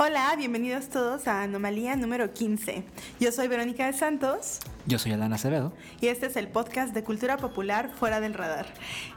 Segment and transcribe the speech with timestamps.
[0.00, 2.84] Hola, bienvenidos todos a Anomalía número 15.
[3.18, 4.60] Yo soy Verónica de Santos.
[4.86, 5.72] Yo soy Alana Acevedo.
[6.00, 8.72] Y este es el podcast de cultura popular fuera del radar.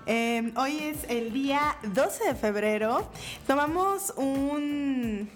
[0.07, 3.07] Eh, hoy es el día 12 de febrero.
[3.45, 5.29] Tomamos un,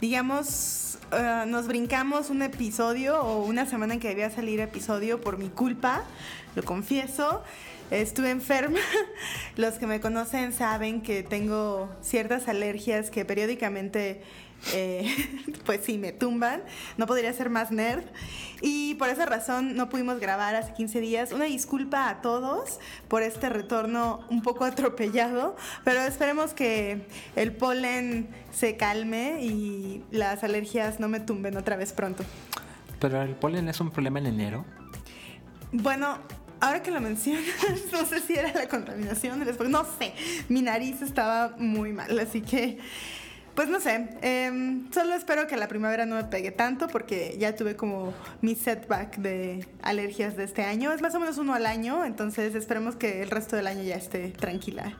[0.00, 5.38] digamos, uh, nos brincamos un episodio o una semana en que debía salir episodio por
[5.38, 6.02] mi culpa,
[6.56, 7.44] lo confieso.
[7.90, 8.78] Estuve enferma.
[9.56, 14.22] Los que me conocen saben que tengo ciertas alergias que periódicamente
[14.74, 15.06] eh,
[15.66, 16.62] pues sí, me tumban.
[16.96, 18.04] No podría ser más nerd.
[18.60, 21.32] Y por esa razón no pudimos grabar hace 15 días.
[21.32, 28.28] Una disculpa a todos por este retorno un poco atropellado, pero esperemos que el polen
[28.52, 32.24] se calme y las alergias no me tumben otra vez pronto.
[33.00, 34.64] Pero el polen es un problema en enero.
[35.72, 36.18] Bueno,
[36.60, 37.44] ahora que lo mencionas,
[37.92, 40.12] no sé si era la contaminación No sé,
[40.48, 42.78] mi nariz estaba muy mal, así que
[43.54, 47.54] pues no sé, em, solo espero que la primavera no me pegue tanto porque ya
[47.56, 50.92] tuve como mi setback de alergias de este año.
[50.92, 53.96] Es más o menos uno al año, entonces esperemos que el resto del año ya
[53.96, 54.96] esté tranquila.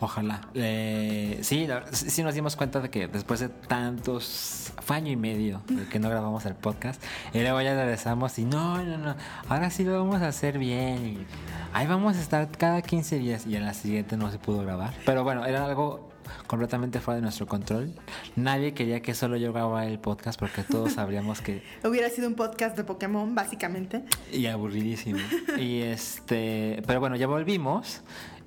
[0.00, 0.40] Ojalá.
[0.54, 5.62] Eh, sí, sí nos dimos cuenta de que después de tantos, fue año y medio
[5.68, 9.16] de que no grabamos el podcast, y luego ya regresamos y no, no, no,
[9.48, 11.06] ahora sí lo vamos a hacer bien.
[11.06, 11.26] Y
[11.72, 14.94] ahí vamos a estar cada 15 días y en la siguiente no se pudo grabar.
[15.04, 16.14] Pero bueno, era algo
[16.46, 17.94] completamente fuera de nuestro control.
[18.36, 21.62] Nadie quería que solo yo grabara el podcast porque todos sabríamos que...
[21.84, 24.04] Hubiera sido un podcast de Pokémon, básicamente.
[24.32, 25.20] Y aburridísimo.
[25.58, 26.82] y este...
[26.86, 28.02] Pero bueno, ya volvimos.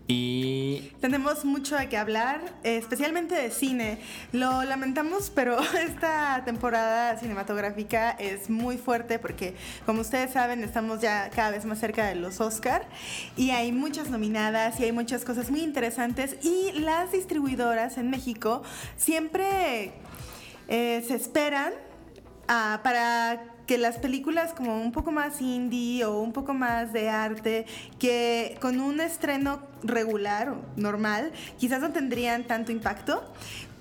[0.10, 4.00] Y tenemos mucho de qué hablar, especialmente de cine.
[4.32, 9.56] Lo lamentamos, pero esta temporada cinematográfica es muy fuerte porque,
[9.86, 12.88] como ustedes saben, estamos ya cada vez más cerca de los Oscar
[13.36, 18.64] y hay muchas nominadas y hay muchas cosas muy interesantes y las distribuidoras en México
[18.96, 19.92] siempre
[20.70, 21.74] eh, se esperan
[22.48, 27.10] ah, para que las películas como un poco más indie o un poco más de
[27.10, 27.66] arte,
[28.00, 33.22] que con un estreno regular o normal, quizás no tendrían tanto impacto.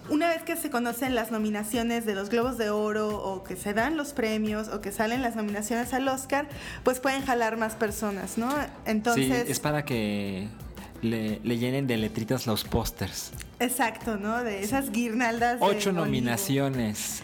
[0.09, 3.75] Una vez que se conocen las nominaciones de los Globos de Oro o que se
[3.75, 6.49] dan los premios o que salen las nominaciones al Oscar,
[6.84, 8.53] pues pueden jalar más personas, ¿no?
[8.84, 9.47] Entonces...
[9.47, 10.49] Sí, es para que
[11.03, 13.32] le, llenen de letritas los pósters.
[13.59, 14.44] Exacto, ¿no?
[14.44, 15.59] De esas guirnaldas.
[15.61, 17.22] Ocho nominaciones.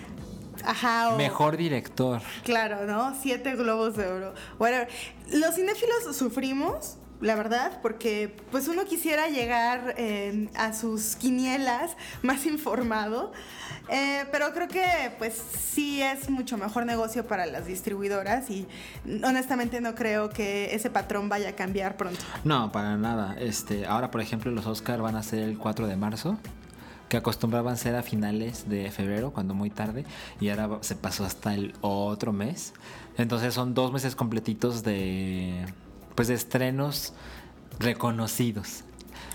[0.64, 1.16] Ajá.
[1.16, 2.20] Mejor director.
[2.44, 3.14] Claro, ¿no?
[3.20, 4.34] Siete globos de oro.
[4.58, 4.88] Whatever.
[5.32, 12.46] Los cinéfilos sufrimos, la verdad, porque pues uno quisiera llegar eh, a sus quinielas más
[12.46, 13.32] informado.
[13.88, 18.66] Eh, pero creo que pues sí es mucho mejor negocio para las distribuidoras y
[19.24, 22.20] honestamente no creo que ese patrón vaya a cambiar pronto.
[22.44, 23.36] No, para nada.
[23.38, 26.38] Este, ahora por ejemplo los Oscar van a ser el 4 de marzo
[27.12, 30.06] que acostumbraban ser a finales de febrero, cuando muy tarde,
[30.40, 32.72] y ahora se pasó hasta el otro mes.
[33.18, 35.66] Entonces son dos meses completitos de,
[36.14, 37.12] pues, de estrenos
[37.78, 38.84] reconocidos.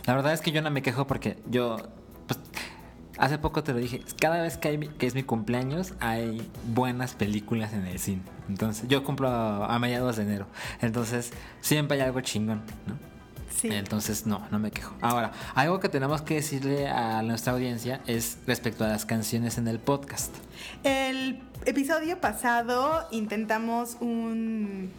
[0.07, 1.77] La verdad es que yo no me quejo porque yo,
[2.25, 2.39] pues,
[3.19, 7.85] hace poco te lo dije, cada vez que, es mi cumpleaños hay buenas películas en
[7.85, 8.23] el cine.
[8.49, 10.47] Entonces yo cumplo a, a mediados de enero.
[10.81, 13.16] Entonces siempre hay algo chingón, ¿no?
[13.63, 14.95] Entonces, no, no me quejo.
[15.01, 19.67] Ahora, algo que tenemos que decirle a nuestra audiencia es respecto a las canciones en
[19.67, 20.33] el podcast.
[20.83, 24.91] El episodio pasado intentamos un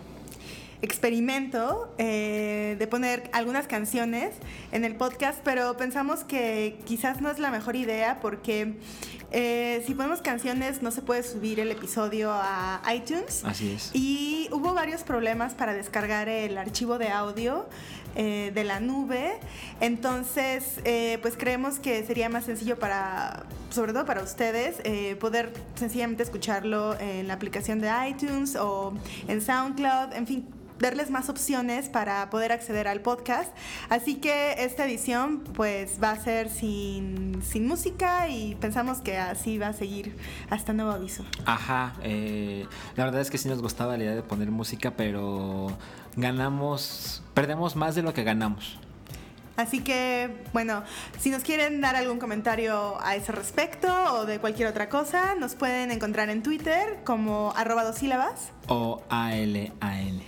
[0.81, 4.35] experimento eh, de poner algunas canciones
[4.73, 8.77] en el podcast, pero pensamos que quizás no es la mejor idea porque
[9.31, 13.45] eh, si ponemos canciones no se puede subir el episodio a iTunes.
[13.45, 13.91] Así es.
[13.93, 17.67] Y hubo varios problemas para descargar el archivo de audio.
[18.21, 19.39] Eh, de la nube.
[19.81, 25.53] Entonces, eh, pues creemos que sería más sencillo para, sobre todo para ustedes, eh, poder
[25.77, 28.93] sencillamente escucharlo en la aplicación de iTunes o
[29.29, 30.49] en SoundCloud, en fin,
[30.81, 33.57] darles más opciones para poder acceder al podcast.
[33.89, 39.59] Así que esta edición pues va a ser sin, sin música y pensamos que así
[39.59, 40.17] va a seguir
[40.51, 41.25] hasta nuevo aviso.
[41.45, 45.69] Ajá, la verdad es que sí nos gustaba la idea de poner música, pero
[46.19, 48.79] ganamos, perdemos más de lo que ganamos.
[49.57, 50.85] Así que, bueno,
[51.19, 55.57] si nos quieren dar algún comentario a ese respecto o de cualquier otra cosa, nos
[55.57, 58.53] pueden encontrar en Twitter como arroba dos sílabas.
[58.69, 60.21] O ALAN.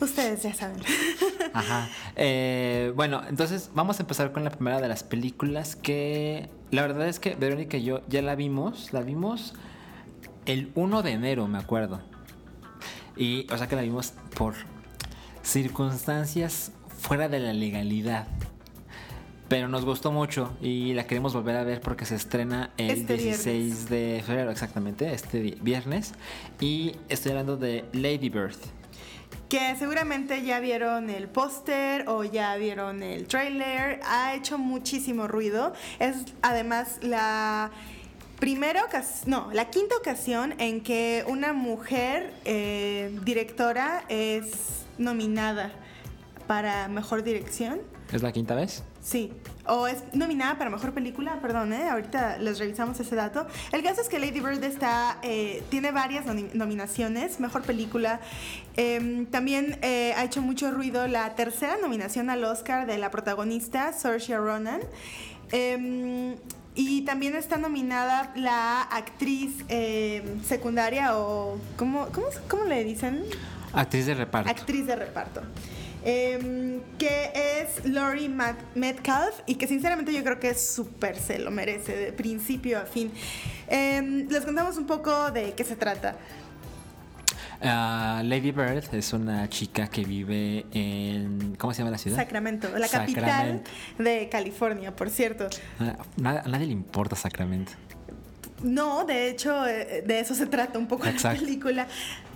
[0.00, 0.76] Ustedes ya saben.
[1.52, 1.88] Ajá.
[2.14, 7.08] Eh, bueno, entonces vamos a empezar con la primera de las películas que la verdad
[7.08, 8.92] es que Verónica y yo ya la vimos.
[8.92, 9.54] La vimos
[10.46, 12.02] el 1 de enero, me acuerdo.
[13.16, 14.54] Y, o sea que la vimos por
[15.44, 18.26] circunstancias fuera de la legalidad.
[19.46, 23.16] pero nos gustó mucho y la queremos volver a ver porque se estrena el Este
[23.18, 23.88] 16 viernes.
[23.90, 26.14] de febrero, exactamente, este vi- viernes.
[26.60, 28.56] Y estoy hablando de Lady Bird.
[29.50, 34.00] Que seguramente ya vieron el póster o ya vieron el trailer.
[34.08, 35.74] Ha hecho muchísimo ruido.
[36.00, 37.70] Es además la
[38.44, 45.72] primera ocasión, no, la quinta ocasión en que una mujer eh, directora es nominada
[46.46, 47.80] para mejor dirección.
[48.12, 48.84] ¿Es la quinta vez?
[49.00, 49.32] Sí,
[49.66, 51.88] o es nominada para mejor película, perdón, ¿eh?
[51.88, 53.46] ahorita les revisamos ese dato.
[53.72, 58.20] El caso es que Lady Bird está, eh, tiene varias nomi- nominaciones, mejor película.
[58.76, 63.94] Em, también eh, ha hecho mucho ruido la tercera nominación al Oscar de la protagonista,
[63.94, 64.82] Saoirse Ronan.
[66.76, 73.22] Y también está nominada la actriz em, secundaria o, ¿cómo, cómo, cómo le dicen?
[73.72, 74.50] Actriz de reparto.
[74.50, 75.42] actriz de reparto.
[76.04, 78.28] em, que es Laurie
[78.74, 82.84] Metcalf y que sinceramente yo creo que es súper se lo merece de principio a
[82.84, 83.10] fin.
[83.68, 86.16] Em, les contamos un poco de qué se trata.
[87.62, 91.54] Ah, Lady Bird es una chica que vive en.
[91.56, 92.16] ¿Cómo se llama la ciudad?
[92.16, 93.62] Sacramento, la capital
[93.98, 95.48] de California, por cierto.
[95.80, 97.72] Ah, nada- a nadie le importa Sacramento.
[98.62, 101.40] No, de hecho, eh, de eso se trata un poco Exacto.
[101.40, 101.86] la película.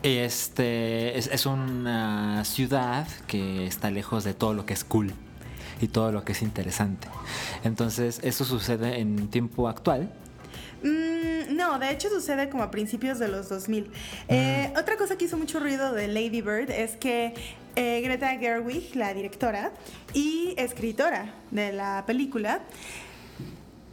[0.03, 5.12] Este es, es una ciudad que está lejos de todo lo que es cool
[5.81, 7.09] y todo lo que es interesante.
[7.65, 10.12] Entonces, esto sucede en tiempo actual.
[10.82, 13.90] Mm, no, de hecho sucede como a principios de los 2000.
[14.28, 17.34] Eh, otra cosa que hizo mucho ruido de Lady Bird es que
[17.76, 19.72] eh, Greta Gerwig, la directora
[20.14, 22.60] y escritora de la película,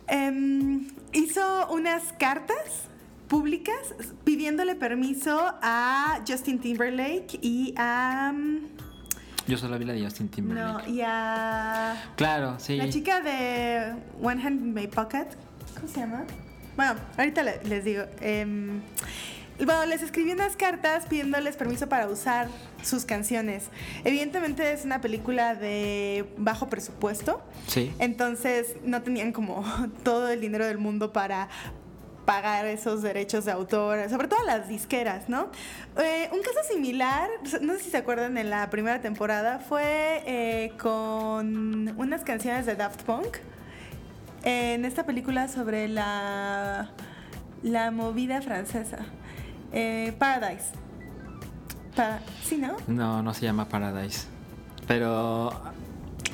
[0.07, 2.87] em, hizo unas cartas
[3.27, 3.77] públicas
[4.23, 8.31] pidiéndole permiso a Justin Timberlake y a...
[8.33, 8.59] mm,
[9.47, 10.89] Yo solo vi la de Justin No, Timberlake.
[10.91, 11.95] y a...
[12.15, 12.77] Claro, sí.
[12.77, 15.25] La chica de One Hand in My Pocket,
[15.75, 16.23] ¿cómo se llama?
[16.75, 18.03] Bueno, ahorita le- les digo.
[18.21, 18.81] Em,
[19.57, 22.49] bueno, les escribí unas cartas pidiéndoles permiso para usar
[22.83, 23.65] sus canciones.
[24.03, 27.93] Evidentemente es una película de bajo presupuesto, Sí.
[27.99, 29.63] entonces no tenían como
[30.03, 31.47] todo el dinero del mundo para
[32.25, 35.51] pagar esos derechos de autor, sobre todo las disqueras, ¿no?
[36.03, 37.29] Eh, un caso similar,
[37.61, 42.75] no sé si se acuerdan en la primera temporada, fue eh, con unas canciones de
[42.75, 43.37] Daft Punk
[44.45, 46.89] en esta película sobre la,
[47.63, 48.99] la movida francesa,
[49.73, 50.65] eh, Paradise.
[51.95, 52.77] Pa- sí, ¿no?
[52.87, 54.27] No, no se llama Paradise.
[54.87, 55.51] Pero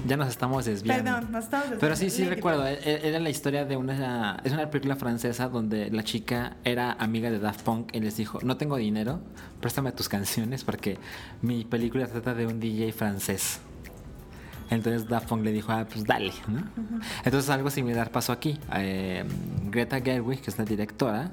[0.08, 1.04] ya nos estamos desviando.
[1.04, 2.30] Perdón, nos estamos Pero sí, desviando.
[2.32, 2.64] sí recuerdo.
[2.64, 2.80] Bird.
[2.86, 4.40] e- Era la historia de una...
[4.44, 8.40] Es una película francesa donde la chica era amiga de Daft Punk y les dijo,
[8.44, 9.20] no tengo dinero,
[9.62, 10.98] préstame tus canciones porque
[11.42, 13.60] mi película trata de un DJ francés.
[14.72, 16.64] Entonces Daft Punk le dijo, ah, pues dale, ¿no?
[17.24, 18.58] Entonces algo similar pasó aquí.
[18.76, 19.24] Eh,
[19.70, 21.32] Greta Gerwig, que es la directora,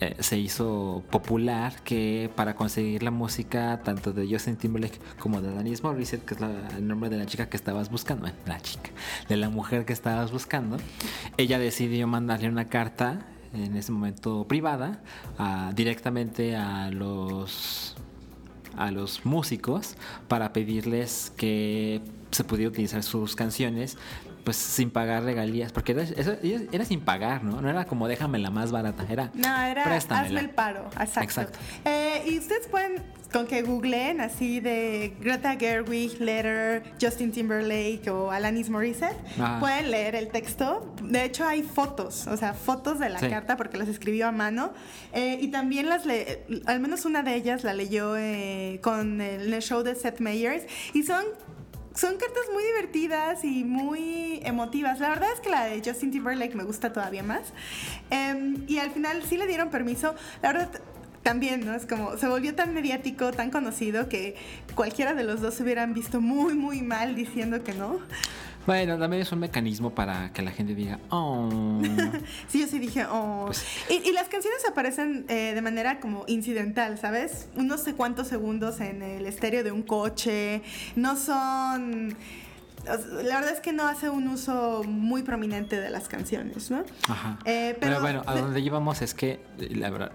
[0.00, 5.48] eh, se hizo popular que para conseguir la música tanto de Justin Timberlake como de
[5.50, 8.60] Alanis Morissette, que es la- el nombre de la chica que estabas buscando, bueno, la
[8.60, 8.90] chica,
[9.28, 10.76] de la mujer que estabas buscando,
[11.38, 13.20] ella decidió mandarle una carta
[13.54, 15.00] en ese momento privada
[15.38, 17.96] a- directamente a los
[18.78, 19.94] a los músicos
[20.28, 23.96] para pedirles que se pudiera utilizar sus canciones
[24.44, 28.38] pues sin pagar regalías porque era, eso- era sin pagar no no era como déjame
[28.38, 30.26] la más barata era No, era préstamela.
[30.26, 31.20] hazme el paro, exacto.
[31.22, 31.58] Exacto.
[31.84, 33.02] Eh, y ustedes pueden,
[33.32, 39.16] con que googleen así de Greta Gerwig, Letter, Justin Timberlake o Alanis Morissette,
[39.58, 40.94] pueden leer el texto.
[41.02, 43.28] De hecho, hay fotos, o sea, fotos de la Sí.
[43.28, 44.72] carta porque las escribió a mano.
[45.12, 49.52] Eh, y también las le al menos una de ellas la leyó eh, con el,
[49.52, 50.64] el show de Seth Meyers.
[50.94, 51.24] Y son
[51.96, 55.00] son cartas muy divertidas y muy emotivas.
[55.00, 57.52] La verdad es que la de Justin Timberlake me gusta todavía más.
[58.10, 60.14] Em, y al final sí le dieron permiso.
[60.42, 60.70] La verdad
[61.22, 61.74] también, ¿no?
[61.74, 64.36] Es como se volvió tan mediático, tan conocido que
[64.74, 67.98] cualquiera de los dos se hubieran visto muy, muy mal diciendo que no.
[68.66, 71.48] Bueno también es un mecanismo para que la gente diga oh
[72.48, 73.44] Sí, yo sí dije, oh.
[73.46, 77.48] Pues- y, y las canciones aparecen eh, de manera como incidental, ¿sabes?
[77.56, 80.62] Unos sé cuántos segundos en el estéreo de un coche.
[80.96, 82.16] No son.
[83.24, 86.84] La verdad es que no hace un uso muy prominente de las canciones, ¿no?
[87.08, 87.38] Ajá.
[87.44, 89.40] Eh, pero, pero bueno, a de- donde íbamos es que
[89.70, 90.12] la verdad,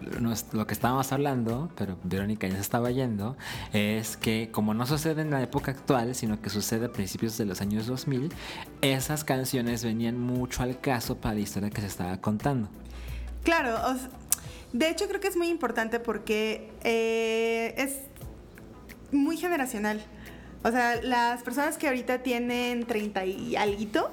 [0.53, 3.35] lo que estábamos hablando, pero Verónica ya se estaba yendo,
[3.73, 7.45] es que como no sucede en la época actual, sino que sucede a principios de
[7.45, 8.31] los años 2000,
[8.81, 12.69] esas canciones venían mucho al caso para la historia que se estaba contando.
[13.43, 13.75] Claro,
[14.71, 17.97] de hecho creo que es muy importante porque eh, es
[19.11, 20.01] muy generacional.
[20.63, 24.11] O sea, las personas que ahorita tienen 30 y alguito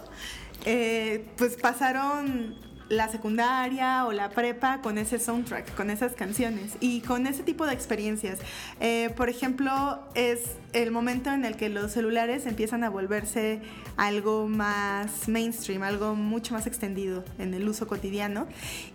[0.64, 2.56] eh, pues pasaron
[2.88, 7.66] la secundaria o la prepa con ese soundtrack, con esas canciones y con ese tipo
[7.66, 8.40] de experiencias.
[8.80, 13.60] Eh, por ejemplo, es el momento en el que los celulares empiezan a volverse
[13.96, 18.46] algo más mainstream, algo mucho más extendido en el uso cotidiano.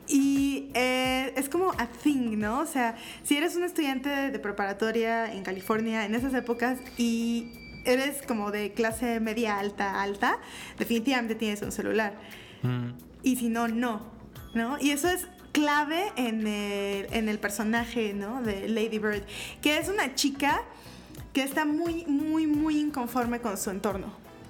[0.08, 2.60] Y eh, es como a thing, ¿no?
[2.60, 7.52] O sea, si eres un estudiante de preparatoria en California en esas épocas y
[7.86, 10.40] eres como de clase media alta, alta,
[10.80, 12.14] definitivamente tienes un celular.
[12.64, 14.02] Mm y si no, no,
[14.54, 14.78] ¿no?
[14.80, 18.42] Y eso es clave en el, personaje, ¿no?
[18.42, 19.24] De Lady Bird,
[19.62, 20.62] que es una chica
[21.32, 24.08] que está muy, muy, muy inconforme con su entorno.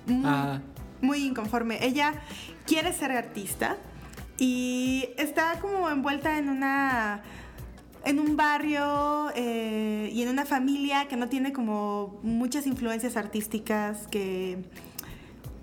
[0.07, 0.59] Muy, ah.
[1.01, 1.85] muy inconforme.
[1.85, 2.13] Ella
[2.65, 3.77] quiere ser artista
[4.37, 7.21] y está como envuelta en una
[8.05, 14.07] en un barrio eh, y en una familia que no tiene como muchas influencias artísticas
[14.07, 14.65] que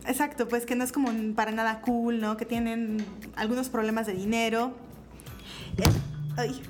[0.07, 2.37] Exacto, pues que no es como para nada cool, ¿no?
[2.37, 3.05] Que tienen
[3.37, 4.75] algunos problemas de dinero.
[6.37, 6.63] Ay.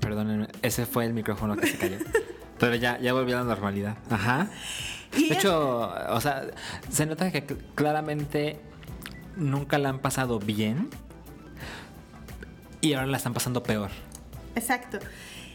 [0.00, 1.98] Perdónenme, ese fue el micrófono que se cayó.
[2.58, 3.96] Pero ya, ya volvió a la normalidad.
[4.10, 4.48] Ajá.
[5.12, 6.46] De hecho, o sea,
[6.90, 8.60] se nota que claramente
[9.36, 10.88] nunca la han pasado bien
[12.80, 13.90] y ahora la están pasando peor.
[14.54, 14.98] Exacto.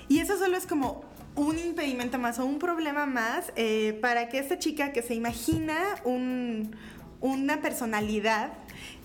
[0.07, 1.05] Y eso solo es como
[1.35, 5.75] un impedimento más o un problema más eh, para que esta chica que se imagina
[6.03, 6.75] un,
[7.25, 8.53] una personalidad,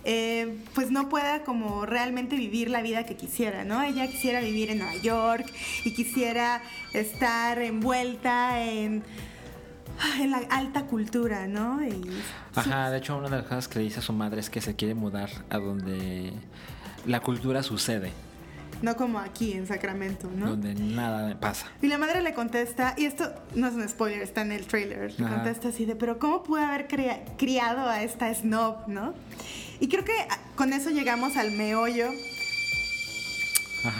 [0.04, 3.82] eh, pues no pueda como realmente vivir la vida que quisiera, ¿no?
[3.82, 5.46] Ella quisiera vivir en Nueva York
[5.84, 6.62] y quisiera
[6.92, 9.02] estar envuelta en,
[10.20, 11.80] en la alta cultura, ¿no?
[12.54, 14.60] Ajá, de hecho una de las cosas que le dice a su madre es que
[14.60, 16.32] se quiere mudar a donde
[17.06, 18.12] la cultura sucede.
[18.82, 20.50] No como aquí en Sacramento, ¿no?
[20.50, 21.66] Donde nada pasa.
[21.82, 25.12] Y la madre le contesta, y esto no es un spoiler, está en el trailer,
[25.18, 26.88] le contesta así de, pero ¿cómo pude haber
[27.36, 29.14] criado a esta snob, no?
[29.80, 30.14] Y creo que
[30.56, 32.10] con eso llegamos al meollo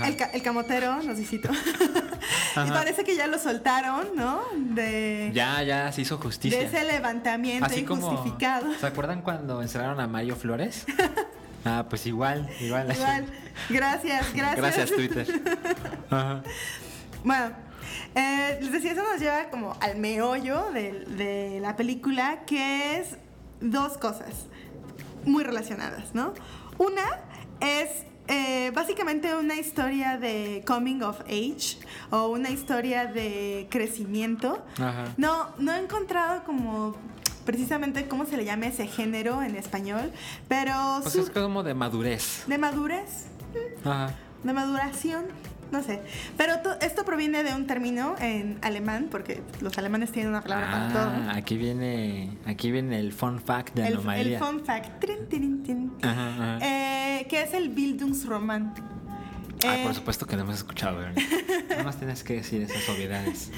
[0.04, 1.50] El, el, camotero nos visitó.
[2.66, 4.42] y parece que ya lo soltaron, ¿no?
[4.54, 6.58] De, ya, ya se hizo justicia.
[6.58, 8.74] De ese levantamiento Así injustificado.
[8.78, 10.84] ¿Se acuerdan cuando encerraron a Mario Flores?
[11.64, 12.90] Ah, pues igual, igual.
[12.94, 13.26] Igual.
[13.68, 14.56] Gracias, gracias.
[14.56, 15.26] Gracias, Twitter.
[17.22, 17.50] Bueno,
[18.14, 23.16] eh, les decía, eso nos lleva como al meollo de, la película, que es
[23.60, 24.46] dos cosas
[25.26, 26.32] muy relacionadas, ¿no?
[26.78, 27.20] Una
[27.60, 31.76] es eh, básicamente una historia de coming of age
[32.10, 34.64] o una historia de crecimiento.
[35.18, 36.96] No, no he encontrado como
[37.44, 40.12] precisamente cómo se le llama ese género en español,
[40.48, 41.00] pero...
[41.02, 42.44] Pues es como de madurez.
[42.46, 43.26] De madurez.
[43.84, 44.14] Ajá.
[44.42, 45.26] De maduración.
[45.70, 46.00] No sé.
[46.36, 50.92] Pero esto proviene de un término en alemán, porque los alemanes tienen una palabra para
[50.92, 51.30] todo.
[51.30, 55.04] Aquí viene, aquí viene el fun fact de el, El fun fact.
[56.02, 58.74] Ajá, eh, que es el Bildungsroman.
[59.66, 63.50] Ah, por eh, supuesto que no hemos escuchado, Nada más tienes que decir esas obviedades.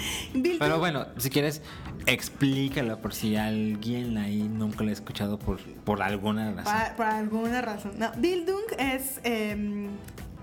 [0.59, 1.63] Pero bueno, si quieres,
[2.07, 6.97] explícalo por si alguien ahí nunca lo ha escuchado por, por alguna razón.
[6.97, 7.93] Por, alguna razón.
[7.99, 9.89] No, Bildung es em,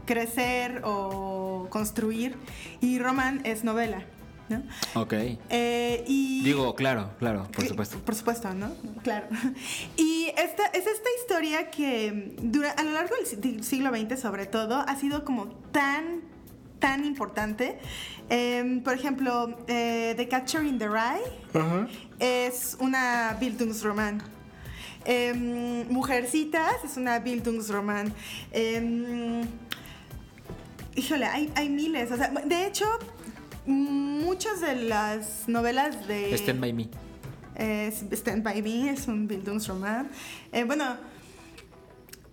[0.05, 2.35] crecer o construir
[2.81, 4.03] y Roman es novela.
[4.49, 4.63] ¿No?
[4.95, 5.13] Ok.
[5.49, 7.99] Eh, y Digo, claro, claro, por supuesto.
[7.99, 8.71] Por supuesto, ¿no?
[9.03, 9.27] Claro.
[9.97, 14.83] Y esta, es esta historia que dura, a lo largo del siglo XX sobre todo
[14.87, 16.21] ha sido como tan
[16.79, 17.77] tan importante.
[18.29, 21.21] Em, por ejemplo, eh, The Catcher in the Rye
[22.19, 24.21] es una Bildungsroman.
[25.05, 28.13] Eh, Mujercitas es una Bildungsroman.
[28.51, 29.43] Eh,
[30.95, 32.11] híjole, hay, hay miles.
[32.11, 32.85] O sea, de hecho,
[33.65, 36.33] muchas de las novelas de...
[36.35, 36.89] Stand By Me.
[38.11, 40.09] Stand By Me es un Bildungsroman.
[40.51, 40.97] Eh, bueno,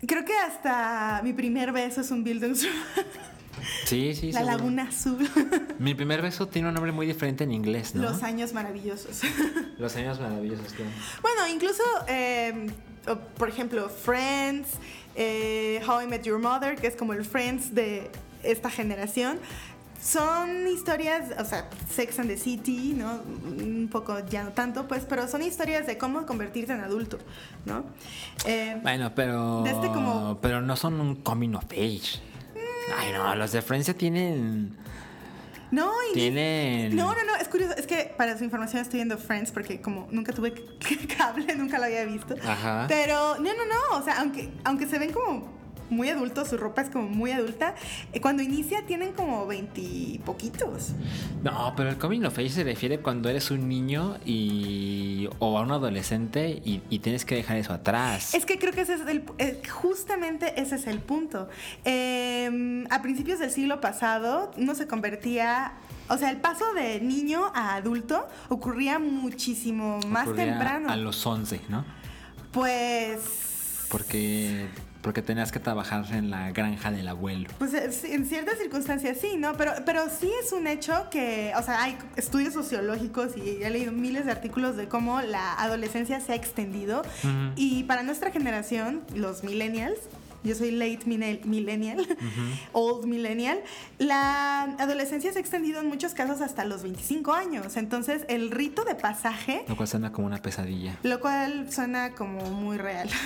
[0.07, 2.83] creo que hasta mi primer beso es un Bildungsroman.
[3.85, 5.29] Sí, sí, La Laguna Azul.
[5.79, 8.03] Mi primer beso tiene un nombre muy diferente en inglés, ¿no?
[8.03, 9.23] Los años maravillosos.
[9.79, 10.91] Los años maravillosos, claro.
[11.23, 12.69] Bueno, incluso, eh,
[13.37, 14.69] por ejemplo, Friends,
[15.15, 18.11] eh, How I Met Your Mother, que es como el Friends de
[18.43, 19.39] esta generación,
[20.07, 23.23] son historias, o sea, Sex and the City, ¿no?
[23.25, 27.19] Un poco ya no tanto, pues, pero son historias de cómo convertirte en adulto,
[27.65, 27.85] ¿no?
[28.45, 29.67] Eh, bueno, pero.
[29.67, 30.39] Este como...
[30.41, 32.21] Pero no son un coming of age.
[32.97, 34.77] Ay, no, los de Francia tienen.
[35.73, 36.95] No, y tienen.
[36.95, 37.75] No, no, no, es curioso.
[37.77, 40.55] Es que para su información estoy viendo Friends porque como nunca tuve
[41.19, 42.37] cable, nunca lo había visto.
[42.47, 42.85] Ajá.
[42.87, 43.99] Pero, no, no, no.
[43.99, 45.57] O sea, aunque, aunque se ven como
[45.91, 47.75] muy adulto, su ropa es como muy adulta.
[48.13, 50.91] Eh, Cuando inicia tienen como veintipoquitos.
[51.43, 55.63] No, pero el coming of age se refiere cuando eres un niño y o a
[55.63, 58.35] un adolescente y, y tienes que dejar eso atrás.
[58.35, 61.49] Es que creo que ese es el, eh, justamente ese es el punto.
[61.85, 65.73] Eh, a principios del siglo pasado uno se convertía,
[66.09, 70.91] o sea, el paso de niño a adulto ocurría muchísimo más Ocurría temprano.
[70.91, 71.85] A los 11, ¿no?
[72.53, 74.67] Pues Porque,
[75.07, 77.49] porque tenías que trabajar en la granja del abuelo.
[77.59, 79.57] Pues eh, en ciertas circunstancias sí, ¿no?
[79.57, 83.93] Pero, pero sí es un hecho que, o sea, hay estudios sociológicos y he leído
[83.93, 87.03] miles de artículos de cómo la adolescencia se ha extendido.
[87.55, 90.01] Y para nuestra generación, los millennials,
[90.47, 92.07] yo soy late millennial,
[92.73, 93.59] old millennial,
[93.99, 97.77] la adolescencia se ha extendido en muchos casos hasta los 25 años.
[97.77, 100.99] Entonces, el rito de pasaje Lo cual suena como una pesadilla.
[101.03, 103.09] lo cual suena como muy real.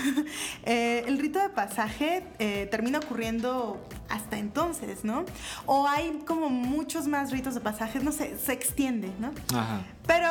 [0.65, 5.25] Eh, el rito de pasaje eh, termina ocurriendo hasta entonces, ¿no?
[5.67, 9.33] O hay como muchos más ritos de pasaje, no sé, se extiende, ¿no?
[9.57, 9.83] Ajá.
[10.07, 10.29] Pero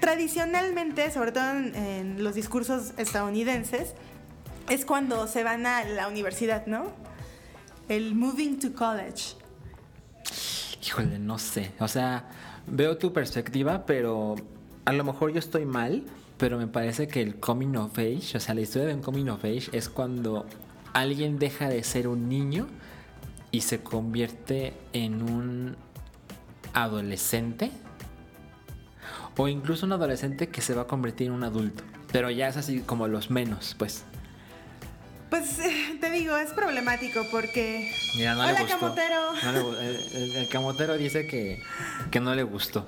[0.00, 3.94] tradicionalmente, sobre todo en, en los discursos estadounidenses,
[4.68, 6.86] es cuando se van a la universidad, ¿no?
[7.88, 9.36] El moving to college.
[10.84, 11.72] Híjole, no sé.
[11.78, 12.28] O sea,
[12.66, 14.36] veo tu perspectiva, pero
[14.84, 16.04] a lo mejor yo estoy mal,
[16.36, 19.28] pero me parece que el coming of age, o sea, la historia de un coming
[19.28, 20.46] of age es cuando
[20.92, 22.66] alguien deja de ser un niño
[23.50, 25.76] y se convierte en un
[26.72, 27.70] adolescente.
[29.36, 31.84] O incluso un adolescente que se va a convertir en un adulto.
[32.10, 34.04] Pero ya es así como los menos, pues.
[35.30, 37.92] Pues eh, te digo, es problemático porque...
[38.16, 38.78] Mira, no Hola, le gustó.
[38.78, 39.32] camotero.
[39.42, 41.60] No le gu- el, camotero dice que,
[42.10, 42.86] que no le gustó.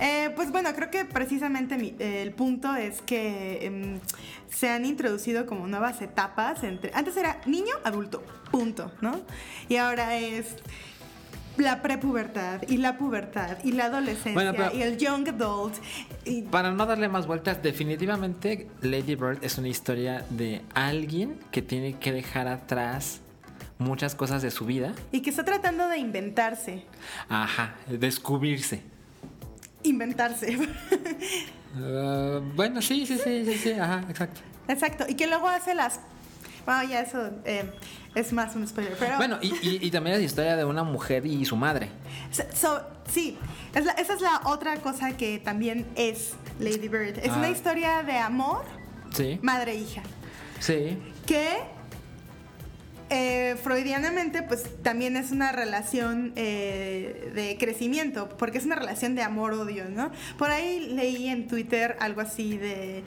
[0.00, 4.00] Eh, pues bueno, creo que precisamente mi- el punto es que em,
[4.50, 6.90] se han introducido como nuevas etapas entre...
[6.94, 9.20] Antes era niño, adulto, punto, ¿no?
[9.68, 10.46] Y ahora es
[11.56, 15.74] la prepubertad y la pubertad y la adolescencia Bueno, y el young adult.
[16.24, 21.62] Y, Para no darle más vueltas, definitivamente Lady Bird es una historia de alguien que
[21.62, 23.20] tiene que dejar atrás
[23.78, 24.94] muchas cosas de su vida.
[25.12, 26.84] y que está tratando de inventarse.
[27.28, 28.82] Ajá, descubrirse.
[29.82, 30.56] Inventarse.
[31.76, 34.40] Uh, bueno, sí, sí, sí, sí, sí, ajá, exacto.
[34.68, 35.04] Exacto.
[35.08, 36.00] Y que luego hace las...
[36.64, 37.64] Bueno, ya eso eh,
[38.14, 38.96] es más un spoiler.
[38.98, 39.16] Pero...
[39.16, 41.88] Bueno, y, y- y también es la historia de una mujer y su madre.
[42.30, 43.36] So- so, sí,
[43.74, 47.18] es la- esa es la otra cosa que también es Lady Bird.
[47.18, 47.36] Es Ah.
[47.38, 48.64] una historia de amor,
[49.12, 50.02] Sí, madre-hija,
[50.60, 50.98] sí.
[51.26, 51.48] que
[53.10, 59.22] eh, freudianamente pues también es una relación eh, de crecimiento, porque es una relación de
[59.22, 60.10] amor-odio, ¿no?
[60.38, 63.04] Por ahí leí en Twitter algo así de...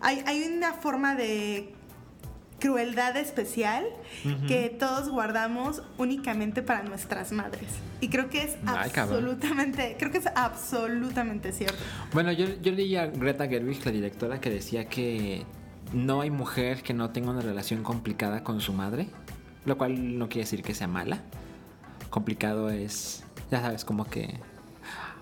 [0.00, 1.72] Hay, hay una forma de
[2.58, 3.84] crueldad especial
[4.48, 7.68] que todos guardamos únicamente para nuestras madres.
[8.00, 9.18] Y creo que es Ay, cabrón.
[9.18, 11.76] absolutamente, creo que es absolutamente cierto.
[12.12, 15.44] Bueno, yo, yo leí a Greta Gerwig, la directora, que decía que
[15.92, 19.08] no hay mujer que no tenga una relación complicada con su madre,
[19.64, 21.22] lo cual no quiere decir que sea mala.
[22.10, 24.34] Complicado es, ya sabes, como que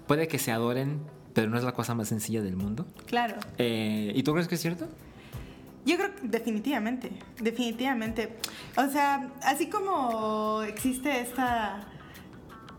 [0.06, 1.00] puede que se adoren,
[1.32, 2.86] pero no es la cosa más sencilla del mundo.
[3.06, 3.36] Claro.
[3.58, 4.88] Eh, ¿Y tú crees que es cierto?
[5.84, 8.36] Yo creo que definitivamente, definitivamente.
[8.76, 11.80] O sea, así como existe esta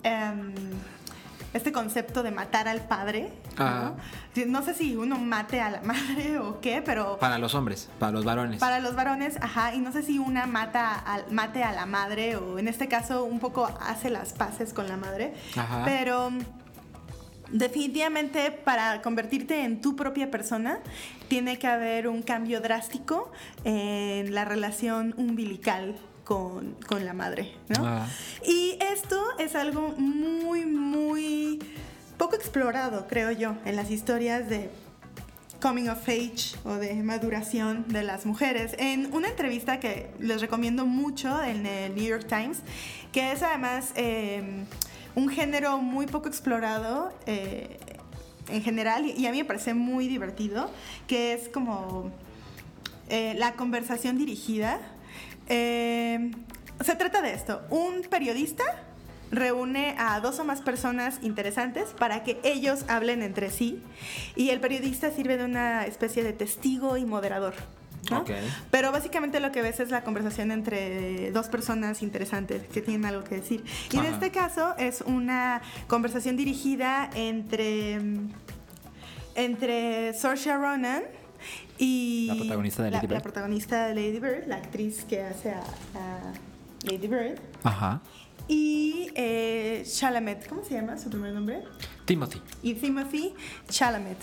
[0.04, 0.54] em,
[1.54, 3.32] este concepto de matar al padre.
[3.58, 3.96] ¿no?
[4.48, 8.12] No sé si uno mate a la madre o qué, pero Para los hombres, para
[8.12, 8.60] los varones.
[8.60, 12.36] para los varones, ajá, y no sé si una mata al, mate a la madre
[12.36, 15.84] o en este caso un poco hace las paces con la madre, Ajá.
[15.86, 16.32] pero
[17.52, 20.80] definitivamente para convertirte en tu propia persona
[21.28, 23.32] tiene que haber un cambio drástico
[23.64, 27.86] en la relación umbilical con, con la madre, ¿no?
[27.86, 28.08] Ah.
[28.46, 31.60] Y esto es algo muy, muy
[32.18, 34.70] poco explorado, creo yo, en las historias de
[35.62, 38.76] coming of age o de maduración de las mujeres.
[38.78, 42.60] En una entrevista que les recomiendo mucho en el New York Times,
[43.12, 44.66] que es además eh,
[45.16, 47.14] un género muy poco explorado.
[47.26, 47.78] eh,
[48.50, 50.70] en general, y a mí me parece muy divertido,
[51.08, 52.12] que es como
[53.10, 54.80] eh, la conversación dirigida.
[55.48, 56.32] Eh,
[56.84, 58.64] se trata de esto, un periodista
[59.32, 63.82] reúne a dos o más personas interesantes para que ellos hablen entre sí
[64.36, 67.56] y el periodista sirve de una especie de testigo y moderador.
[68.72, 73.24] Pero básicamente lo que ves es la conversación entre dos personas interesantes que tienen algo
[73.24, 73.64] que decir.
[73.92, 74.14] Y en Ajá.
[74.14, 78.00] este caso es una conversación dirigida entre,
[79.36, 81.04] entre Saoirse Ronan
[81.78, 83.18] Y La protagonista de la- Lady Bird.
[83.18, 85.60] La protagonista de Lady Bird, la actriz que hace a,
[85.96, 86.34] a
[86.90, 87.40] Lady Bird.
[87.64, 88.02] Ajá.
[88.48, 91.64] Y eh, Chalamet, ¿cómo se llama su primer nombre?
[92.06, 92.40] Timothy.
[92.62, 93.34] Y Timothy
[93.70, 94.18] Chalamet,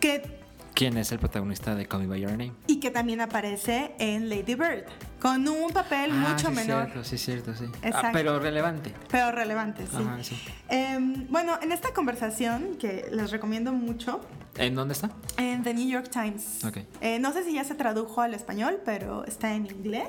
[0.00, 0.37] que,
[0.78, 2.52] ¿Quién es el protagonista de Call Me By Your Name?
[2.68, 4.84] y que también aparece en Lady Bird,
[5.20, 7.64] con un papel Ah, mucho sí, menor, Cierto, sí, cierto, sí.
[7.92, 8.94] Ah, pero relevante.
[9.10, 9.96] pero relevante, sí.
[9.96, 10.36] Ajá, sí.
[10.68, 14.20] Em, bueno, en esta conversación, que les recomiendo mucho,
[14.56, 15.10] ¿En dónde está?
[15.36, 16.64] en The New York Times.
[16.64, 16.76] Ok.
[17.00, 20.06] Eh, no sé si ya se tradujo al español, pero está en inglés.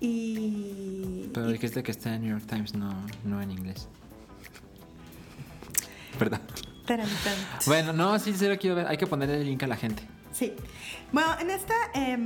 [0.00, 1.28] Y.
[1.34, 2.94] Pero dijiste que está en New York Times, no,
[3.24, 3.88] no en inglés.
[6.18, 6.40] Perdón.
[7.66, 8.86] Bueno, no, sí, sí lo quiero ver.
[8.86, 10.02] Hay que ponerle el link a la gente.
[10.32, 10.52] Sí.
[11.12, 12.18] Bueno, en esta, eh,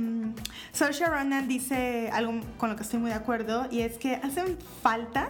[0.71, 4.57] Saoirse Ronan dice algo con lo que estoy muy de acuerdo y es que hacen
[4.81, 5.29] falta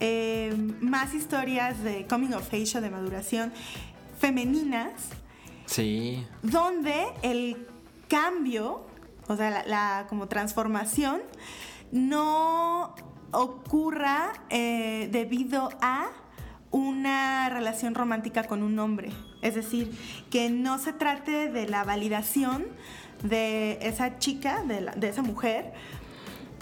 [0.00, 3.52] em, más historias de coming of age o de maduración
[4.18, 4.92] femeninas
[5.66, 6.26] Sí.
[6.42, 7.66] donde el
[8.08, 8.86] cambio,
[9.26, 11.22] o sea, la, la como transformación,
[11.92, 12.94] no
[13.32, 16.08] ocurra eh, debido a
[16.70, 19.10] una relación romántica con un hombre.
[19.42, 19.90] Es decir,
[20.30, 22.66] que no se trate de la validación
[23.22, 25.72] de esa chica, de, la- de esa mujer,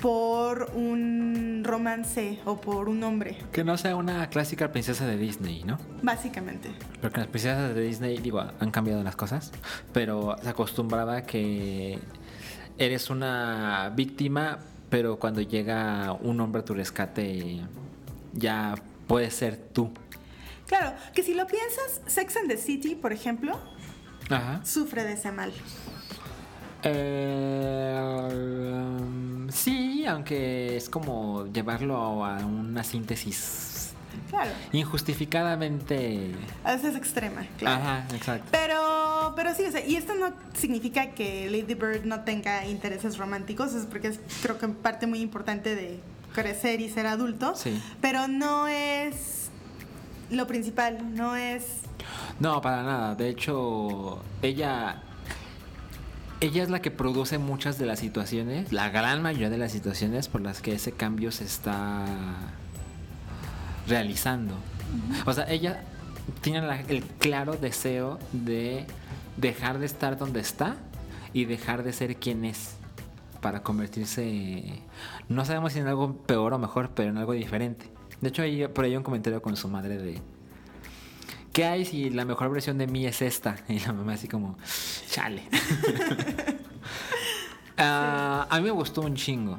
[0.00, 5.62] por un romance o por un hombre, Que no sea una clásica princesa de Disney,
[5.64, 5.78] ¿no?
[6.02, 6.70] básicamente.
[7.00, 9.52] Porque las princesas de Disney, digo, han cambiado las cosas,
[9.92, 11.98] pero se acostumbraba que
[12.76, 14.58] eres una víctima,
[14.90, 17.60] pero cuando llega un hombre a tu rescate,
[18.34, 18.74] ya
[19.06, 19.92] puedes ser tú.
[20.66, 23.58] Claro, que si lo piensas, Sex and the City, por ejemplo,
[24.30, 24.60] Ajá.
[24.64, 25.52] sufre de ese mal.
[26.82, 33.92] Eh, um, sí, aunque es como llevarlo a una síntesis
[34.30, 36.32] Claro, injustificadamente.
[36.62, 37.82] a veces es extrema, claro.
[37.82, 38.46] Ajá, exacto.
[38.50, 43.16] Pero, pero sí, o sea, y esto no significa que Lady Bird no tenga intereses
[43.18, 46.00] románticos, es porque es creo que parte muy importante de
[46.34, 47.80] crecer y ser adulto, Sí.
[48.02, 49.48] pero no es
[50.30, 51.64] lo principal, no es...
[52.40, 53.14] No, para nada.
[53.14, 55.00] De hecho, ella.
[56.40, 60.28] Ella es la que produce muchas de las situaciones, la gran mayoría de las situaciones
[60.28, 62.04] por las que ese cambio se está
[63.88, 64.54] realizando.
[65.24, 65.82] O sea, ella
[66.42, 68.84] tiene la- el claro deseo de
[69.36, 70.76] dejar de estar donde está
[71.32, 72.74] y dejar de ser quien es
[73.40, 74.80] para convertirse,
[75.28, 77.90] no sabemos si en algo peor o mejor, pero en algo diferente.
[78.20, 80.20] De hecho, hay por ahí un comentario con su madre de,
[81.52, 83.56] ¿qué hay si la mejor versión de mí es esta?
[83.68, 84.58] Y la mamá así como,
[85.10, 85.42] chale.
[87.76, 89.58] Ah, A mí me gustó un chingo.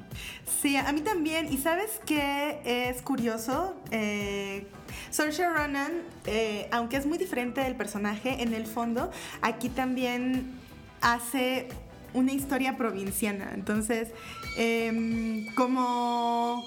[0.61, 1.51] Sí, a mí también.
[1.51, 3.75] ¿Y sabes qué es curioso?
[3.91, 4.67] Eh,
[5.09, 5.91] Saoirse Ronan,
[6.25, 10.53] eh, aunque es muy diferente del personaje, en el fondo, aquí también
[11.01, 11.67] hace
[12.15, 13.51] una historia provinciana.
[13.53, 14.09] Entonces,
[14.57, 16.65] em, como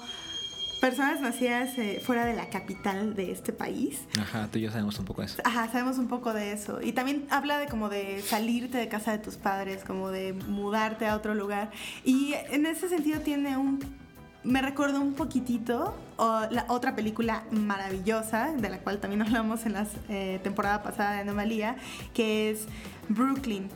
[0.79, 4.97] personas nacidas eh, fuera de la capital de este país, Ajá, tú y yo sabemos
[4.99, 5.41] un poco de eso.
[5.43, 6.81] Ajá, sabemos un poco de eso.
[6.81, 11.07] Y también habla de como de salirte de casa de tus padres, como de mudarte
[11.07, 11.71] a otro lugar.
[12.05, 13.79] Y en ese sentido tiene un...
[14.41, 19.73] Me recordó un poquitito o la otra película maravillosa, de la cual también hablamos en
[19.73, 19.85] la
[20.41, 21.75] temporada pasada de Anomalía,
[22.13, 22.67] que es
[23.09, 23.69] Brooklyn.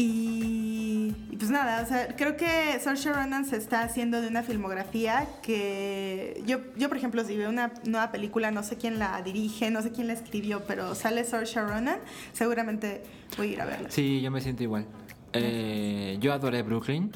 [0.00, 4.44] Y, y pues nada, o sea, creo que Saoirse Ronan se está haciendo de una
[4.44, 9.20] filmografía que yo, yo por ejemplo, si veo una nueva película, no sé quién la
[9.22, 11.98] dirige, no sé quién la escribió, pero sale Saoirse Ronan,
[12.32, 13.02] seguramente
[13.36, 13.90] voy a ir a verla.
[13.90, 14.86] Sí, yo me siento igual.
[15.32, 17.10] Eh, yo adoré Brooklyn.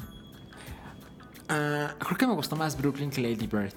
[1.47, 3.75] Ah, creo que me gustó más Brooklyn que Lady Bird.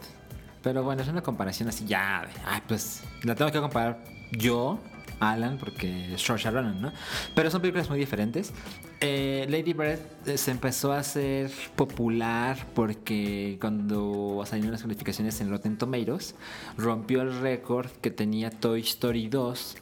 [0.65, 2.27] Pero bueno, es una comparación así ya.
[2.45, 4.81] Ay, pues la tengo que comparar yo,
[5.21, 6.93] Alan, porque es Saoirse Ronan, ¿no?
[7.35, 8.53] Pero son películas muy diferentes.
[9.01, 15.51] Eh, Lady Bird eh, se empezó a hacer popular porque cuando salieron las calificaciones en
[15.51, 16.35] Rotten Tomatoes,
[16.77, 19.77] rompió el récord que tenía Toy Story 2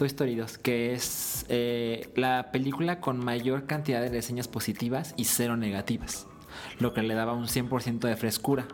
[0.00, 5.26] Toy Story 2, que es eh, la película con mayor cantidad de reseñas positivas y
[5.26, 6.26] cero negativas,
[6.78, 8.66] lo que le daba un 100% de frescura.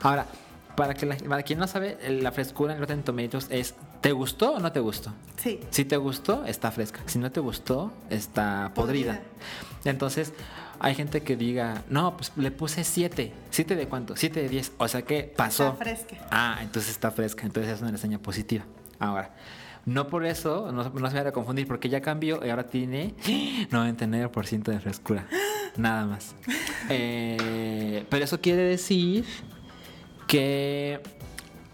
[0.00, 0.26] Ahora,
[0.74, 4.60] para, que para quien no sabe, la frescura en Rotten Tomatoes es ¿te gustó o
[4.60, 5.14] no te gustó?
[5.36, 5.60] Sí.
[5.70, 7.00] Si te gustó, está fresca.
[7.06, 9.14] Si no te gustó, está podrida.
[9.14, 9.22] Podrida.
[9.86, 10.34] Entonces,
[10.78, 13.32] hay gente que diga, no, pues le puse 7.
[13.50, 14.14] ¿7 de cuánto?
[14.14, 14.72] 7 de 10.
[14.76, 15.68] O sea que pasó.
[15.68, 16.16] Está fresca.
[16.30, 17.46] Ah, entonces está fresca.
[17.46, 18.66] Entonces es una reseña positiva.
[18.98, 19.34] Ahora,
[19.86, 23.14] no por eso, no, no se vaya a confundir, porque ya cambió y ahora tiene
[23.24, 25.26] 99% de frescura.
[25.78, 26.34] Nada más.
[26.90, 29.24] Eh, pero eso quiere decir
[30.26, 31.00] que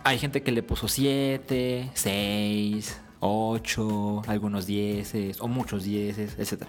[0.05, 6.65] hay gente que le puso 7, 6, 8, algunos 10 o muchos 10, etc.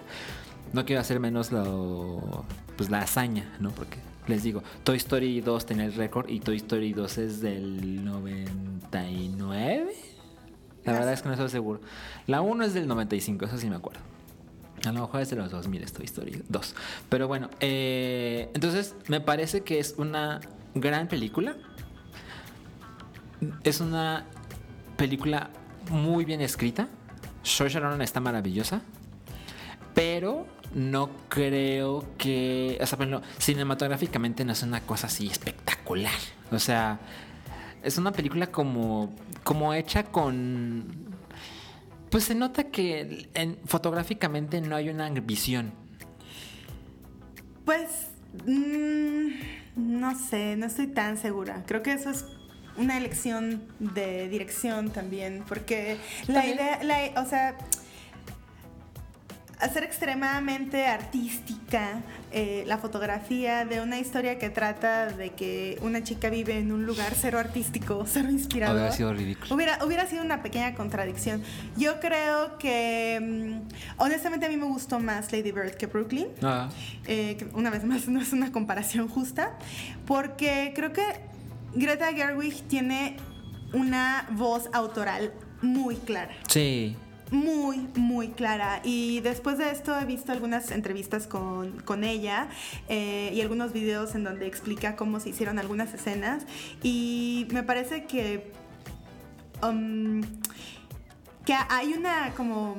[0.72, 2.44] no quiero hacer menos lo,
[2.76, 3.70] pues la hazaña, ¿no?
[3.70, 8.04] Porque les digo, Toy Story 2 tenía el récord y Toy Story 2 es del
[8.04, 9.92] 99.
[10.84, 11.80] La verdad es que no estoy seguro.
[12.26, 14.00] La 1 es del 95, eso sí me acuerdo.
[14.84, 16.74] A lo mejor es de los 2000 Toy Story 2.
[17.08, 20.40] Pero bueno, eh, entonces me parece que es una
[20.74, 21.56] gran película.
[23.64, 24.24] Es una
[24.96, 25.50] película
[25.90, 26.88] muy bien escrita.
[27.42, 28.82] Saoirse Ronan está maravillosa.
[29.94, 32.78] Pero no creo que.
[32.80, 36.12] O sea, bueno, cinematográficamente no es una cosa así espectacular.
[36.50, 36.98] O sea,
[37.82, 39.14] es una película como.
[39.44, 41.12] como hecha con.
[42.10, 45.72] Pues se nota que en, fotográficamente no hay una visión.
[47.64, 48.10] Pues.
[48.46, 49.28] mmm,
[49.76, 51.64] no sé, no estoy tan segura.
[51.66, 52.26] Creo que eso es
[52.76, 55.44] una elección de dirección también.
[55.48, 56.82] Porque la idea.
[56.82, 57.56] La, o sea
[59.62, 62.00] hacer extremadamente artística
[62.32, 66.84] eh, la fotografía de una historia que trata de que una chica vive en un
[66.84, 68.76] lugar cero artístico, cero inspirador.
[68.76, 69.54] Hubiera sido ridículo.
[69.54, 71.42] Hubiera, hubiera sido una pequeña contradicción.
[71.76, 76.26] Yo creo que, mm, honestamente, a mí me gustó más Lady Bird que Brooklyn.
[76.42, 76.68] Ah,
[77.06, 79.56] Eh, que una vez más, no es una comparación justa,
[80.06, 81.02] porque creo que
[81.74, 83.16] Greta Gerwig tiene
[83.72, 85.32] una voz autoral
[85.62, 86.96] muy clara sí.
[87.30, 88.80] muy, muy clara.
[88.84, 92.48] Y después de esto he visto algunas entrevistas con, con ella
[92.88, 96.44] eh, y algunos videos en donde explica cómo se hicieron algunas escenas.
[96.82, 98.52] Y me parece que,
[99.62, 100.20] um,
[101.46, 102.76] que hay una como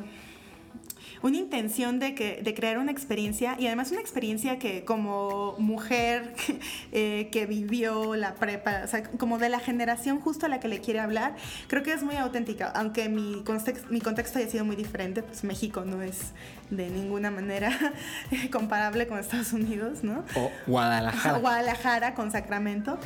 [1.24, 6.36] una intención de, que, de crear una experiencia y además una experiencia que como mujer
[6.92, 10.68] eh, que vivió la prepa, o sea, como de la generación justo a la que
[10.68, 11.36] le quiere hablar,
[11.68, 15.46] creo que es muy auténtica, aunque mi, context, mi contexto haya sido muy diferente, pues
[15.46, 16.34] México no es
[16.70, 17.72] de ninguna manera
[18.52, 20.26] comparable con Estados Unidos, ¿no?
[20.36, 21.38] O Guadalajara.
[21.40, 23.00] Guadalajara con Sacramento.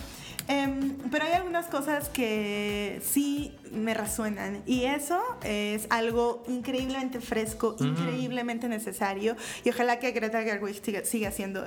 [0.49, 7.75] Eh, pero hay algunas cosas que sí me resuenan y eso es algo increíblemente fresco,
[7.79, 7.83] Mm.
[7.85, 11.65] increíblemente necesario y ojalá que Greta Gerwig siga, siga haciendo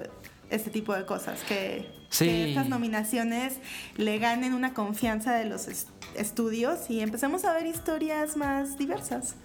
[0.50, 2.24] este tipo de cosas, que, Sí.
[2.26, 3.58] que estas nominaciones
[3.96, 9.36] le ganen una confianza de los est- estudios y empecemos a ver historias más diversas.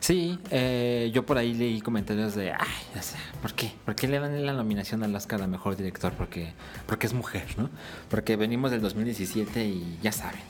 [0.00, 3.72] Sí, eh, yo por ahí leí comentarios de, ay, o sea, ¿por qué?
[3.84, 6.12] ¿Por qué le dan la nominación al Oscar a Mejor Director?
[6.14, 6.54] Porque,
[6.86, 7.68] porque es mujer, ¿no?
[8.08, 10.40] Porque venimos del 2017 y ya saben.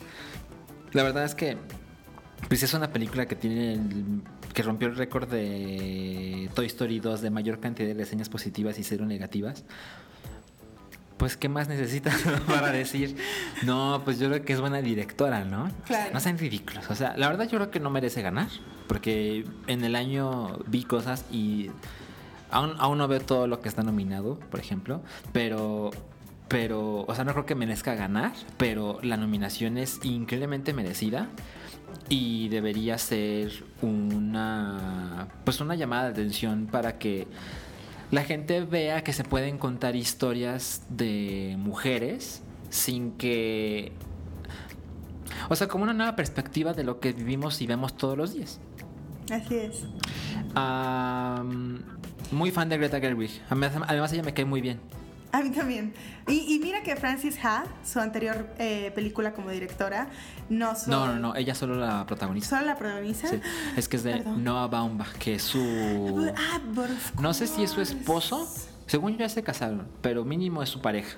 [0.93, 1.57] La verdad es que,
[2.49, 4.23] pues es una película que tiene, el-
[4.53, 8.85] que rompió el récord de Toy Story 2 de mayor cantidad de reseñas positivas y
[8.85, 9.65] cero negativas.
[11.17, 13.17] Pues, ¿qué más necesitas para decir?
[13.63, 15.71] No, pues yo creo que es buena directora, ¿no?
[15.87, 16.13] Claro.
[16.13, 16.91] no sean ridículos.
[16.91, 18.49] O sea, la verdad yo creo que no merece ganar.
[18.87, 21.71] Porque en el año vi cosas y
[22.51, 25.03] aún, aún no veo todo lo que está nominado, por ejemplo.
[25.33, 25.91] Pero,
[26.49, 28.33] pero, o sea, no creo que merezca ganar.
[28.59, 31.29] Pero la nominación es increíblemente merecida.
[32.09, 37.29] Y debería ser una, pues una llamada de atención para que
[38.15, 43.93] la gente vea que se pueden contar historias de mujeres sin que...
[45.49, 48.61] O sea, como una nueva perspectiva de lo que vivimos y vemos todos los días.
[49.33, 49.85] Así es.
[50.55, 51.83] Am,
[52.31, 53.43] muy fan de Greta Gerwig.
[53.47, 54.79] Además, además ella me cae muy bien.
[55.35, 55.93] A mí también.
[56.29, 60.07] Y, y mira que Francis Ha, su anterior eh, película como directora,
[60.49, 61.07] no solo...
[61.07, 62.51] No, no, no, ella solo la protagoniza.
[62.51, 63.27] ¿Solo la protagoniza?
[63.29, 63.41] Sí,
[63.77, 64.45] es que es de Perdón.
[64.45, 66.33] Noah Baumbach, que es su...
[66.37, 66.61] Ah,
[67.21, 68.49] No sé si es su esposo.
[68.87, 71.17] Según yo ya se casaron, pero mínimo es su pareja.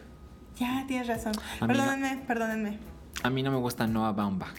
[0.59, 1.33] Ya, tienes razón.
[1.61, 1.75] A no.
[1.75, 2.79] Perdónenme, perdónenme.
[3.23, 4.55] A mí no me gusta Noah Baumbach.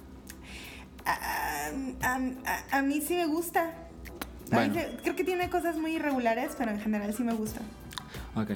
[1.06, 1.70] A,
[2.04, 3.64] a- a- a mí sí me gusta.
[3.64, 4.74] Mí Bueno.
[4.76, 7.62] sí- creo que tiene cosas muy irregulares, pero en general sí me gusta.
[8.36, 8.52] Ok.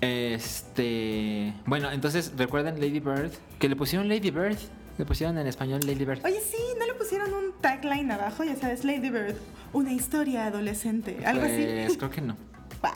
[0.00, 1.54] Este.
[1.66, 3.30] Bueno, entonces recuerden Lady Bird.
[3.58, 4.56] Que le pusieron Lady Bird.
[4.98, 6.20] Le pusieron en español Lady Bird.
[6.24, 8.44] Oye, sí, ¿no le pusieron un tagline abajo?
[8.44, 9.34] Ya sabes, Lady Bird,
[9.72, 11.24] una historia adolescente.
[11.24, 11.96] Algo Pues así.
[11.96, 12.36] creo que no.
[12.82, 12.92] Wow.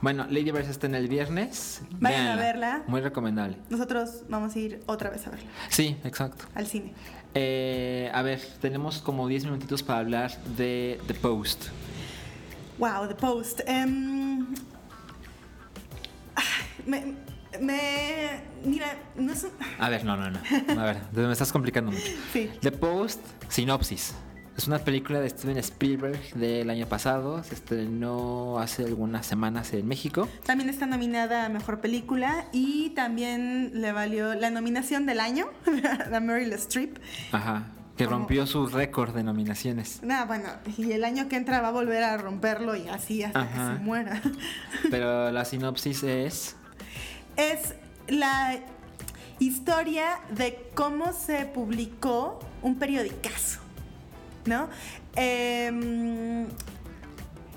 [0.00, 1.82] Bueno, Lady Bird está en el viernes.
[2.00, 2.82] Vayan a verla.
[2.86, 3.58] Muy recomendable.
[3.68, 6.46] Nosotros vamos a ir otra vez a verla, Sí, exacto.
[6.54, 6.94] al cine.
[7.34, 11.64] Eh, a ver, tenemos como 10 minutitos para hablar de The Post.
[12.78, 13.60] Wow, The Post.
[13.66, 14.46] Em,
[16.88, 17.14] me,
[17.60, 19.50] me- Mira, no es un.
[19.78, 20.38] A ver, no, no, no.
[20.80, 22.04] A ver, me estás complicando mucho.
[22.32, 22.50] Sí.
[22.60, 24.14] The Post, sinopsis.
[24.56, 27.44] Es una película de Steven Spielberg del año pasado.
[27.44, 30.28] Se estrenó hace algunas semanas en México.
[30.44, 35.46] También está nominada a mejor película y también le valió la nominación del año
[36.12, 36.98] a Meryl Streep.
[37.30, 37.68] Ajá.
[37.96, 40.00] Que como- rompió su récord de nominaciones.
[40.02, 43.42] Nah, bueno, y el año que entra va a volver a romperlo y así hasta
[43.42, 43.70] Ajá.
[43.72, 44.20] que se muera.
[44.90, 46.56] Pero la sinopsis es.
[47.36, 47.74] Es
[48.08, 48.58] la
[49.38, 53.60] historia de cómo se publicó un periodicazo,
[54.46, 54.68] ¿no?
[55.14, 56.46] Em,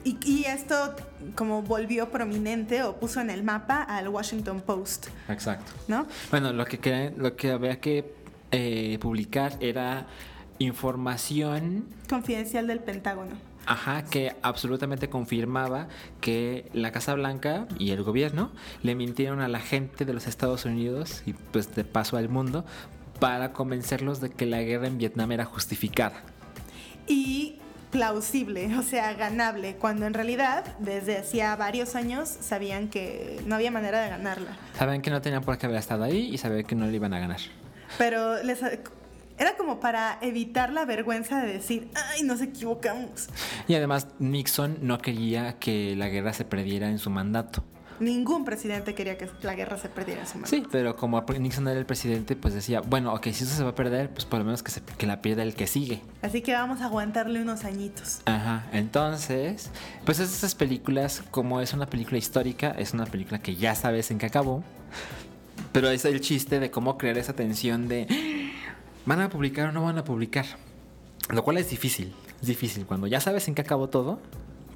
[0.03, 0.95] y, y esto
[1.35, 5.71] como volvió prominente o puso en el mapa al Washington Post, Exacto.
[5.87, 6.07] ¿no?
[6.29, 8.13] Bueno, lo que, lo que había que
[8.51, 10.05] eh, publicar era
[10.59, 13.50] información Confidencial del Pentágono.
[13.65, 15.87] Ajá, que absolutamente confirmaba
[16.19, 20.65] que la Casa Blanca y el gobierno le mintieron a la gente de los Estados
[20.65, 22.65] Unidos y pues de paso al mundo
[23.19, 26.23] para convencerlos de que la guerra en Vietnam era justificada.
[27.07, 27.59] Y
[27.91, 33.69] plausible, o sea, ganable, cuando en realidad desde hacía varios años sabían que no había
[33.69, 34.57] manera de ganarla.
[34.77, 37.13] Saben que no tenían por qué haber estado ahí y sabían que no le iban
[37.13, 37.39] a ganar.
[37.97, 38.59] Pero les,
[39.41, 43.27] era como para evitar la vergüenza de decir, ay, nos equivocamos.
[43.67, 47.63] Y además Nixon no quería que la guerra se perdiera en su mandato.
[47.99, 50.47] Ningún presidente quería que la guerra se perdiera en su mano.
[50.47, 53.69] Sí, pero como Nixon era el presidente, pues decía, bueno, ok, si eso se va
[53.69, 56.01] a perder, pues por lo menos que, se- que la pierda el que sigue.
[56.23, 58.21] Así que vamos a aguantarle unos añitos.
[58.25, 59.69] Ajá, entonces,
[60.03, 64.09] pues es esas películas, como es una película histórica, es una película que ya sabes
[64.09, 64.63] en qué acabó,
[65.71, 68.07] pero es el chiste de cómo crear esa tensión de,
[69.05, 70.45] ¿van a publicar o no van a publicar?
[71.29, 72.85] Lo cual es difícil, es difícil.
[72.85, 74.19] Cuando ya sabes en qué acabó todo,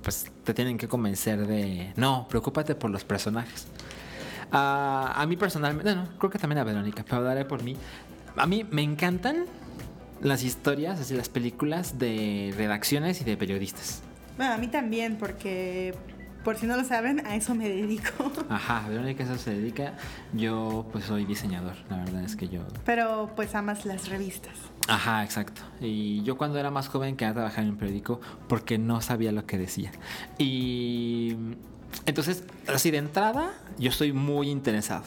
[0.02, 3.68] pues te tienen que convencer de, no, preocúpate por los personajes.
[4.52, 7.76] A mí personalmente, no, creo que también a Verónica, pero hablaré por mí.
[8.38, 9.46] A mí me encantan
[10.22, 14.02] las historias, así las películas de redacciones y de periodistas.
[14.38, 15.94] Bueno, a mí también, porque
[16.46, 18.32] por si no lo saben, a eso me dedico.
[18.50, 19.96] Ajá, Verónica a eso se dedica.
[20.32, 22.62] Yo pues soy diseñador, la verdad es que yo...
[22.86, 24.54] Pero pues amas las revistas.
[24.88, 25.64] Ajá, exacto.
[25.82, 29.48] Y yo cuando era más joven quería trabajar en un periódico porque no sabía lo
[29.48, 29.92] que decía.
[30.38, 31.36] Y
[32.06, 35.06] entonces, así de entrada, yo estoy muy interesado,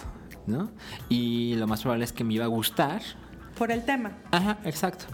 [0.49, 0.73] ¿no?
[1.09, 3.01] Y lo más probable es que me iba a gustar.
[3.57, 4.11] Por el tema.
[4.33, 5.05] Ajá, exacto.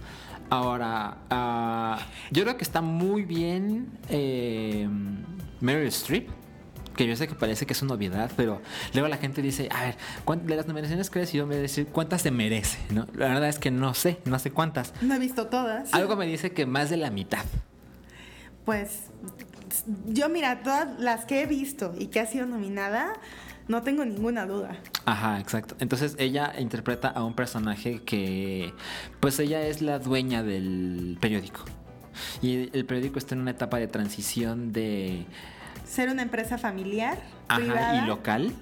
[0.49, 1.99] Ahora, ah,
[2.31, 4.89] yo creo que está muy bien eh,
[5.61, 6.29] Meryl Streep.
[6.97, 8.63] Que yo sé que parece que es una obviedad, pero
[8.93, 12.23] luego la gente dice, a ver, ¿cuántas de las nominaciones que recibió me decir cuántas
[12.23, 12.79] se merece?
[12.91, 13.09] ¿no?
[13.15, 14.93] La verdad es que no sé, no sé cuántas.
[15.03, 15.93] No he visto todas.
[15.93, 17.45] Algo me dice que más de la mitad.
[18.65, 19.11] Pues
[20.07, 23.15] yo mira, todas las que he visto y que ha sido nominada,
[23.69, 24.77] no tengo ninguna duda.
[25.05, 25.75] Ajá, exacto.
[25.79, 28.73] Entonces ella interpreta a un personaje que,
[29.21, 31.65] pues ella es la dueña del periódico.
[32.43, 35.27] Y el periódico está en una etapa de transición de,
[35.87, 38.53] Ser una empresa familiar, ajá, privada, y local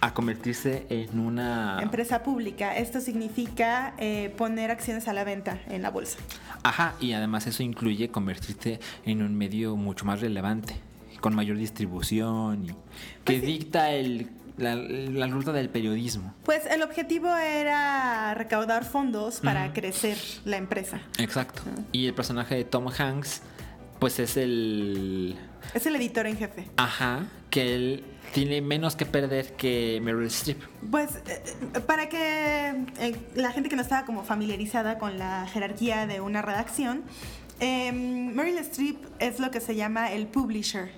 [0.00, 1.78] a convertirse en una...
[1.80, 2.76] empresa pública.
[2.76, 6.18] Esto significa eh, poner acciones a la venta en la bolsa.
[6.64, 10.74] Ajá, y además eso incluye convertirte en un medio mucho más relevante,
[11.20, 12.74] con mayor distribución y que
[13.24, 13.46] Pues sí.
[13.46, 16.34] dicta el, la, la ruta del periodismo.
[16.44, 21.00] Pues el objetivo era recaudar fondos para crecer la empresa.
[21.18, 21.62] Exacto.
[21.92, 23.42] Y el personaje de Tom Hanks,
[23.98, 25.36] pues es el...
[25.74, 26.68] Es el editor en jefe.
[26.76, 30.60] Ajá, que él tiene menos que perder que Meryl Streep.
[30.90, 31.42] Pues eh,
[31.74, 36.20] eh, para que eh, la gente que no estaba como familiarizada con la jerarquía de
[36.20, 37.02] una redacción,
[37.60, 40.90] eh, Meryl Streep es lo que se llama el publisher.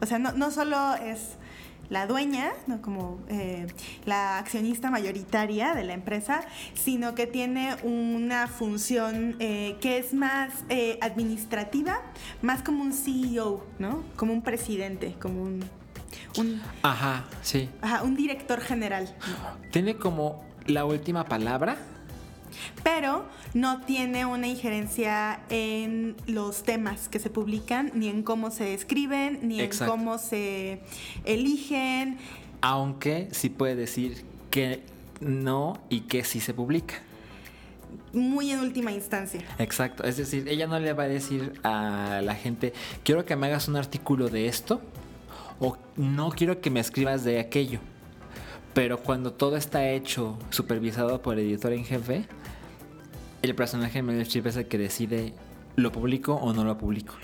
[0.00, 1.36] O sea, no, no solo es
[1.92, 3.66] la dueña, no como eh,
[4.06, 6.40] la accionista mayoritaria de la empresa,
[6.72, 12.00] sino que tiene una función eh, que es más eh, administrativa,
[12.40, 14.04] más como un CEO, ¿no?
[14.16, 15.64] Como un presidente, como un,
[16.38, 17.68] un, Ajá, sí.
[17.82, 19.14] ajá, un director general.
[19.70, 21.76] Tiene como la última palabra.
[22.82, 28.74] Pero no tiene una injerencia en los temas que se publican, ni en cómo se
[28.74, 29.94] escriben, ni Exacto.
[29.94, 30.80] en cómo se
[31.24, 32.18] eligen.
[32.60, 34.82] Aunque sí puede decir que
[35.20, 36.94] no y que sí se publica.
[38.12, 39.42] Muy en última instancia.
[39.58, 40.04] Exacto.
[40.04, 42.72] Es decir, ella no le va a decir a la gente,
[43.04, 44.82] quiero que me hagas un artículo de esto
[45.60, 47.80] o no quiero que me escribas de aquello.
[48.74, 52.24] Pero cuando todo está hecho, supervisado por el editor en jefe,
[53.42, 55.34] el personaje de Meryl Streep es el que decide,
[55.76, 57.14] ¿lo publico o no lo publico?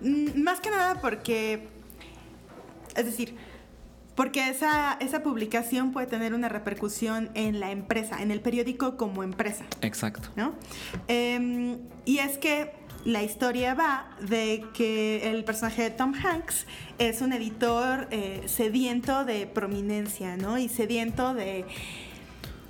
[0.00, 1.68] Mm, Más que nada porque,
[2.94, 3.36] es decir,
[4.14, 9.22] porque esa, esa publicación puede tener una repercusión en la empresa, en el periódico como
[9.22, 9.64] empresa.
[9.80, 10.28] Exacto.
[10.36, 10.54] ¿no?
[11.06, 12.72] Em, y es que
[13.04, 16.66] la historia va de que el personaje de Tom Hanks
[16.98, 20.58] es un editor eh, sediento de prominencia, ¿no?
[20.58, 21.64] Y sediento de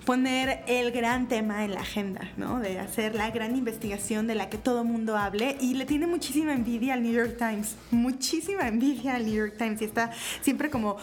[0.09, 2.61] poner el gran tema en la agenda, ¿no?
[2.61, 6.55] De hacer la gran investigación de la que todo mundo hable y le tiene muchísima
[6.55, 10.11] envidia al New York Times, muchísima envidia al New York Times y está
[10.41, 10.97] siempre como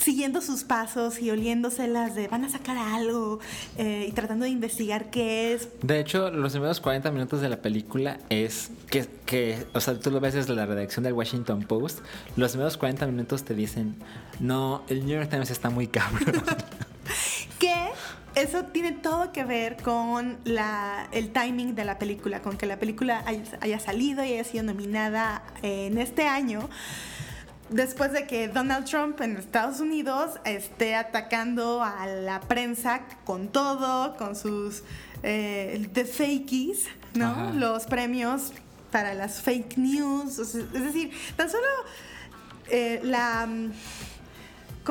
[0.00, 3.38] siguiendo sus pasos y oliéndoselas de van a sacar algo
[3.76, 5.68] eh, y tratando de investigar qué es.
[5.82, 10.10] De hecho, los primeros 40 minutos de la película es que, que, o sea, tú
[10.10, 12.00] lo ves desde la redacción del Washington Post,
[12.36, 13.94] los primeros 40 minutos te dicen,
[14.38, 16.42] no, el New York Times está muy cabrón.
[17.58, 17.74] que
[18.34, 22.78] eso tiene todo que ver con la, el timing de la película, con que la
[22.78, 26.68] película haya, haya salido y haya sido nominada en este año
[27.70, 34.16] después de que Donald Trump en Estados Unidos esté atacando a la prensa con todo,
[34.16, 34.82] con sus
[35.22, 37.52] eh, the fakies, ¿no?
[37.54, 38.52] Los premios
[38.90, 40.38] para las fake news.
[40.38, 41.66] Es decir, tan solo
[42.68, 43.48] eh, la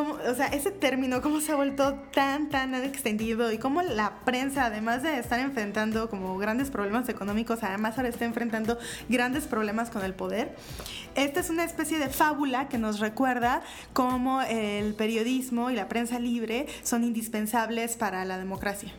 [0.03, 4.65] o sea, ese término, cómo se ha vuelto tan, tan extendido y cómo la prensa,
[4.65, 8.77] además de estar enfrentando como grandes problemas económicos, además ahora está enfrentando
[9.07, 10.55] grandes problemas con el poder.
[11.15, 13.61] Esta es una especie de fábula que nos recuerda
[13.93, 18.91] cómo el periodismo y la prensa libre son indispensables para la democracia.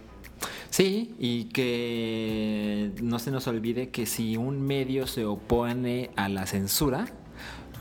[0.71, 6.47] Sí, y que no se nos olvide que si un medio se opone a la
[6.47, 7.07] censura,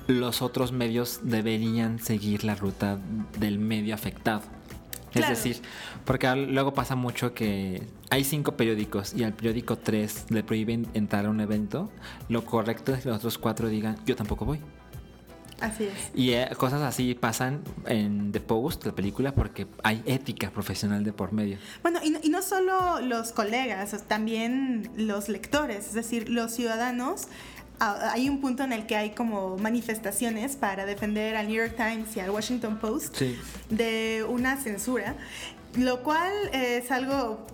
[0.10, 2.97] los otros medios deberían seguir la ruta
[3.38, 4.41] del medio afectado.
[5.14, 5.62] Es decir,
[6.05, 11.26] porque luego pasa mucho que hay cinco periódicos y al periódico 3 le prohíben entrar
[11.26, 11.91] a un evento,
[12.28, 14.60] lo correcto es que los otros cuatro digan, yo tampoco voy.
[15.62, 16.12] Así es.
[16.16, 21.12] Y eh, cosas así pasan en The Post, la película, porque hay ética profesional de
[21.12, 21.57] por medio.
[21.82, 27.28] Bueno, y y no solo los colegas, también los lectores, es decir, los ciudadanos
[27.80, 32.16] hay un punto en el que hay como manifestaciones para defender al New York Times
[32.16, 33.22] y al Washington Post
[33.70, 35.16] de una censura,
[35.78, 37.46] lo cual es algo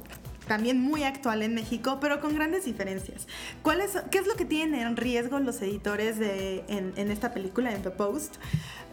[0.48, 3.28] también muy actual en México, pero con grandes diferencias.
[3.62, 7.74] ¿Cuál es, ¿Qué es lo que tienen en riesgo los editores de, en, esta película,
[7.74, 8.36] en The Post?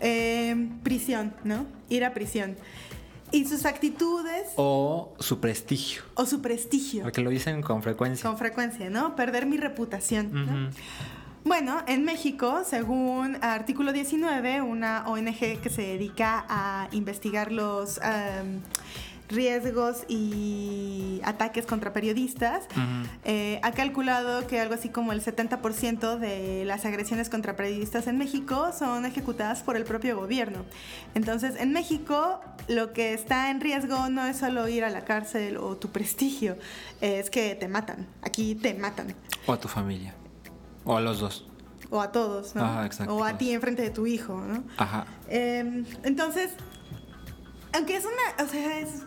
[0.01, 1.67] Eh, prisión, ¿no?
[1.89, 2.57] Ir a prisión.
[3.31, 4.49] Y sus actitudes.
[4.57, 6.03] O su prestigio.
[6.15, 7.03] O su prestigio.
[7.03, 8.29] Porque lo dicen con frecuencia.
[8.29, 9.17] Con frecuencia, ¿no?
[9.17, 10.71] Perder mi reputación.
[11.45, 18.61] Bueno, en México, según Artículo 19, una ONG que se dedica a investigar los em,
[19.29, 22.65] riesgos y ataques contra periodistas,
[23.25, 28.19] eh, ha calculado que algo así como el 70% de las agresiones contra periodistas en
[28.19, 30.65] México son ejecutadas por el propio gobierno.
[31.15, 35.57] Entonces, en México, lo que está en riesgo no es solo ir a la cárcel
[35.57, 36.57] o tu prestigio,
[37.01, 38.07] es que te matan.
[38.23, 39.15] Aquí te matan.
[39.47, 40.15] O a tu familia.
[40.85, 41.47] O a los dos.
[41.91, 42.65] O a todos, ¿no?
[42.65, 43.15] Ajá, exacto.
[43.15, 44.65] O a ti enfrente de tu hijo, ¿no?
[44.77, 45.07] Ajá.
[45.29, 46.51] Em, entonces,
[47.73, 49.03] aunque es una, o sea, es,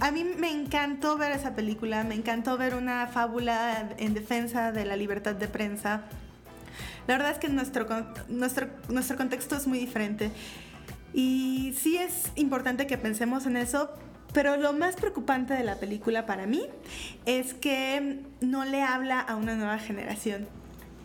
[0.00, 4.84] a mí me encantó ver esa película, me encantó ver una fábula en defensa de
[4.84, 6.02] la libertad de prensa.
[7.06, 7.86] La verdad es que nuestro,
[8.28, 10.30] nuestro, nuestro contexto es muy diferente.
[11.12, 13.90] Y sí es importante que pensemos en eso,
[14.32, 16.62] pero lo más preocupante de la película para mí
[17.26, 20.46] es que no le habla a una nueva generación.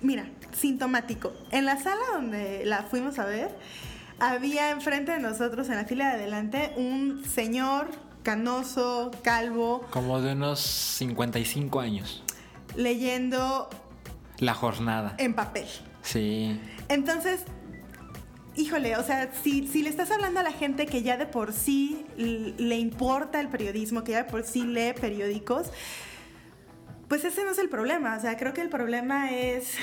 [0.01, 1.33] Mira, sintomático.
[1.51, 3.55] En la sala donde la fuimos a ver,
[4.19, 7.89] había enfrente de nosotros, en la fila de adelante, un señor
[8.23, 9.85] canoso, calvo.
[9.91, 12.23] Como de unos 55 años.
[12.75, 13.69] Leyendo.
[14.39, 15.15] La jornada.
[15.17, 15.67] En papel.
[16.01, 16.59] Sí.
[16.89, 17.41] Entonces,
[18.55, 21.53] híjole, o sea, si, si, le estás hablando a la gente que ya de por
[21.53, 25.67] sí le importa el periodismo, que ya de por sí lee periódicos,
[27.07, 29.75] pues ese no es el problema, o sea, creo que el problema es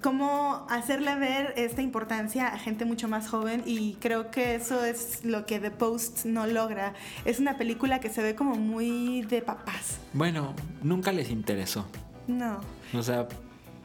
[0.00, 5.24] cómo hacerle ver esta importancia a gente mucho más joven y creo que eso es
[5.24, 6.94] lo que The Post no logra.
[7.24, 9.98] Es una película que se ve como muy de papás.
[10.12, 11.86] Bueno, nunca les interesó.
[12.28, 12.60] No.
[12.94, 13.26] O sea,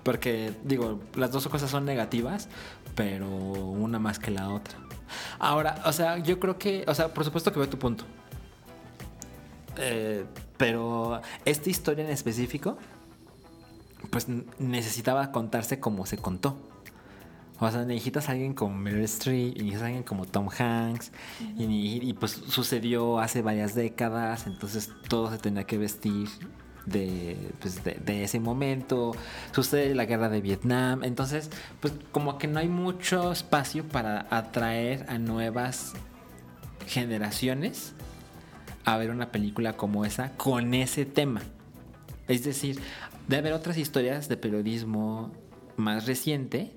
[0.04, 2.48] porque digo, las dos cosas son negativas,
[2.96, 4.78] pero una más que la otra.
[5.40, 8.06] Ahora, o sea, yo creo que, o sea, por supuesto que veo tu punto.
[9.78, 10.26] Eh,
[10.58, 12.78] pero esta historia en específico,
[14.10, 14.28] pues
[14.60, 16.58] necesitaba contarse como se contó.
[17.60, 21.12] O sea, necesitas a alguien como Meryl Streep, necesitas a alguien como Tom Hanks,
[21.58, 26.30] y, pues sucedió hace varias décadas, entonces todo se tenía que vestir
[26.86, 29.14] de, pues de, de, ese momento.
[29.54, 31.50] Sucede la guerra de Vietnam, entonces,
[31.80, 35.94] pues como que no hay mucho espacio para atraer a nuevas
[36.86, 37.94] generaciones
[38.88, 41.42] a ver una película como esa con ese tema.
[42.30, 42.80] Es decir,
[43.28, 45.34] de haber otras historias de periodismo
[45.76, 46.72] más reciente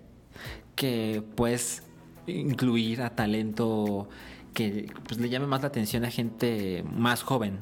[0.74, 1.84] que pues
[2.26, 4.08] incluir a talento
[4.54, 7.60] que pues, le llame más la atención a gente más joven.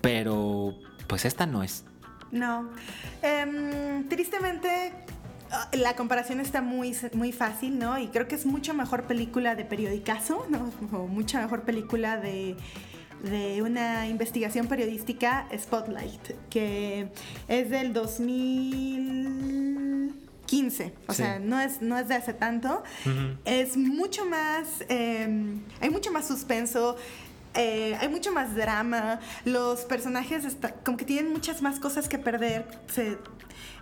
[0.00, 0.74] Pero
[1.06, 1.84] pues esta no es.
[2.32, 2.68] No.
[3.22, 4.92] Em, tristemente,
[5.52, 7.96] ah, la comparación está muy, muy fácil, ¿no?
[7.96, 10.72] Y creo que es mucho mejor película de periodicazo, ¿no?
[10.98, 12.56] O mucha mejor película de,
[13.22, 17.08] de una investigación periodística, Spotlight, que
[17.48, 21.16] es del 2015, o Sí.
[21.22, 22.82] sea, no es, no es de hace tanto.
[23.44, 25.28] Es mucho más, eh,
[25.80, 26.96] hay mucho más suspenso.
[27.54, 32.18] eh, hay mucho más drama, los personajes está- como que tienen muchas más cosas que
[32.18, 33.16] perder, se-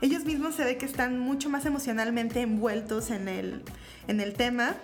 [0.01, 3.63] ellos mismos se ve que están mucho más emocionalmente envueltos en el,
[4.09, 4.77] en el tema.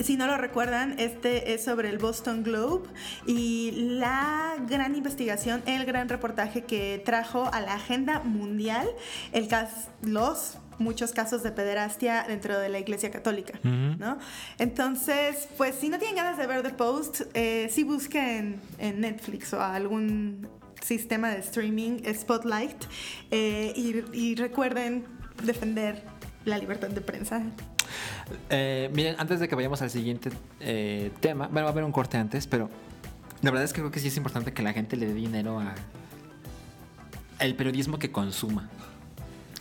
[0.00, 2.88] Si no lo recuerdan, este es sobre el Boston Globe
[3.26, 8.88] y la gran investigación, el gran reportaje que trajo a la agenda mundial
[9.32, 9.48] el
[10.02, 13.58] los muchos casos de pederastia dentro de la Iglesia Católica.
[13.62, 14.18] ¿no?
[14.58, 19.52] Entonces, pues si no tienen ganas de ver The Post, eh, sí busquen en Netflix
[19.52, 20.48] o algún
[20.82, 22.84] sistema de streaming Spotlight
[23.30, 25.04] eh, y, y recuerden
[25.44, 26.02] defender
[26.44, 27.42] la libertad de prensa.
[28.50, 30.30] Eh, miren, antes de que vayamos al siguiente
[30.60, 32.70] eh, tema, bueno, va a haber un corte antes, pero
[33.42, 35.60] la verdad es que creo que sí es importante que la gente le dé dinero
[35.60, 35.74] a
[37.38, 38.68] el periodismo que consuma.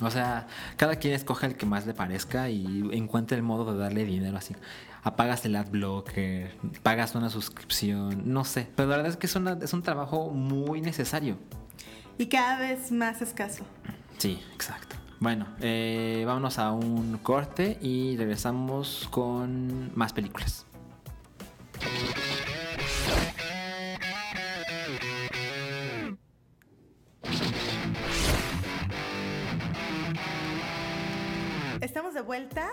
[0.02, 3.80] O sea, cada quien escoge el que más le parezca y encuentre el modo de
[3.80, 4.56] darle dinero así.
[5.04, 8.68] Apagas el adblocker, pagas una suscripción, no sé.
[8.76, 11.38] Pero la verdad es que es, una- es un trabajo muy necesario.
[12.18, 13.64] Y cada vez más escaso.
[14.18, 14.96] Sí, exacto.
[15.22, 20.66] Bueno, eh, vámonos a un corte y regresamos con más películas.
[31.82, 32.70] Estamos de vuelta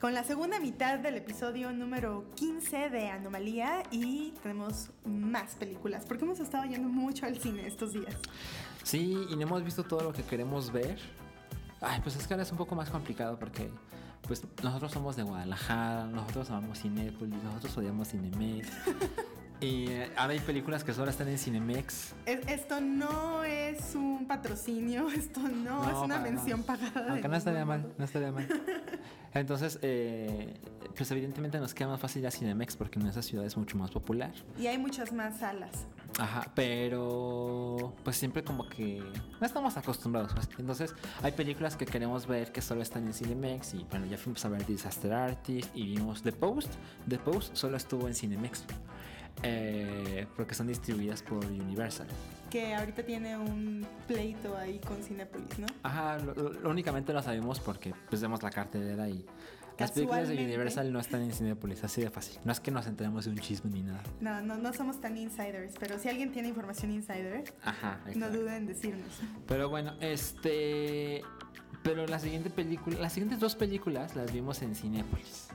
[0.00, 6.24] con la segunda mitad del episodio número 15 de Anomalía y tenemos más películas porque
[6.24, 8.16] hemos estado yendo mucho al cine estos días.
[8.82, 10.98] Sí, y no hemos visto todo lo que queremos ver.
[11.82, 13.68] Ay, pues es que ahora es un poco más complicado porque
[14.26, 18.68] pues nosotros somos de Guadalajara, nosotros amamos Cinépolis, nosotros odiamos Cinemex.
[19.62, 22.14] y eh, ahora hay películas que solo están en Cinemex.
[22.26, 26.78] Es- esto no es un patrocinio, esto no, No, es una para mención nada.
[26.90, 27.12] pagada.
[27.12, 28.46] Aunque no estaría mal, no estaría mal.
[29.34, 30.52] Entonces, eh,
[30.94, 33.78] pues evidentemente nos queda más fácil ir a Cinemex porque en esa ciudad es mucho
[33.78, 34.30] más popular.
[34.58, 35.86] Y hay muchas más salas.
[36.18, 39.02] Ajá, pero pues siempre como que
[39.40, 40.32] no estamos acostumbrados.
[40.58, 44.44] Entonces hay películas que queremos ver que solo están en Cinemex y bueno, ya fuimos
[44.44, 46.74] a ver Disaster Artist y vimos The Post.
[47.08, 48.64] The Post solo estuvo en Cinemex
[49.42, 52.06] eh, porque son distribuidas por Universal.
[52.50, 55.66] Que ahorita tiene un pleito ahí con Cinepolis, ¿no?
[55.82, 59.24] Ajá, lo, lo- únicamente lo sabemos porque pues vemos la cartelera y
[59.78, 60.34] las películas de.
[60.34, 62.38] Universal no están en Cinepolis, así de fácil.
[62.44, 64.02] No es que nos enteremos de un chisme ni nada.
[64.20, 68.54] No, no, no somos tan insiders, pero si alguien tiene información insider, Ajá, no duden
[68.54, 69.08] en decirnos.
[69.48, 71.22] Pero bueno, este.
[71.82, 75.48] Pero la siguiente película, las siguientes dos películas las vimos en Cinépolis.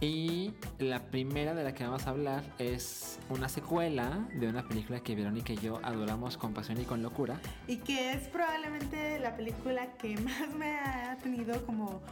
[0.00, 5.00] Y la primera de la que vamos a hablar es una secuela de una película
[5.00, 7.40] que Verónica y yo adoramos con pasión y con locura.
[7.66, 12.02] Y que es probablemente la película que más me ha tenido como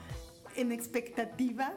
[0.56, 1.74] en expectativa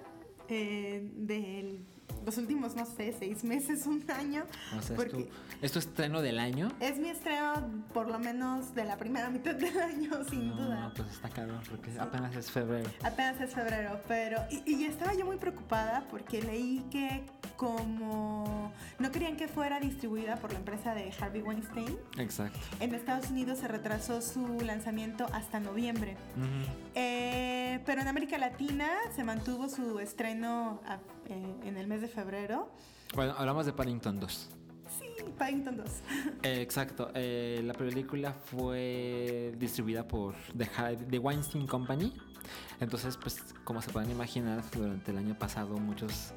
[0.47, 1.79] eh, de
[2.25, 4.43] los últimos, no sé, seis meses, un año.
[4.77, 5.29] O sea, es Porque- tu,
[5.65, 6.69] es tu estreno del año.
[6.79, 7.53] Es mi estreno
[7.93, 10.91] por lo menos de la primera mitad del año, sin no, duda.
[10.95, 12.89] pues está cabrón, porque apenas es febrero.
[13.03, 14.41] Apenas es febrero, pero...
[14.49, 17.23] Y, y estaba yo muy preocupada porque leí que
[17.55, 22.59] como no querían que fuera distribuida por la empresa de Harvey Weinstein, Exacto.
[22.79, 26.17] en Estados Unidos se retrasó su lanzamiento hasta noviembre.
[26.35, 26.71] Ujú.
[26.95, 32.07] Eh, pero en América Latina se mantuvo su estreno a- eh, en el mes de
[32.15, 32.71] febrero.
[33.13, 34.49] Bueno, hablamos de Paddington 2.
[34.99, 35.05] Sí,
[35.37, 35.89] Paddington 2.
[36.43, 37.11] Eh, exacto.
[37.13, 40.69] eh, la película fue distribuida por The,
[41.09, 42.13] The Weinstein Company.
[42.79, 46.33] Entonces, pues, como se pueden imaginar, durante el año pasado muchos,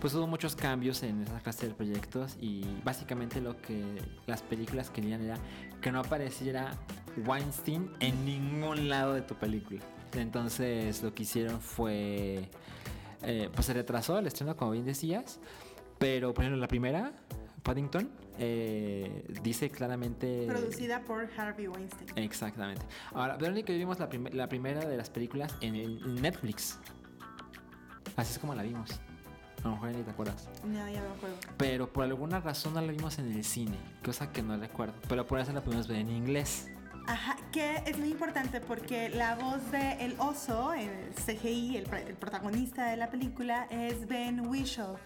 [0.00, 3.82] pues hubo muchos cambios en esa clase de proyectos y básicamente lo que
[4.26, 5.36] las películas querían era
[5.80, 6.72] que no apareciera
[7.26, 9.80] Weinstein en ningún lado de tu película.
[10.14, 12.48] Entonces, lo que hicieron fue,
[13.22, 15.40] eh, pues se retrasó el estreno, como bien decías,
[15.98, 17.12] pero por ejemplo la primera,
[17.62, 20.46] Paddington, eh, dice claramente...
[20.46, 22.08] Producida por Harvey Weinstein.
[22.16, 22.86] Exactamente.
[23.12, 26.78] Ahora, Verónica y vimos la, prim- la primera de las películas en, en Netflix.
[28.16, 28.90] Así es como la vimos.
[29.64, 30.48] A lo mejor ni te acuerdas.
[30.64, 31.36] No, ya me acuerdo.
[31.56, 34.94] Pero por alguna razón no la vimos en el cine, cosa que no recuerdo.
[35.08, 36.68] Pero por eso la pudimos ver en inglés.
[37.10, 42.06] Ajá, que es muy importante porque la voz de El Oso, el CGI, el, pr-
[42.06, 44.96] el protagonista de la película, es Ben Whishaw.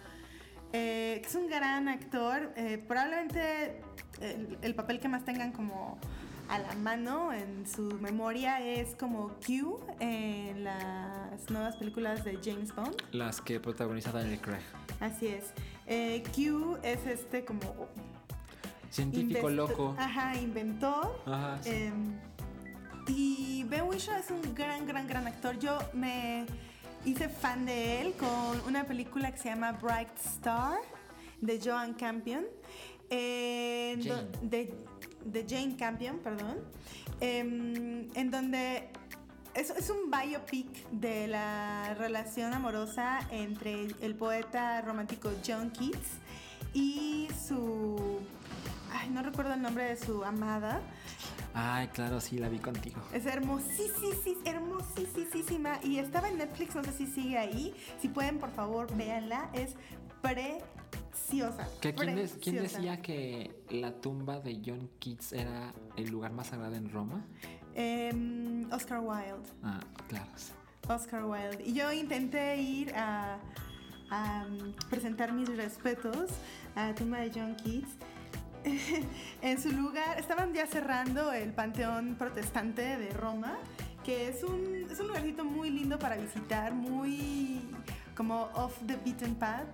[0.73, 2.51] eh, que es un gran actor.
[2.57, 3.81] eh, probablemente
[4.19, 5.97] el, el papel que más tengan como
[6.49, 12.75] a la mano en su memoria es como Q en las nuevas películas de James
[12.75, 12.95] Bond.
[13.13, 14.61] Las que protagoniza Daniel Craig.
[14.99, 15.45] Así es.
[15.87, 17.61] Eh, Q es este como
[18.93, 19.95] Científico loco.
[19.97, 21.21] Ajá, inventor.
[21.25, 21.69] Ajá, sí.
[21.71, 22.19] Em,
[23.07, 25.57] y Ben Whishaw es un gran, gran, gran actor.
[25.59, 26.45] Yo me
[27.05, 30.77] hice fan de él con una película que se llama Bright Star
[31.41, 32.45] de Joan Campion.
[33.09, 34.27] eh, Jane.
[34.41, 34.73] de,
[35.25, 36.59] de Jane Campion, perdón.
[37.19, 38.89] em, en donde
[39.53, 46.09] es, es un biopic de la relación amorosa entre el poeta romántico John Keats
[46.73, 48.19] y su...
[48.95, 50.79] Ay, no recuerdo el nombre de su amada.
[51.55, 53.01] Ay, claro, sí, la vi contigo.
[53.11, 55.79] Es hermosísima, hermosísima.
[55.83, 57.73] Y estaba en Netflix, no sé si sigue ahí.
[57.99, 59.49] Si pueden, por favor, véanla.
[59.53, 59.75] Es
[60.21, 61.67] preciosa.
[61.81, 66.91] ¿Que quién, decía que la tumba de John Keats era el lugar más sagrado en
[66.91, 67.25] Roma?
[67.73, 69.49] Em, Oscar Wilde.
[69.63, 70.29] Ah, claro.
[70.35, 70.51] sí.
[70.87, 71.63] Oscar Wilde.
[71.65, 73.39] Y yo intenté ir a,
[74.11, 76.29] a, um, presentar mis respetos
[76.75, 77.97] a la tumba de John Keats.
[79.41, 83.57] en su lugar, estaban ya cerrando el Panteón Protestante de Roma,
[84.03, 87.61] que es un, es un lugarcito muy lindo para visitar, muy
[88.15, 89.67] como off the beaten path,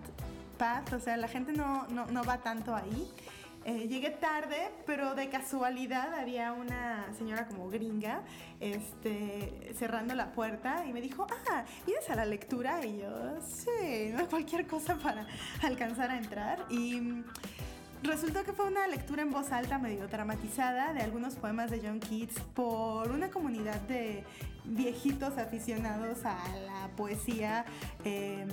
[0.58, 3.12] path o sea, la gente no, no, no va tanto ahí.
[3.66, 8.22] Eh, llegué tarde, pero de casualidad había una señora como gringa
[8.62, 12.86] este, cerrando la puerta y me dijo, ah, ¿vienes a la lectura?
[12.86, 15.28] Y yo, sí, cualquier cosa para
[15.62, 16.66] alcanzar a entrar.
[16.70, 17.22] Y
[18.04, 22.00] resultó que fue una lectura en voz alta medio dramatizada de algunos poemas de John
[22.00, 24.24] Keats por una comunidad de
[24.66, 27.66] viejitos aficionados a la poesía.
[28.04, 28.46] eh,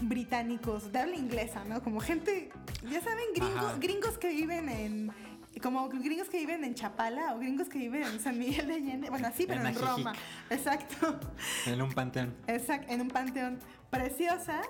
[0.00, 1.82] británicos de habla inglesa, ¿no?
[1.82, 2.50] Como gente,
[2.82, 5.12] ya saben, gringos, gringos que viven en
[5.62, 9.08] como gringos que viven en Chapala o gringos que viven en San Miguel de Allende,
[9.08, 9.74] bueno, así, pero En.
[9.74, 10.12] Roma.
[10.50, 11.18] Exacto.
[11.64, 12.34] En un panteón.
[12.46, 13.58] Exacto, en un panteón
[13.90, 14.60] preciosa.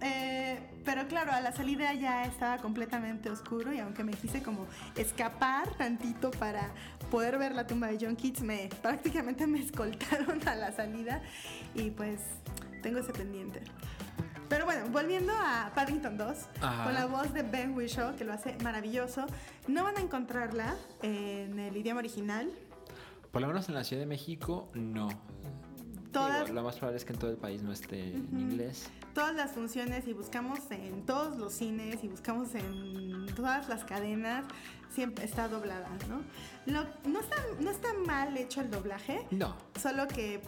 [0.00, 4.66] Eh, pero claro, a la salida ya estaba completamente oscuro y aunque me quise como
[4.96, 6.70] escapar tantito para
[7.10, 11.22] poder ver la tumba de John Keats, me prácticamente me escoltaron a la salida
[11.74, 12.20] y pues
[12.82, 13.62] tengo ese pendiente.
[14.48, 16.84] Pero bueno, volviendo a Paddington 2, Ajá.
[16.84, 19.24] con la voz de Ben Whishaw, que lo hace maravilloso,
[19.68, 22.50] no van a encontrarla en el idioma original.
[23.32, 25.08] Por lo menos en la Ciudad de México, no.
[26.12, 28.90] Todas- Digo, lo más probable es que en todo el país no esté en inglés.
[29.14, 34.44] Todas las funciones y buscamos en todos los cines y buscamos en todas las cadenas,
[34.92, 36.22] siempre está doblada, ¿no?
[36.66, 39.56] Lo- no, está, no está mal hecho el doblaje, No.
[39.80, 40.40] solo que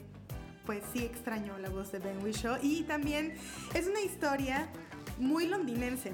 [0.67, 3.35] pues sí extraño la voz de Ben Whishaw y también
[3.75, 4.69] es una historia
[5.19, 6.13] muy londinense.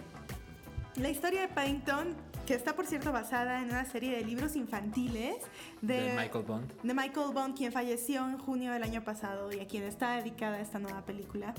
[0.97, 2.15] La historia de Paddington,
[2.47, 5.37] que está por cierto basada en una serie de libros infantiles
[5.81, 6.83] de, De Michael Bond.
[6.83, 10.61] de Michael Bond, quien falleció en junio del año pasado y a quien está dedicada
[10.61, 11.55] esta nueva película,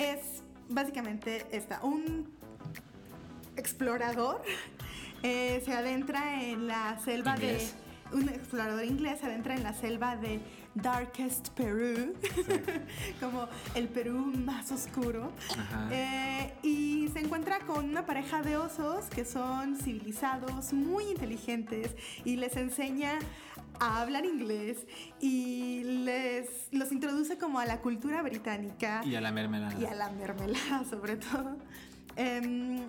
[0.00, 2.32] es básicamente esta, un
[3.56, 4.42] explorador
[5.22, 7.74] eh, se adentra en la selva Inglés.
[7.74, 7.90] de...
[8.12, 10.40] Un explorador inglés se adentra en la selva de
[10.74, 12.12] Darkest Perú,
[13.20, 13.46] como
[13.76, 15.32] el Perú más oscuro.
[15.92, 21.94] Eh, y se encuentra con una pareja de osos que son civilizados, muy inteligentes,
[22.24, 23.18] y les enseña
[23.78, 24.86] a hablar inglés
[25.20, 29.78] y les los introduce como a la cultura británica Y a la mermelada.
[29.80, 31.56] y a la mermelada sobre todo.
[32.16, 32.82] Em,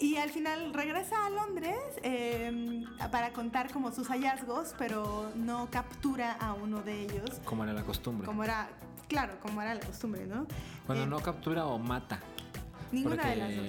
[0.00, 6.32] y al final regresa a Londres em, para contar como sus hallazgos, pero no captura
[6.32, 8.26] a uno de ellos, Como era la costumbre.
[8.26, 8.68] como era,
[9.08, 10.46] claro, como era la costumbre, ¿no?
[10.86, 12.20] Bueno, Eh, no captura o mata.
[12.92, 13.66] Ninguna de las dos.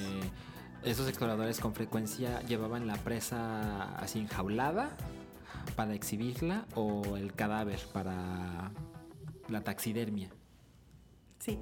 [0.84, 4.92] Esos exploradores con frecuencia llevaban la presa así enjaulada
[5.76, 8.72] para exhibirla o el cadáver para
[9.48, 10.30] la taxidermia.
[11.40, 11.60] Sí.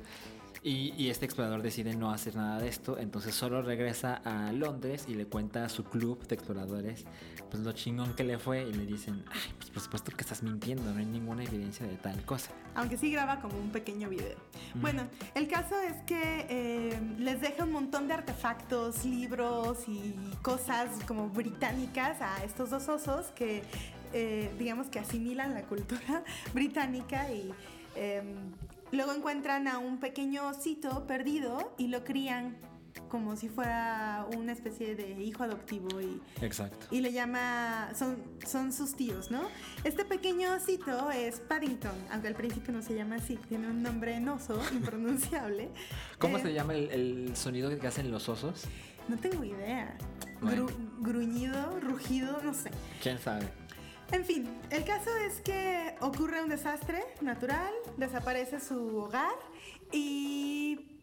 [0.64, 5.06] Y, y este explorador decide no hacer nada de esto, entonces solo regresa a Londres
[5.08, 7.06] y le cuenta a su club de exploradores
[7.50, 10.44] pues lo chingón que le fue y le dicen, ay, pues por supuesto que estás
[10.44, 12.52] mintiendo, no hay ninguna evidencia de tal cosa.
[12.76, 14.38] Aunque sí graba como un pequeño video.
[14.76, 15.04] Bueno,
[15.36, 21.30] el caso es que eh, les deja un montón de artefactos, libros y cosas como
[21.30, 23.64] británicas a estos dos osos que
[24.14, 27.52] eh, digamos que asimilan la cultura británica y
[27.96, 28.22] eh,
[28.92, 32.58] luego encuentran a un pequeño osito perdido y lo crían
[33.10, 36.88] como si fuera una especie de hijo adoptivo y, Exacto.
[36.90, 39.44] y le llama, son, son sus tíos, ¿no?
[39.84, 44.16] Este pequeño osito es Paddington, aunque al principio no se llama así, tiene un nombre
[44.16, 45.70] enoso, impronunciable.
[46.18, 48.64] ¿Cómo Eh, se llama el, el sonido que hacen los osos?
[49.08, 49.96] No tengo idea.
[50.42, 50.66] Bueno.
[50.68, 52.72] Gru- gruñido, rugido, no sé.
[53.02, 53.48] ¿Quién sabe?
[54.12, 59.36] En fin, el caso es que ocurre un desastre natural, desaparece su hogar
[59.92, 60.98] y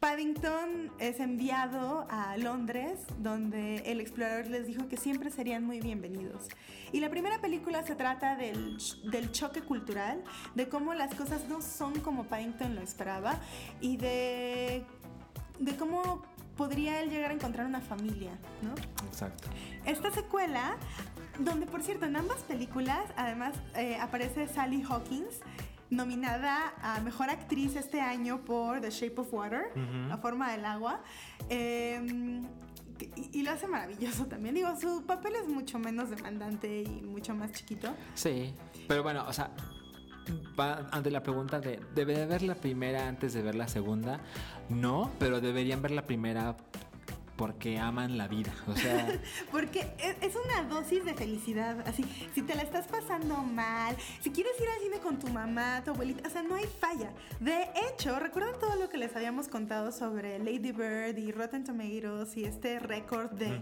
[0.00, 6.48] Paddington es enviado a Londres, donde el explorador les dijo que siempre serían muy bienvenidos.
[6.90, 8.78] Y la primera película se trata del,
[9.10, 10.24] del choque cultural,
[10.54, 13.38] de cómo las cosas no son como Paddington lo esperaba
[13.82, 14.84] y de,
[15.58, 16.22] de cómo
[16.58, 18.74] podría él llegar a encontrar una familia, ¿no?
[19.06, 19.48] Exacto.
[19.86, 20.76] Esta secuela,
[21.38, 25.40] donde por cierto en ambas películas además eh, aparece Sally Hawkins,
[25.88, 29.72] nominada a Mejor Actriz este año por The Shape of Water.
[30.08, 31.00] La Forma del Agua.
[31.48, 32.42] eh,
[33.14, 34.56] y, y lo hace maravilloso también.
[34.56, 37.94] Digo, su papel es mucho menos demandante y mucho más chiquito.
[38.16, 38.52] Sí,
[38.88, 39.50] pero bueno, o sea,
[40.58, 44.20] va ante la pregunta de, ¿debe de ver la primera antes de ver la segunda?
[44.68, 46.56] No, pero deberían ver la primera
[47.38, 48.52] porque aman la vida.
[48.66, 49.06] O sea,
[49.52, 51.86] Porque es, es una dosis de felicidad.
[51.86, 55.80] Así, si te la estás pasando mal, si quieres ir al cine con tu mamá,
[55.84, 57.12] tu abuelita, o sea, no hay falla.
[57.38, 62.36] De hecho, ¿recuerdan todo lo que les habíamos contado sobre Lady Bird y Rotten Tomatoes
[62.36, 63.60] y este récord de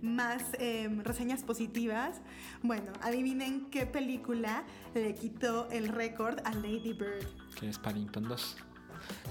[0.00, 2.22] más eh, reseñas positivas?
[2.62, 4.64] Bueno, adivinen qué película
[4.94, 7.26] le quitó el récord a Lady Bird.
[7.60, 8.56] que es Paddington 2.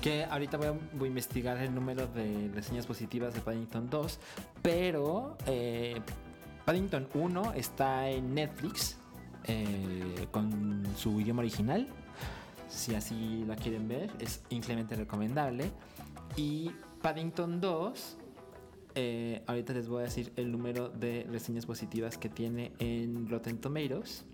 [0.01, 4.19] Que ahorita voy a, investigar el número de reseñas positivas de Paddington 2,
[4.61, 5.99] pero eh,
[6.65, 8.97] Paddington 1 está en Netflix
[9.45, 11.87] eh, con su idioma original.
[12.67, 15.71] Si así la quieren ver, es increíblemente recomendable.
[16.35, 16.71] Y
[17.01, 18.17] Paddington 2,
[18.95, 23.59] eh, ahorita les voy a decir el número de reseñas positivas que tiene en Rotten
[23.59, 24.25] Tomatoes.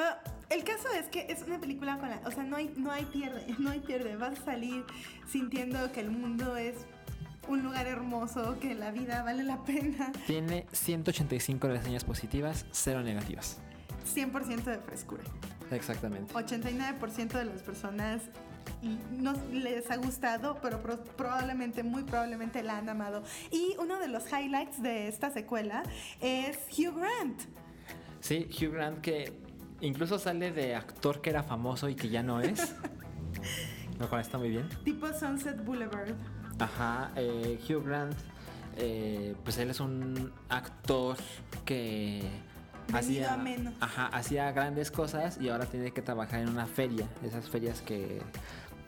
[0.00, 0.16] Bueno,
[0.48, 2.22] el caso es que es una película con la...
[2.24, 4.16] O sea, no hay, no hay pierde, no hay pierde.
[4.16, 4.82] Vas a salir
[5.28, 6.74] sintiendo que el mundo es
[7.48, 10.10] un lugar hermoso, que la vida vale la pena.
[10.26, 13.58] Tiene 185 reseñas positivas, 0 negativas.
[14.14, 15.22] 100% de frescura.
[15.70, 16.32] Exactamente.
[16.32, 18.22] 89% de las personas
[19.18, 23.22] no les ha gustado, pero pro- probablemente, muy probablemente la han amado.
[23.50, 25.82] Y uno de los highlights de esta secuela
[26.22, 27.42] es Hugh Grant.
[28.20, 29.49] Sí, Hugh Grant que
[29.80, 32.74] incluso sale de actor que era famoso y que ya no es.
[33.98, 34.68] Lo cual está muy bien.
[34.84, 36.14] Tipo Sunset Boulevard.
[36.58, 38.14] Ajá, eh, Hugh Grant,
[38.76, 41.16] eh, pues él es un actor
[41.64, 42.22] que
[42.88, 43.74] Venido hacía, menos.
[43.80, 48.20] ajá, hacía grandes cosas y ahora tiene que trabajar en una feria, esas ferias que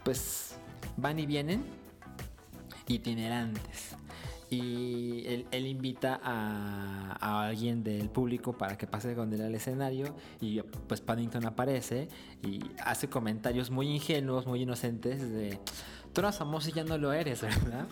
[0.05, 0.57] pues
[0.97, 1.65] van y vienen
[2.89, 3.97] itinerantes.
[4.53, 10.61] Y él, invita a, alguien del público para que pase con él al escenario y
[10.61, 12.09] pues Paddington aparece
[12.43, 15.59] y hace comentarios muy ingenuos, muy inocentes de
[16.13, 17.89] tú eras famoso y ya no lo eres, ¿verdad?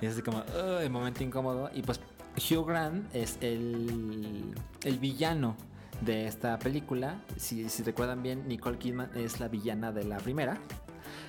[0.00, 1.70] Y es así como, "Ugh", momento incómodo.
[1.74, 2.00] Y pues
[2.36, 4.54] Hugh Grant es el,
[4.84, 5.56] el villano
[6.00, 7.20] de esta película.
[7.36, 10.58] Si recuerdan bien, Nicole Kidman es la villana de la primera.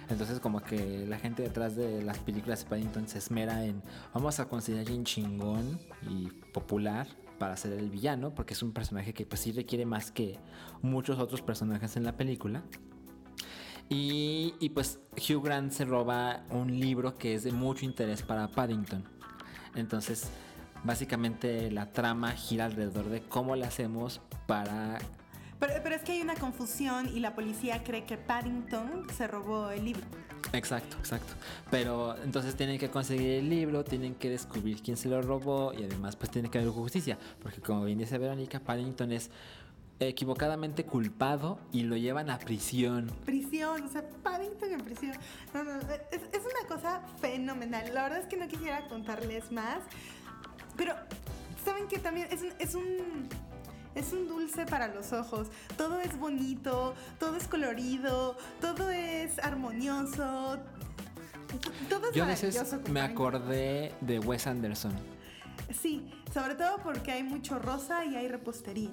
[0.10, 3.84] Entonces como que la gente detrás de las películas de Paddington se esmera en
[4.14, 5.80] vamos a conseguir alguien chingón
[6.10, 7.08] y popular
[7.38, 10.38] para ser el villano, porque es un personaje que pues sí requiere más que
[10.82, 12.64] muchos otros personajes en la película.
[13.88, 18.48] Y, y, pues Hugh Grant se roba un libro que es de mucho interés para
[18.48, 19.04] Paddington.
[19.74, 20.30] Entonces,
[20.84, 25.00] básicamente la trama gira alrededor de cómo le hacemos para...
[25.60, 29.70] Pero, pero es que hay una confusión y la policía cree que Paddington se robó
[29.70, 30.04] el libro.
[30.54, 31.34] Exacto, exacto.
[31.70, 35.84] Pero entonces tienen que conseguir el libro, tienen que descubrir quién se lo robó y
[35.84, 37.18] además pues tiene que haber justicia.
[37.42, 39.30] Porque como bien dice Verónica, Paddington es
[40.00, 43.12] equivocadamente culpado y lo llevan a prisión.
[43.26, 45.14] Prisión, o sea, Paddington en prisión.
[45.54, 47.94] No, no, es, es una cosa fenomenal.
[47.94, 49.80] La verdad es que no quisiera contarles más.
[50.78, 50.96] Pero,
[51.66, 53.28] ¿saben que también es un, es un,
[53.96, 55.48] es un dulce para los ojos?
[55.78, 60.60] Todo es bonito, todo es colorido, todo es armonioso.
[61.90, 64.94] Todo es Yo a veces me acordé de Wes Anderson.
[65.72, 68.92] Sí, sobre todo porque hay mucho rosa y hay repostería.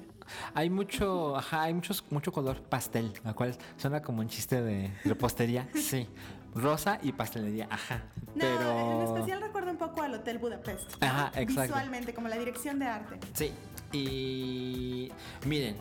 [0.55, 4.93] Hay mucho, ajá, hay muchos, mucho color pastel, lo cual suena como un chiste de
[5.05, 5.69] repostería.
[5.75, 6.07] sí,
[6.55, 8.03] rosa y pastelería, ajá.
[8.35, 11.03] No, pero en especial recuerda un poco al Hotel Budapest.
[11.03, 11.63] Ajá, exacto.
[11.63, 13.19] Visualmente, como la dirección de arte.
[13.35, 13.53] Sí,
[13.93, 15.11] y
[15.45, 15.77] miren,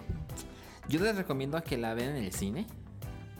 [0.87, 2.67] yo les recomiendo que la vean en el cine.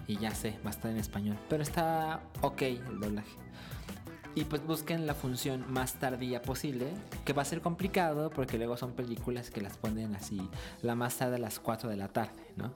[0.08, 1.38] Y ya sé, va a estar en español.
[1.50, 3.38] Pero está ok el doblaje.
[4.36, 6.88] Y pues busquen la función más tardía posible,
[7.24, 10.50] que va a ser complicado porque luego son películas que las ponen así,
[10.82, 12.74] la más tarde a las 4 de la tarde, ¿no?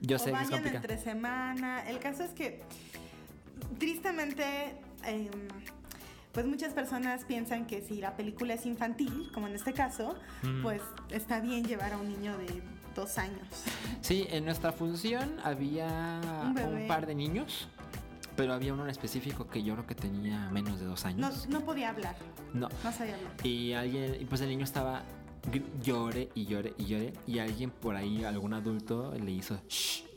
[0.00, 0.76] Yo sé que es complicado.
[0.76, 1.88] entre semana.
[1.88, 2.62] El caso es que,
[3.78, 5.30] tristemente, em,
[6.34, 10.16] pues muchas personas piensan que si la película es infantil, como en este caso,
[10.62, 12.62] pues está bien llevar a un niño de
[12.94, 13.48] dos años.
[14.02, 17.68] Sí, en nuestra función había un par de niños
[18.36, 21.46] pero había uno en específico que yo creo que tenía menos de dos años.
[21.48, 22.16] No, podía hablar.
[22.52, 22.68] No.
[22.82, 23.32] No sabía hablar.
[23.44, 25.04] Y alguien, y pues el niño estaba
[25.82, 27.12] llore y llore y llore.
[27.26, 30.13] Y alguien por ahí, algún adulto, le hizo shh.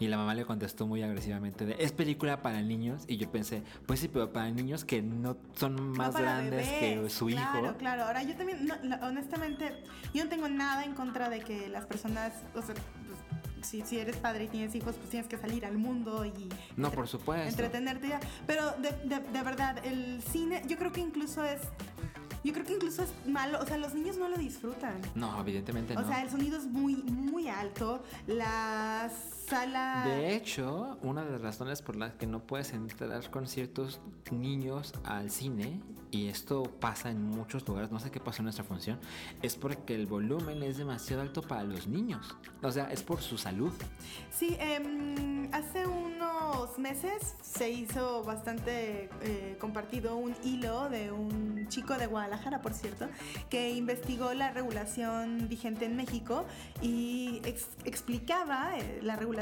[0.00, 3.04] Y la mamá le contestó muy agresivamente de, es película para niños.
[3.08, 7.30] Y yo pensé, pues sí, pero para niños que no son más grandes que su
[7.30, 7.40] hijo.
[7.52, 8.04] Claro, claro.
[8.04, 8.68] Ahora yo también,
[9.02, 9.82] honestamente,
[10.14, 12.76] yo no tengo nada en contra de que las personas, o sea,
[13.62, 16.48] si, si eres padre y tienes hijos, pues tienes que salir al mundo y...
[16.76, 17.48] No, por supuesto.
[17.48, 18.20] Entretenerte ya.
[18.46, 21.60] Pero de, de verdad, el cine, yo creo que incluso es
[22.44, 25.00] yo creo que incluso es malo, o sea, los niños no lo disfrutan.
[25.14, 26.00] No, evidentemente no.
[26.00, 28.02] O sea, el sonido es muy, muy alto.
[28.26, 29.10] La
[29.48, 30.04] sala.
[30.06, 34.92] De hecho, una de las razones por las que no puedes entrar con ciertos niños
[35.04, 35.80] al cine,
[36.10, 38.98] y esto pasa en muchos lugares, no sé qué pasó en nuestra función,
[39.42, 42.36] es porque el volumen es demasiado alto para los niños.
[42.62, 43.72] O sea, es por su salud.
[44.30, 51.94] Sí, eh, hace unos meses se hizo bastante eh, compartido un hilo de un chico
[51.94, 53.08] de Guadalajara Guadalajara, por cierto,
[53.48, 56.44] que investigó la regulación vigente en México
[56.82, 57.40] y
[57.84, 59.37] explicaba eh, la regulación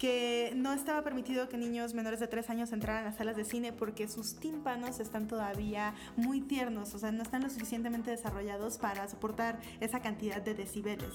[0.00, 3.44] que no estaba permitido que niños menores de 3 años entraran a las salas de
[3.44, 8.78] cine porque sus tímpanos están todavía muy tiernos, o sea, no están lo suficientemente desarrollados
[8.78, 11.10] para soportar esa cantidad de decibeles.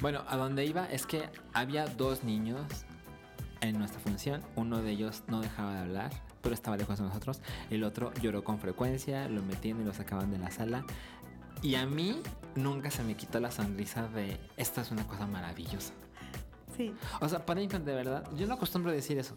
[0.00, 2.64] Bueno, a donde iba es que había dos niños
[3.60, 6.10] en nuestra función, uno de ellos no dejaba de hablar
[6.44, 7.40] pero estaba lejos de nosotros.
[7.70, 10.84] El otro lloró con frecuencia, lo metían y lo sacaban de la sala.
[11.62, 12.20] Y a mí
[12.54, 15.94] nunca se me quitó la sonrisa de esta es una cosa maravillosa.
[16.76, 16.94] Sí.
[17.20, 19.36] O sea, Paddington de verdad, yo no acostumbro a decir eso.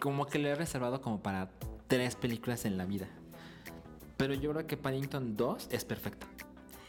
[0.00, 1.50] Como que lo he reservado como para
[1.86, 3.08] tres películas en la vida.
[4.16, 6.26] Pero yo creo que Paddington 2 es perfecta.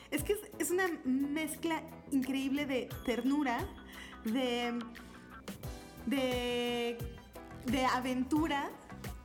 [0.09, 3.65] Es que es una mezcla increíble de ternura,
[4.25, 4.77] de.
[6.05, 6.97] de.
[7.65, 8.69] de aventura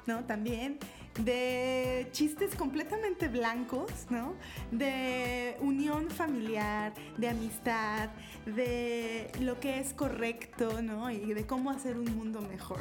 [0.07, 0.25] ¿no?
[0.25, 0.79] También
[1.19, 4.35] de chistes completamente blancos, ¿no?
[4.71, 8.11] De unión familiar, de amistad,
[8.45, 11.11] de lo que es correcto, ¿no?
[11.11, 12.81] Y de cómo hacer un mundo mejor.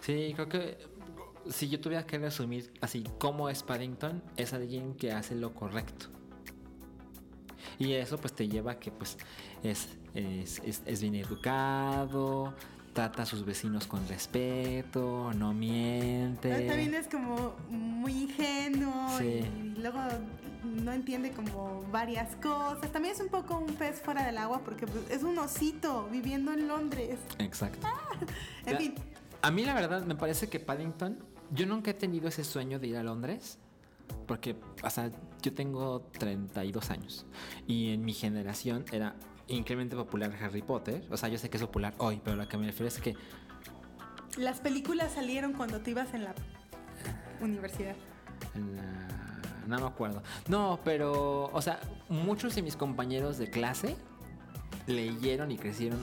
[0.00, 0.78] Sí, creo que
[1.48, 6.06] si yo tuviera que resumir así cómo es Paddington, es alguien que hace lo correcto.
[7.78, 9.16] Y eso pues te lleva a que pues
[9.62, 12.54] es, es, es bien educado,
[12.92, 16.66] trata a sus vecinos con respeto, no miente.
[16.66, 19.42] También es como muy ingenuo y
[19.80, 20.00] luego
[20.64, 22.90] no entiende como varias cosas.
[22.92, 26.52] También es un poco un pez fuera del agua porque pues, es un osito viviendo
[26.52, 27.18] en Londres.
[27.38, 27.86] Exacto.
[27.86, 27.98] Ah,
[28.66, 28.94] en fin.
[29.42, 31.18] A mí la verdad me parece que Paddington,
[31.50, 33.58] yo nunca he tenido ese sueño de ir a Londres.
[34.26, 35.10] Porque, o sea,
[35.40, 37.26] yo tengo 32 años
[37.68, 39.14] y en mi generación era
[39.50, 41.04] increíblemente popular Harry Potter.
[41.10, 43.14] O sea, yo sé que es popular hoy, pero lo que me refiero es que...
[44.36, 46.34] Las películas salieron cuando tú ibas en la
[47.40, 47.96] universidad.
[49.66, 50.22] No me acuerdo.
[50.48, 53.96] No, pero, o sea, muchos de mis compañeros de clase
[54.86, 56.00] leyeron y crecieron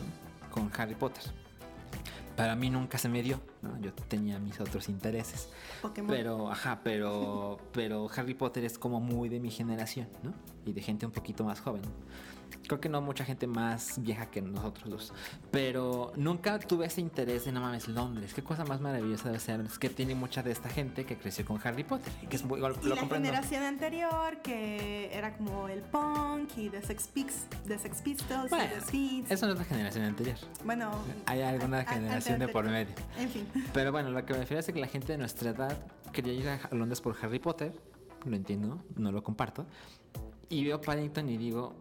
[0.51, 1.23] con Harry Potter.
[2.35, 3.79] Para mí nunca se me dio, ¿no?
[3.81, 5.49] Yo tenía mis otros intereses.
[5.81, 6.09] Pokémon.
[6.09, 10.33] Pero, ajá, pero, pero Harry Potter es como muy de mi generación, ¿no?
[10.65, 11.81] Y de gente un poquito más joven.
[12.67, 15.13] Creo que no mucha gente más vieja que nosotros dos.
[15.51, 18.33] Pero nunca tuve ese interés de no mames Londres.
[18.33, 19.61] Qué cosa más maravillosa debe ser.
[19.61, 22.11] Es que tiene mucha de esta gente que creció con Harry Potter.
[22.29, 27.07] Que es muy, y la generación anterior que era como el punk y The Sex,
[27.07, 28.51] Pistols
[28.91, 29.33] y The.
[29.33, 30.37] Eso no es la generación anterior.
[30.65, 30.91] Bueno.
[31.25, 32.93] Hay alguna generación de por medio.
[33.17, 33.47] En fin.
[33.73, 35.77] Pero bueno, lo que me refiero es que la gente de nuestra edad
[36.11, 37.73] quería ir a Londres por Harry Potter.
[38.25, 39.65] Lo entiendo, no lo comparto.
[40.49, 41.75] Y veo Paddington y digo,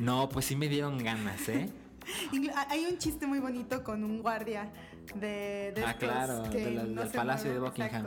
[0.00, 1.70] no, pues sí me dieron ganas, ¿eh?
[2.68, 4.70] Hay un chiste muy bonito con un guardia
[5.14, 8.06] de, ah, claro, del Palacio de Buckingham.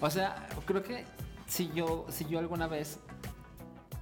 [0.00, 1.04] O sea, creo que
[1.46, 2.98] si yo, si yo alguna vez.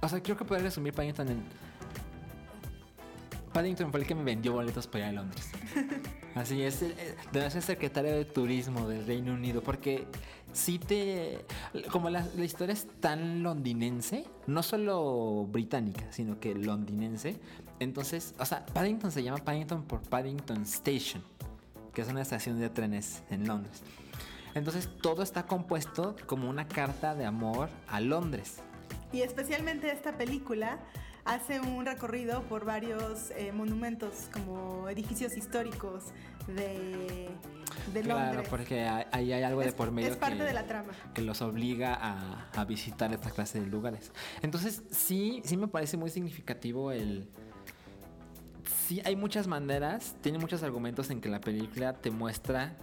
[0.01, 1.43] O sea, creo que puedo resumir Paddington en.
[3.53, 5.49] Paddington fue el que me vendió boletos para ir a Londres.
[6.35, 10.07] Así es, eh, debe ser secretario de turismo del Reino Unido, porque
[10.51, 11.45] si te.
[11.91, 17.39] Como la, historia es tan londinense, no solo británica, sino que londinense.
[17.79, 21.23] Entonces, o sea, Paddington se llama Paddington por Paddington Station,
[21.93, 23.83] que es una estación de trenes en Londres.
[24.55, 28.57] Entonces todo está compuesto como una carta de amor a Londres.
[29.11, 30.79] Y especialmente esta película
[31.25, 36.05] hace un recorrido por varios eh, monumentos como edificios históricos
[36.47, 37.29] de,
[37.93, 38.47] de Claro, Londres.
[38.49, 40.91] porque ahí hay algo de Es- por medio es parte que, de la trama.
[41.13, 44.11] que los obliga a, a visitar esta clase de lugares.
[44.41, 47.29] Entonces, sí, sí me parece muy significativo el...
[48.87, 52.75] Sí, hay muchas maneras, tiene muchos argumentos en que la película te muestra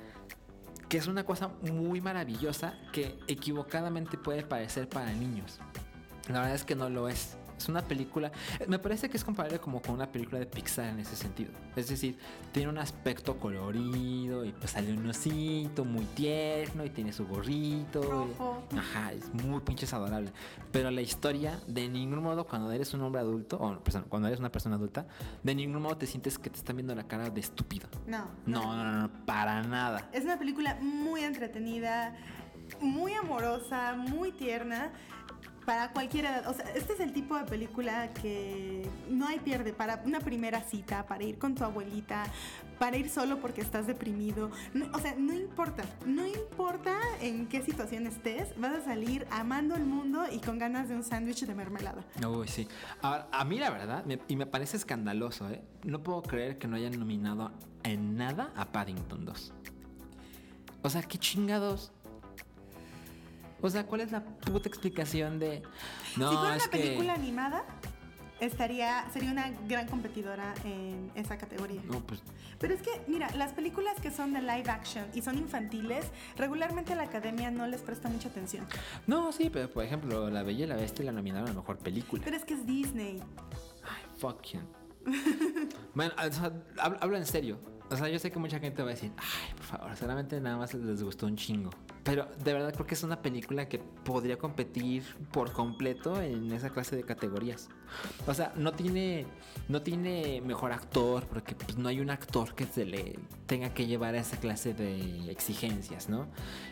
[0.89, 5.61] que es una cosa muy maravillosa que equivocadamente puede parecer para niños.
[6.29, 7.37] La verdad es que no lo es.
[7.61, 8.33] Es una película,
[8.69, 11.53] me parece que es comparable como con una película de Pixar en ese sentido.
[11.77, 12.17] Es decir,
[12.53, 18.01] tiene un aspecto colorido y pues sale un osito muy tierno y tiene su gorrito.
[18.01, 18.07] y-
[18.39, 18.63] Rojo.
[18.79, 20.33] ajá, es muy pinches adorable.
[20.73, 24.41] Pero la historia, de ningún modo, cuando eres un hombre adulto, o perdón, cuando eres
[24.41, 25.07] una persona adulta,
[25.43, 27.89] de ningún modo te sientes que te están viendo la cara de estúpido.
[28.07, 28.27] No.
[28.47, 30.09] No, no, no, no, para nada.
[30.13, 32.17] Es una película muy entretenida,
[32.81, 34.93] muy amorosa, muy tierna.
[35.71, 36.49] Para cualquier edad.
[36.49, 39.73] O sea, este es el tipo de película que no hay pierde.
[39.73, 42.25] Para una primera cita, para ir con tu abuelita,
[42.81, 44.51] para ir solo porque estás deprimido.
[44.93, 45.85] O sea, no importa.
[46.05, 50.89] No importa en qué situación estés, vas a salir amando el mundo y con ganas
[50.89, 52.05] de un sándwich de mermelada.
[52.27, 52.67] Uy, sí.
[53.01, 55.63] Ahora, a mí la verdad, y me parece escandaloso, ¿eh?
[55.85, 57.53] No puedo creer que no hayan nominado
[57.85, 59.53] en nada a Paddington 2.
[60.83, 61.93] O sea, qué chingados.
[63.63, 65.63] O sea, ¿cuál es la puta explicación de...
[66.17, 66.79] No, si fuera es una que...
[66.79, 67.65] película animada,
[68.41, 71.81] estaría, sería una gran competidora en esa categoría.
[71.91, 72.23] No, pues,
[72.59, 76.07] Pero es que, mira, las películas que son de live action y son infantiles,
[76.37, 78.67] regularmente la academia no les presta mucha atención.
[79.07, 82.23] no, sí, pero por ejemplo, La Bella y la Bestia la nominaron a Mejor Película.
[82.25, 83.23] Pero es que es Disney.
[83.85, 84.61] Ay, fuck you.
[85.95, 87.59] bueno, o sea, hablo, hablo en serio.
[87.91, 90.57] O sea, yo sé que mucha gente va a decir, ay, por favor, solamente nada
[90.57, 91.71] más les gustó un chingo.
[92.03, 96.71] Pero de verdad creo que es una película que podría competir por completo en esa
[96.71, 97.69] clase de categorías.
[98.27, 99.27] O sea, no tiene,
[99.69, 103.87] no tiene mejor actor, porque pues, no hay un actor que se le tenga que
[103.87, 106.27] llevar a esa clase de exigencias, ¿no?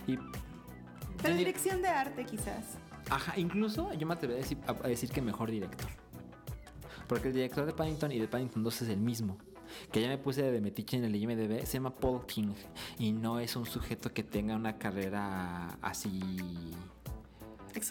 [0.06, 0.18] Y
[1.22, 2.78] Pero dirección de arte quizás.
[3.10, 5.90] Ajá, incluso yo me atrevería a decir, a decir que mejor director.
[7.06, 9.38] Porque el director de Paddington y de Paddington 2 es el mismo.
[9.92, 12.52] Que ya me puse de metiche en el IMDB, se llama Paul King.
[12.98, 16.74] Y no es un sujeto que tenga una carrera así.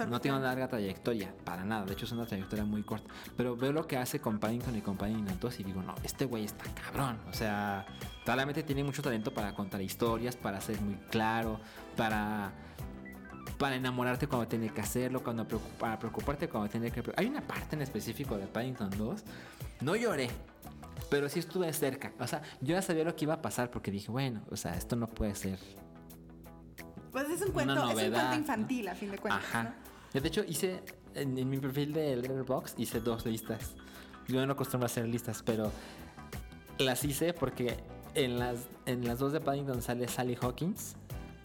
[0.10, 1.86] No tiene una larga trayectoria, para nada.
[1.86, 3.08] De hecho, es una trayectoria muy corta.
[3.38, 6.26] Pero veo lo que hace con Paddington y con Paddington 2 y digo, no, este
[6.26, 7.20] güey está cabrón.
[7.30, 7.86] O sea,
[8.26, 11.60] claramente tiene mucho talento para contar historias, para ser muy claro,
[11.96, 12.52] para
[13.58, 17.02] para enamorarte cuando tiene que hacerlo, cuando preocup- para preocuparte cuando tiene que...
[17.16, 19.24] Hay una parte en específico de Paddington 2,
[19.82, 20.30] no lloré,
[21.10, 22.14] pero sí estuve cerca.
[22.20, 24.76] O sea, yo ya sabía lo que iba a pasar porque dije, bueno, o sea,
[24.76, 25.60] esto no puede ser...
[27.12, 28.36] Pues es un cuento, es un cuento ¿no?
[28.36, 29.44] infantil a fin de cuentas.
[29.50, 29.74] Ajá.
[30.14, 30.84] de hecho, hice
[31.16, 33.76] en, en mi perfil de Letterboxd hice dos listas.
[34.28, 35.72] Yo no acostumbro a hacer listas, pero
[36.78, 37.78] las hice porque
[38.14, 40.96] en las, en las dos de Paddington sale Sally Hawkins.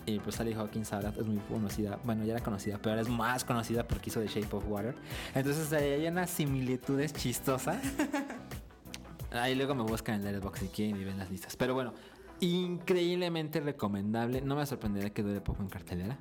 [0.04, 1.98] Y pues Sally Hawkins ahora es muy conocida.
[2.02, 4.96] Bueno, ya era conocida, pero ahora es más conocida porque hizo The Shape of Water.
[5.34, 7.80] Entonces ahí hay unas similitudes chistosas.
[9.32, 11.56] Ahí luego me buscan en Letterboxd si quieren y ven las listas.
[11.56, 11.94] Pero bueno,
[12.40, 14.40] increíblemente recomendable.
[14.40, 16.18] No me sorprendería que dure poco en cartelera.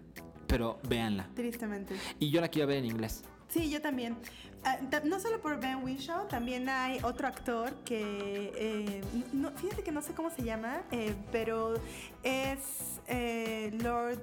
[0.47, 1.29] Pero véanla.
[1.35, 1.95] Tristemente.
[2.19, 3.23] Y yo la quiero ver en inglés.
[3.47, 4.17] Sí, yo también.
[4.63, 9.01] Ah, no solo por Ben Whishaw, también hay otro actor que, eh,
[9.33, 11.73] no, fíjate que no sé cómo se llama, eh, pero
[12.21, 14.21] es eh, Lord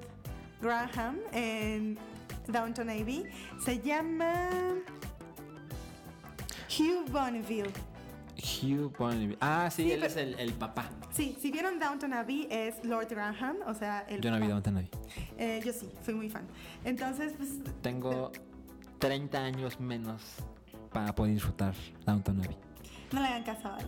[0.63, 1.99] Graham en
[2.47, 3.25] Downton Abbey.
[3.63, 4.49] Se llama
[6.79, 7.73] Hugh Bonneville.
[8.39, 9.37] Hugh Bonneville.
[9.41, 10.89] Ah, sí, Sí, él pero- es el, el papá.
[11.11, 14.47] Sí, si vieron Downton Abbey es Lord Graham, o sea, el Yo no vi.
[14.47, 14.91] Downton Abbey.
[15.37, 16.47] Eh, yo sí, fui muy fan.
[16.85, 17.51] Entonces, pues
[17.83, 18.31] Tengo
[18.99, 20.23] 30 años menos
[20.93, 21.75] para poder disfrutar
[22.07, 22.57] Downton Abbey.
[23.13, 23.79] No le hagan caso a.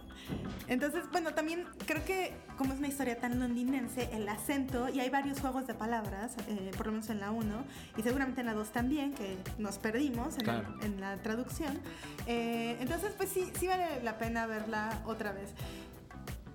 [0.69, 5.11] Entonces, bueno, también creo que como es una historia tan londinense, el acento, y hay
[5.11, 7.65] varios juegos de palabras, eh, por lo menos en la 1,
[7.99, 10.75] y seguramente en la 2 también, que nos perdimos en, Claro.
[10.81, 11.79] el- en la traducción.
[12.27, 15.51] Eh, entonces, pues sí, sí vale la pena verla otra vez.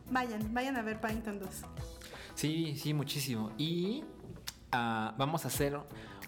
[0.10, 1.50] Vayan, vayan a ver Paddington 2.
[2.36, 3.52] Sí, sí, muchísimo.
[3.58, 4.04] Y
[4.72, 5.80] ah, vamos a hacer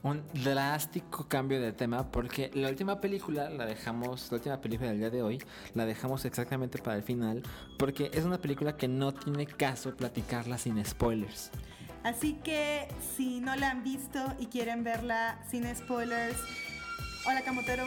[0.03, 4.99] un drástico cambio de tema porque la última película la dejamos, la última película del
[4.99, 5.41] día de hoy,
[5.73, 7.43] la dejamos exactamente para el final
[7.77, 11.51] porque es una película que no tiene caso platicarla sin spoilers.
[12.03, 16.37] Así que si no la han visto y quieren verla sin spoilers,
[17.25, 17.85] hola Camotero.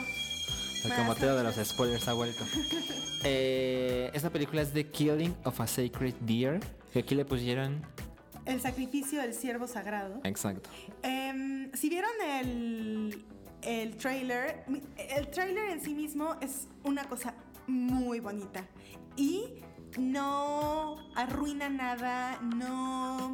[0.85, 2.45] El camoteo de los spoilers ha vuelto.
[3.23, 6.59] Eh, esta película es The Killing of a Sacred Deer.
[6.91, 7.83] Que aquí le pusieron
[8.47, 10.21] El sacrificio del siervo sagrado.
[10.25, 10.71] Exacto.
[11.03, 13.25] Em, si vieron el,
[13.63, 14.65] el trailer,
[14.97, 17.35] el trailer en sí mismo es una cosa
[17.67, 18.65] muy bonita
[19.17, 19.63] y
[19.99, 23.33] no arruina nada, no,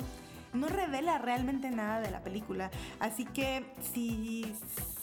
[0.52, 2.70] no revela realmente nada de la película.
[3.00, 4.52] Así que si,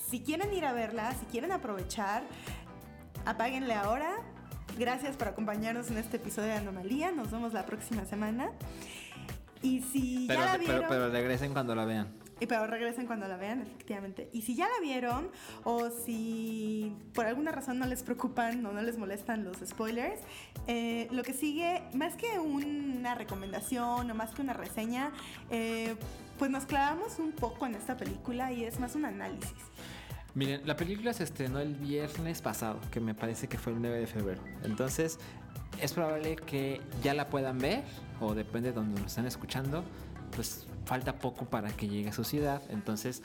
[0.09, 2.23] si quieren ir a verla, si quieren aprovechar,
[3.25, 4.15] apáguenle ahora.
[4.77, 7.11] Gracias por acompañarnos en este episodio de Anomalía.
[7.11, 8.51] Nos vemos la próxima semana.
[9.63, 10.85] Y si Pero, ya la pero, vieron...
[10.89, 12.13] pero regresen cuando la vean.
[12.39, 14.29] Y pero regresen cuando la vean, efectivamente.
[14.33, 15.29] Y si ya la vieron
[15.63, 20.19] o si por alguna razón no les preocupan o no les molestan los spoilers,
[20.67, 25.11] eh, lo que sigue, más que una recomendación o más que una reseña,
[25.49, 25.95] eh,
[26.37, 29.53] pues nos clavamos un poco en esta película y es más un análisis.
[30.35, 33.99] Miren, la película se estrenó el viernes pasado, que me parece que fue el 9
[33.99, 34.41] de febrero.
[34.63, 35.19] Entonces,
[35.79, 37.83] es probable que ya la puedan ver,
[38.25, 39.83] o depende de donde nos están escuchando,
[40.35, 42.61] pues falta poco para que llegue a su ciudad.
[42.69, 43.23] Entonces,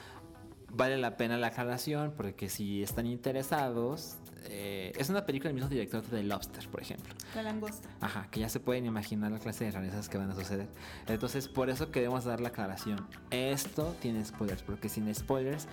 [0.70, 5.68] vale la pena la aclaración, porque si están interesados, eh, es una película del mismo
[5.68, 7.14] director de Lobster, por ejemplo.
[7.34, 7.88] La langosta.
[8.00, 10.68] Ajá, que ya se pueden imaginar la clase de rarezas que van a suceder.
[11.06, 13.06] Entonces, por eso queremos dar la aclaración.
[13.30, 15.66] Esto tiene spoilers, porque sin spoilers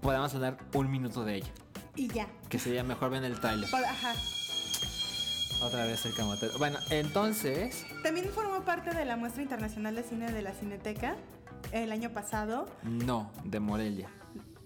[0.00, 1.52] podemos hablar un minuto de ella.
[1.96, 2.28] Y ya.
[2.48, 3.68] Que sería mejor ver el trailer.
[3.74, 4.14] Ajá.
[5.62, 6.52] Otra vez el camotero.
[6.58, 7.84] Bueno, entonces.
[8.02, 11.16] También formó parte de la muestra internacional de cine de la Cineteca
[11.72, 12.66] el año pasado.
[12.82, 14.08] No, de Morelia.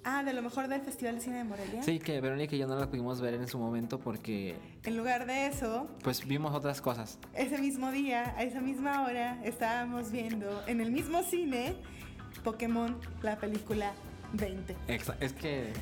[0.04, 1.82] Ah, de lo mejor del Festival de Cine de Morelia.
[1.82, 4.56] Sí, que Verónica y yo no la pudimos ver en su momento porque.
[4.84, 7.18] En lugar de eso, Pues vimos otras cosas.
[7.32, 11.74] ese mismo día, a esa misma hora, estábamos viendo en el mismo cine
[12.44, 13.92] Pokémon, la película
[14.34, 14.76] 20.
[14.88, 15.72] Exa- es que.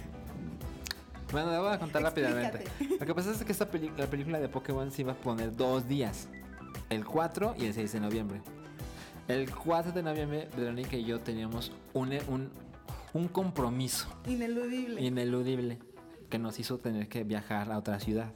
[1.32, 2.64] Bueno, le voy a contar rápidamente.
[3.00, 5.88] Lo que pasa es que esta la película de Pokémon se iba a poner dos
[5.88, 6.28] días:
[6.90, 8.42] el 4 y el 6 de noviembre.
[9.28, 12.50] El 4 de noviembre, Verónica y yo teníamos un, un,
[13.14, 15.00] un compromiso Ineludible.
[15.00, 15.78] ineludible
[16.28, 18.32] que nos hizo tener que viajar a otra ciudad.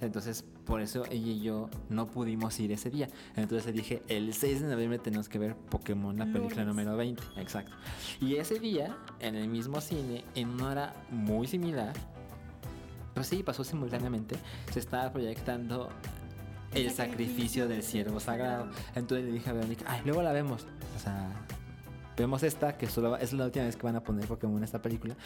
[0.00, 3.08] Entonces, por eso ella y yo no pudimos ir ese día.
[3.36, 7.22] Entonces le dije, el 6 de noviembre tenemos que ver Pokémon, la película número 20.
[7.36, 7.72] Exacto.
[8.20, 11.92] Y ese día, en el mismo cine, en una hora muy similar,
[13.14, 14.36] pues sí, pasó simultáneamente,
[14.72, 15.88] se estaba proyectando
[16.72, 18.68] el El sacrificio sacrificio del siervo sagrado.
[18.94, 20.66] Entonces le dije a Verónica, ay, luego la vemos.
[20.96, 21.32] O sea,
[22.16, 24.64] vemos esta, que solo va- es la última vez que van a poner Pokémon en
[24.64, 25.16] esta película.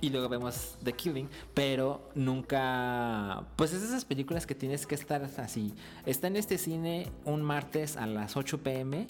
[0.00, 3.44] Y luego vemos The Killing, pero nunca.
[3.56, 5.74] Pues es de esas películas que tienes que estar así.
[6.06, 9.06] Está en este cine un martes a las 8 pm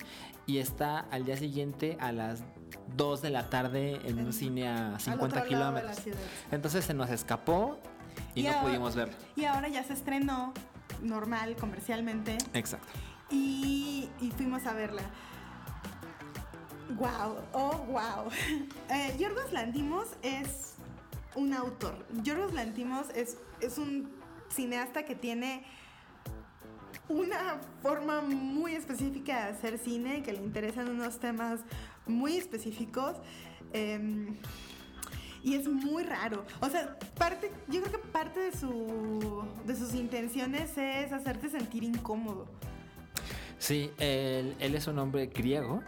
[0.46, 2.42] y está al día siguiente a las
[2.96, 6.16] 2 de la tarde en un cine a al 50 otro lado de la kilómetros.
[6.50, 7.78] Entonces se nos escapó
[8.34, 9.14] y, no ahora- pudimos verlo.
[9.36, 10.52] Y ahora ya se estrenó
[11.02, 12.86] normal, comercialmente, Exacto.
[13.30, 15.02] y, y fuimos a verla.
[16.96, 18.30] Wow, oh wow.
[18.90, 20.74] Eh, Yorgos Lantimos es
[21.34, 22.06] un autor.
[22.22, 24.10] Yorgos Lantimos es, es un
[24.50, 25.62] cineasta que tiene
[27.08, 31.60] una forma muy específica de hacer cine, que le interesan unos temas
[32.06, 33.16] muy específicos.
[33.74, 34.36] em,
[35.42, 36.44] y es muy raro.
[36.60, 41.84] O sea, parte, yo creo que parte de, su, de sus intenciones es hacerte sentir
[41.84, 42.46] incómodo.
[43.58, 45.82] Sí, él, él es un hombre griego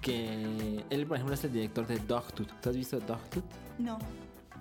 [0.00, 2.48] que él, por ejemplo, es el director de Dogtooth.
[2.60, 3.44] ¿Tú has visto Dogtooth?
[3.78, 3.98] No.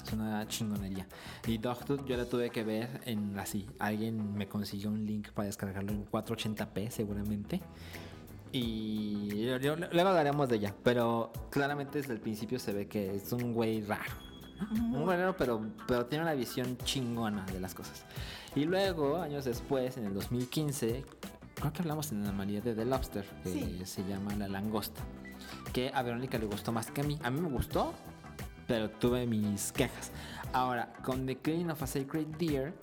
[0.03, 1.07] Es una chingonería.
[1.45, 3.67] Y Dogtooth yo la tuve que ver en así.
[3.79, 7.61] Alguien me consiguió un link para descargarlo en 480p seguramente.
[8.51, 10.73] Y yo- yo- luego hablaremos de ella.
[10.83, 14.11] Pero claramente desde el principio se ve que es un güey raro.
[14.71, 18.03] Un güey raro, pero, pero tiene una visión chingona de las cosas.
[18.55, 21.05] Y luego, años después, en el 2015,
[21.55, 22.31] creo que hablamos en la
[22.61, 23.81] de The Lobster, que Sí.
[23.85, 25.01] se llama La Langosta.
[25.73, 27.19] Que a Verónica le gustó más que a mí.
[27.23, 27.93] A mí me gustó,
[28.67, 30.11] pero tuve mis quejas.
[30.53, 32.73] Ahora, con The Killing of a Sacred Deer,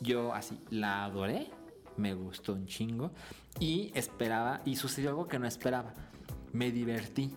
[0.00, 1.50] yo así la adoré,
[2.00, 3.12] me gustó un chingo
[3.58, 5.94] y esperaba, y sucedió algo que no esperaba.
[6.52, 7.34] Me divertí.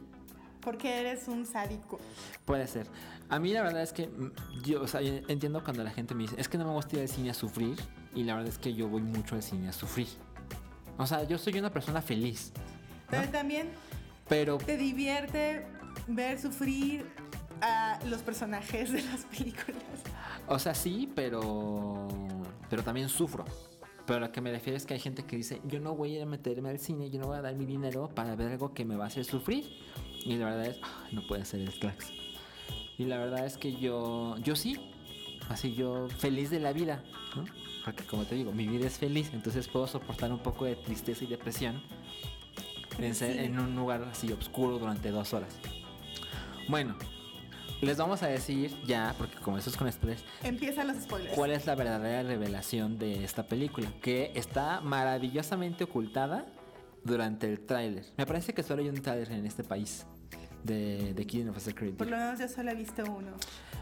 [0.62, 2.00] Porque eres un sádico.
[2.46, 2.88] Puede ser.
[3.30, 4.32] A mí la verdad es que mm,
[4.64, 6.96] yo, o sea, yo entiendo cuando la gente me dice, es que no me gusta
[6.96, 7.76] ir al cine a sufrir,
[8.16, 10.08] y la verdad es que yo voy mucho al cine a sufrir.
[10.98, 12.54] O sea, yo soy una persona feliz,
[13.10, 13.32] Pero ¿no?
[13.32, 13.70] también
[14.30, 15.66] pero te divierte
[16.08, 17.06] ver sufrir
[17.62, 19.84] a los personajes de las películas.
[20.48, 22.08] O sea, sí, pero.
[22.70, 23.46] Pero también sufro.
[24.06, 26.16] Pero lo que me refiero es que hay gente que dice: Yo no voy a
[26.18, 28.74] ir a meterme al cine, yo no voy a dar mi dinero para ver algo
[28.74, 29.66] que me va a hacer sufrir.
[30.26, 32.12] Y la verdad es: "Ay, No puede ser el clax.
[32.98, 34.36] Y la verdad es que yo.
[34.44, 34.78] Yo sí.
[35.50, 37.04] Así yo feliz de la vida,
[37.36, 37.44] ¿no?
[37.84, 41.26] Porque como te digo, mi vida es feliz, entonces puedo soportar un poco de tristeza
[41.26, 41.82] y depresión.
[42.98, 45.54] en, ser- en un lugar así oscuro durante dos horas.
[46.70, 46.96] Bueno,
[47.84, 51.34] les vamos a decir ya, porque como eso es con spoilers, Empiezan los spoilers.
[51.36, 56.46] cuál es la verdadera revelación de esta película, que está maravillosamente ocultada
[57.04, 58.06] durante el tráiler.
[58.18, 60.06] Me parece que solo hay un tráiler en este país
[60.64, 63.32] de, de Killing of a Sacred Por lo menos yo solo he visto uno.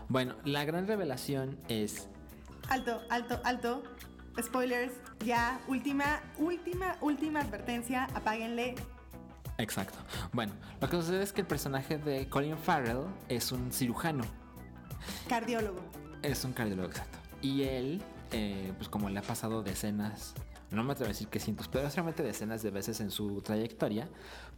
[0.09, 2.07] Bueno, la gran revelación es
[2.69, 3.83] Alto, alto, alto.
[4.41, 4.93] Spoilers.
[5.25, 8.05] Ya, última, última, última advertencia.
[8.15, 8.75] Apáguenle.
[9.61, 9.97] Exacto.
[10.33, 14.23] Bueno, lo que sucede es que el personaje de Colin Farrell es un cirujano,
[15.27, 15.81] Cardiólogo.
[16.21, 17.17] es un cardiólogo exacto.
[17.41, 18.01] Y él,
[18.31, 20.33] eh, pues como le ha pasado decenas,
[20.69, 24.07] no me atrevo a decir que cientos, pero solamente decenas de veces en su trayectoria,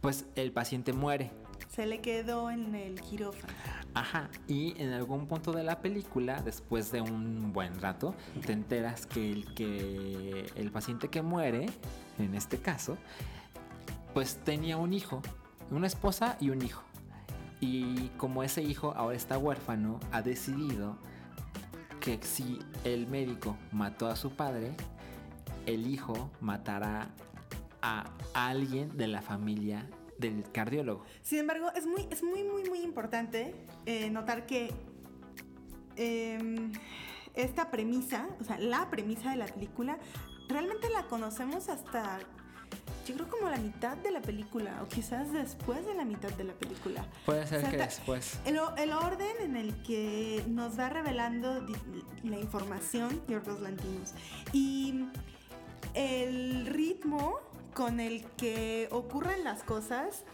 [0.00, 1.32] pues el paciente muere.
[1.70, 3.52] Se le quedó en el quirófano.
[3.94, 8.14] Ajá, y en algún punto de la película, después de un buen rato,
[8.46, 11.66] te enteras que el que el paciente que muere,
[12.18, 12.96] en este caso,
[14.14, 15.20] pues tenía un hijo,
[15.70, 16.82] una esposa y un hijo.
[17.60, 20.96] Y como ese hijo ahora está huérfano, ha decidido
[22.00, 24.74] que si el médico mató a su padre,
[25.66, 27.08] el hijo matará
[27.82, 28.04] a
[28.34, 29.86] alguien de la familia
[30.18, 31.04] del cardiólogo.
[31.22, 33.54] Sin embargo, es muy, es muy, muy, muy importante
[33.86, 34.72] eh, notar que
[35.96, 36.72] em,
[37.34, 39.98] esta premisa, o sea, la premisa de la película,
[40.48, 42.20] realmente la conocemos hasta,
[43.06, 46.44] yo creo como la mitad de la película, o quizás después de la mitad de
[46.44, 47.06] la película.
[47.26, 48.38] Puede ser O sea, que después.
[48.44, 51.66] El, el orden en el que nos va revelando
[52.22, 54.14] la información Yorgos Lantimos
[54.52, 55.06] y
[55.94, 57.38] el ritmo
[57.74, 60.24] con el que ocurren las cosas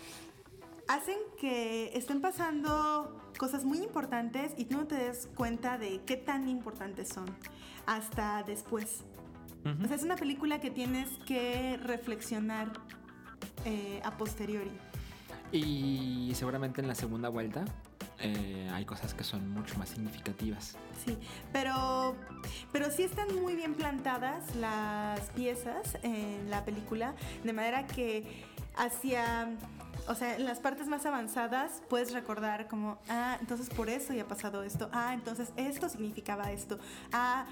[0.89, 6.17] hacen que estén pasando cosas muy importantes y tú no te des cuenta de qué
[6.17, 7.27] tan importantes son
[7.87, 9.05] hasta después.
[9.65, 9.85] Ujú.
[9.85, 12.73] O sea, es una película que tienes que reflexionar
[13.65, 14.71] eh, a posteriori.
[15.53, 17.65] Y seguramente en la segunda vuelta
[18.21, 20.77] eh, hay cosas que son mucho más significativas.
[21.05, 21.17] Sí,
[21.53, 22.15] pero,
[22.71, 28.45] pero sí están muy bien plantadas las piezas en la película, de manera que
[28.77, 29.57] hacia,
[30.07, 34.23] o sea, en las partes más avanzadas puedes recordar como, ah, entonces por eso ya
[34.23, 36.79] ha pasado esto, ah, entonces esto significaba esto,
[37.13, 37.47] ah,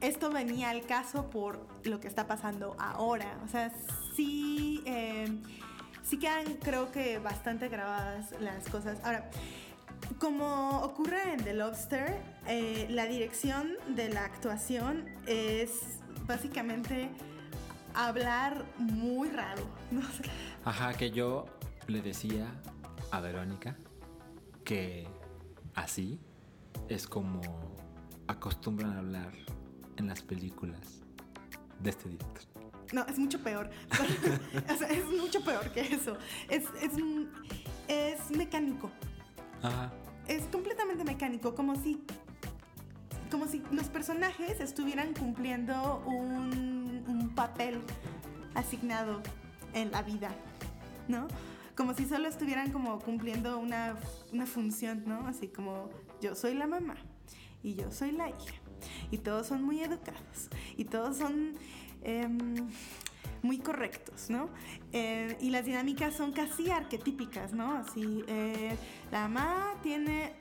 [0.00, 3.38] esto venía al caso por lo que está pasando ahora.
[3.44, 3.72] O sea,
[4.16, 5.28] sí, eh,
[6.02, 8.98] sí quedan creo que bastante grabadas las cosas.
[9.04, 9.30] Ahora,
[10.18, 17.10] como ocurre en The Lobster, eh, la dirección de la actuación es básicamente
[17.94, 19.62] hablar muy raro.
[20.64, 21.46] Ajá, que yo
[21.86, 22.46] le decía
[23.10, 23.76] a Verónica
[24.64, 25.08] que
[25.74, 26.20] así
[26.88, 27.40] es como
[28.28, 29.32] acostumbran a hablar
[30.00, 31.02] en las películas
[31.78, 32.50] de este director.
[32.92, 33.70] No, es mucho peor.
[34.72, 36.16] o sea, es mucho peor que eso.
[36.48, 36.92] Es, es,
[37.86, 38.90] es mecánico.
[39.62, 39.92] Ajá.
[40.26, 42.02] Es completamente mecánico, como si.
[43.30, 47.80] Como si los personajes estuvieran cumpliendo un, un papel
[48.54, 49.22] asignado
[49.72, 50.30] en la vida,
[51.06, 51.28] ¿no?
[51.76, 53.96] Como si solo estuvieran como cumpliendo una,
[54.32, 55.28] una función, ¿no?
[55.28, 55.90] Así como
[56.20, 56.96] yo soy la mamá
[57.62, 58.59] y yo soy la hija.
[59.10, 60.48] Y todos son muy educados.
[60.76, 61.54] Y todos son
[62.02, 62.54] em,
[63.42, 64.48] muy correctos, ¿no?
[64.92, 67.72] Eh, y las dinámicas son casi arquetípicas, ¿no?
[67.72, 68.76] Así, eh,
[69.10, 70.32] la mamá tiene...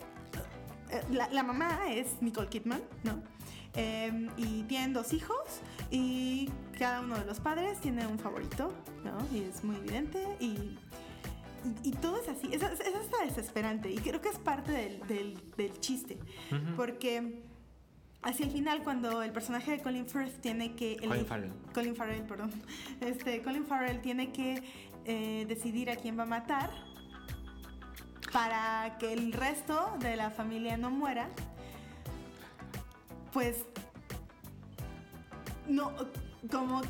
[0.92, 3.22] eh, la, la mamá es Nicole Kidman, ¿no?
[3.76, 5.38] Eh, y tienen dos hijos
[5.92, 8.74] y cada uno de los padres tiene un favorito,
[9.06, 9.18] ¿no?
[9.32, 10.78] Y es muy evidente y, y,
[11.84, 12.48] y todo es así.
[12.52, 16.18] Es, es, hasta desesperante y creo que es parte del, del- del chiste.
[16.52, 16.76] Ujú.
[16.76, 17.44] Porque
[18.22, 20.98] hacia el final, cuando el personaje de Colin Firth tiene que...
[20.98, 21.54] Colin elegir- Farrell.
[21.74, 22.52] Colin Farrell, perdón.
[23.02, 24.62] Este, Colin Farrell tiene que
[25.06, 26.70] eh, decidir a quién va a matar
[28.34, 31.30] para que el resto de la familia no muera.
[33.34, 33.64] Pues
[35.68, 35.94] no,
[36.52, 36.82] como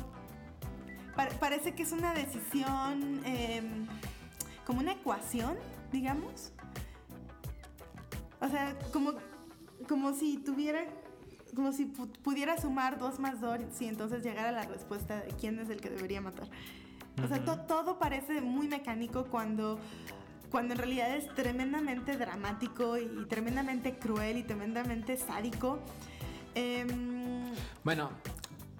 [1.14, 3.86] pa- parece que es una decisión, em,
[4.66, 5.56] como una ecuación,
[5.92, 6.52] digamos.
[8.40, 9.12] O sea, como,
[9.88, 10.84] como si tuviera,
[11.54, 15.28] como si pu- pudiera sumar 2 más 2 y entonces llegar a la respuesta de
[15.32, 16.48] quién es el que debería matar.
[17.22, 19.78] O sea, to- todo parece muy mecánico cuando,
[20.50, 25.80] cuando en realidad es tremendamente dramático y tremendamente cruel y tremendamente sádico.
[26.54, 27.52] Em,
[27.84, 28.10] Bueno,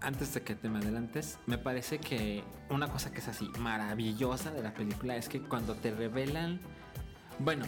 [0.00, 4.50] antes de que te me adelantes, me parece que una cosa que es así maravillosa
[4.50, 6.60] de la película es que cuando te revelan,
[7.38, 7.66] bueno,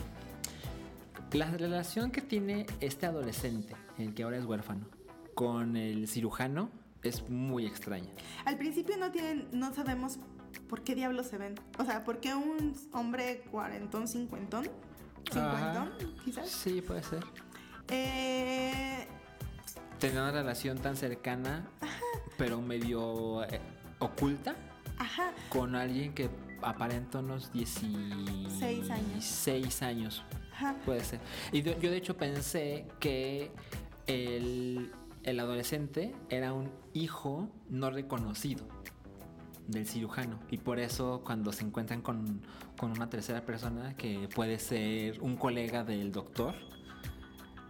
[1.33, 4.87] la relación que tiene este adolescente, el que ahora es huérfano,
[5.35, 6.71] con el cirujano
[7.03, 8.11] es muy extraña.
[8.45, 10.19] al principio no tienen, no sabemos
[10.69, 11.55] ¿por qué diablos se ven?
[11.79, 14.69] O sea, ¿por qué un hombre cuarentón, cincuentón?
[15.31, 15.93] ¿Cincuentón,
[16.25, 16.49] quizás?
[16.51, 17.25] Sí, puede ser.
[17.89, 19.07] Eh,
[19.99, 21.69] Tener una relación tan cercana,
[22.37, 23.61] pero medio eh,
[24.01, 24.55] oculta,
[24.99, 25.33] ajá.
[25.49, 26.29] con alguien que
[26.61, 29.25] aparenta unos 16 Seis años.
[29.25, 30.25] seis años.
[30.53, 30.77] Ajá.
[30.85, 31.21] Puede ser.
[31.53, 33.51] Y yo de hecho pensé que
[34.07, 34.93] el,
[35.25, 38.67] adolescente era un hijo no reconocido
[39.69, 40.39] del cirujano.
[40.51, 42.43] Y por eso cuando se encuentran con,
[42.77, 46.55] con una tercera persona que puede ser un colega del doctor,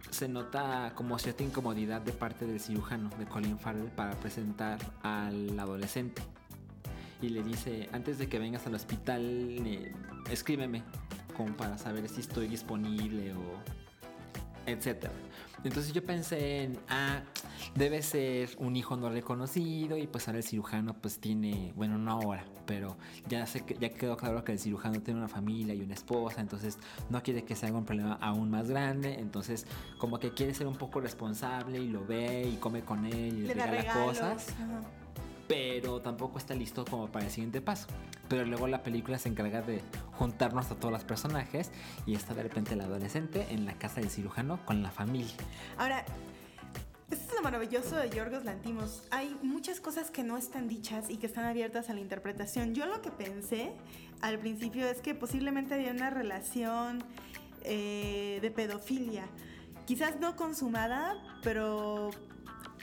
[0.09, 5.59] se nota como cierta incomodidad de parte del cirujano, de Colin Farrell, para presentar al
[5.59, 6.21] adolescente.
[7.21, 9.93] Y le dice, antes de que vengas al hospital, eh,
[10.29, 10.83] escríbeme,
[11.35, 13.83] como para saber si estoy disponible o
[14.65, 15.13] etcétera.
[15.63, 17.21] Entonces yo pensé en, ah,
[17.75, 22.17] debe ser un hijo no reconocido y pues ahora el cirujano pues tiene, bueno, una
[22.17, 25.81] hora, pero ya, sé que, ya quedó claro que el cirujano tiene una familia y
[25.81, 26.77] una esposa, entonces
[27.09, 29.65] no quiere que se haga un problema aún más grande, entonces
[29.97, 33.41] como que quiere ser un poco responsable y lo ve y come con él y
[33.41, 34.17] le, Le regala regalos.
[34.19, 34.47] cosas.
[35.47, 37.87] Pero tampoco está listo como para el siguiente paso.
[38.29, 39.81] Pero luego la película se encarga de
[40.13, 41.71] juntarnos a todos los personajes
[42.05, 45.35] y está de repente el adolescente en la casa del cirujano con la familia.
[45.77, 46.05] Ahora,
[47.11, 49.03] esto es lo maravilloso de Yorgos Lantimos.
[49.11, 52.73] Hay muchas cosas que no están dichas y que están abiertas a la interpretación.
[52.73, 53.73] Yo lo que pensé
[54.21, 57.03] al principio es que posiblemente había una relación
[57.63, 59.25] eh, de pedofilia.
[59.85, 62.09] Quizás no consumada, pero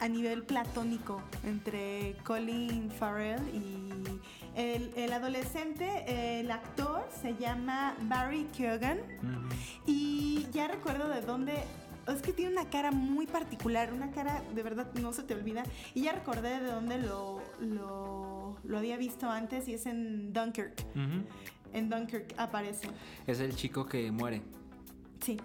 [0.01, 4.21] a nivel platónico entre Colin Farrell y
[4.57, 8.99] el, el adolescente, el actor se llama Barry Keoghan.
[9.87, 11.55] Y ya recuerdo de dónde.
[12.09, 15.63] Es que tiene una cara muy particular, una cara de verdad no se te olvida.
[15.95, 20.85] Y ya recordé de dónde lo, lo, lo había visto antes y es en Dunkirk.
[21.73, 22.89] En Dunkirk aparece.
[23.27, 24.43] Es el chico que muere.
[25.21, 25.37] Sí.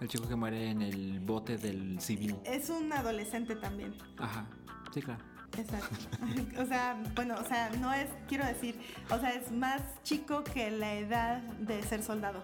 [0.00, 2.36] El chico que muere en el bote del civil.
[2.44, 3.94] Es un adolescente también.
[4.18, 4.46] Ajá.
[4.92, 5.22] Sí, claro.
[5.58, 5.96] Exacto.
[6.62, 10.70] o sea, bueno, o sea, no es, quiero decir, o sea, es más chico que
[10.70, 12.42] la edad de ser soldado.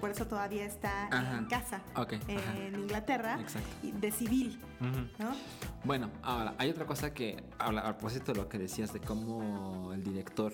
[0.00, 1.38] Por eso todavía está Ajá.
[1.38, 2.56] en casa, Ok, ajá.
[2.58, 3.68] en Inglaterra, Exacto.
[3.82, 4.60] de civil.
[5.18, 5.32] ¿no?
[5.84, 9.92] Bueno, ahora, hay otra cosa que, habla- a propósito de lo que decías de cómo
[9.92, 10.52] el director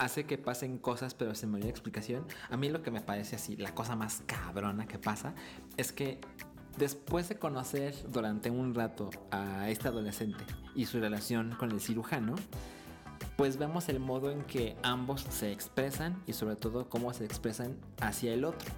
[0.00, 2.24] hace que pasen cosas, pero se me explicación.
[2.48, 5.34] A mí lo que me parece así, la cosa más cabrona que pasa,
[5.76, 6.18] es que
[6.78, 10.42] después de conocer durante un rato a este adolescente
[10.74, 12.34] y su relación con el cirujano,
[13.36, 17.76] pues vemos el modo en que ambos se expresan y sobre todo cómo se expresan
[18.00, 18.70] hacia el otro.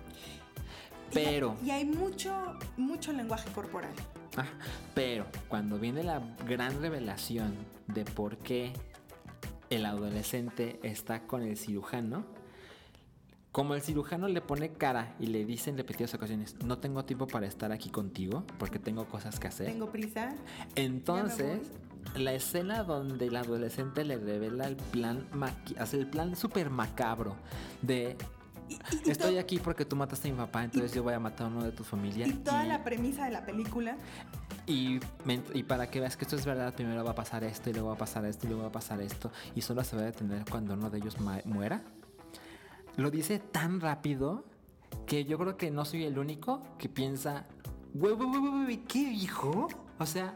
[1.12, 1.54] Y- Pero...
[1.64, 3.92] Y, hay mucho, mucho lenguaje corporal.
[4.36, 4.46] Ah,
[4.94, 7.54] pero cuando viene la gran revelación
[7.86, 8.72] de por qué
[9.76, 12.24] el adolescente está con el cirujano,
[13.52, 17.26] como el cirujano le pone cara y le dice en repetidas ocasiones, no tengo tiempo
[17.26, 19.66] para estar aquí contigo porque tengo cosas que hacer.
[19.66, 20.34] Tengo prisa.
[20.74, 21.60] Entonces,
[22.16, 25.26] la escena donde el adolescente le revela el plan,
[25.78, 27.36] hace el plan súper macabro
[27.82, 28.16] de...
[29.06, 31.50] Estoy to- aquí porque tú mataste a mi papá, entonces yo voy a matar a
[31.50, 32.26] uno de tu familia.
[32.26, 33.96] Y toda y- la premisa de la película.
[34.66, 35.00] y,
[35.54, 37.88] y para que veas que esto es verdad, primero va a pasar esto y luego
[37.88, 40.04] va a pasar esto y luego va a pasar esto y solo se va a
[40.06, 41.82] detener cuando uno de ellos muera.
[42.96, 44.44] Lo dice tan rápido
[45.06, 47.46] que yo creo que no soy el único que piensa,
[47.94, 49.68] güey, güey, güey, güey, güey, ¿qué dijo?
[49.98, 50.34] O sea,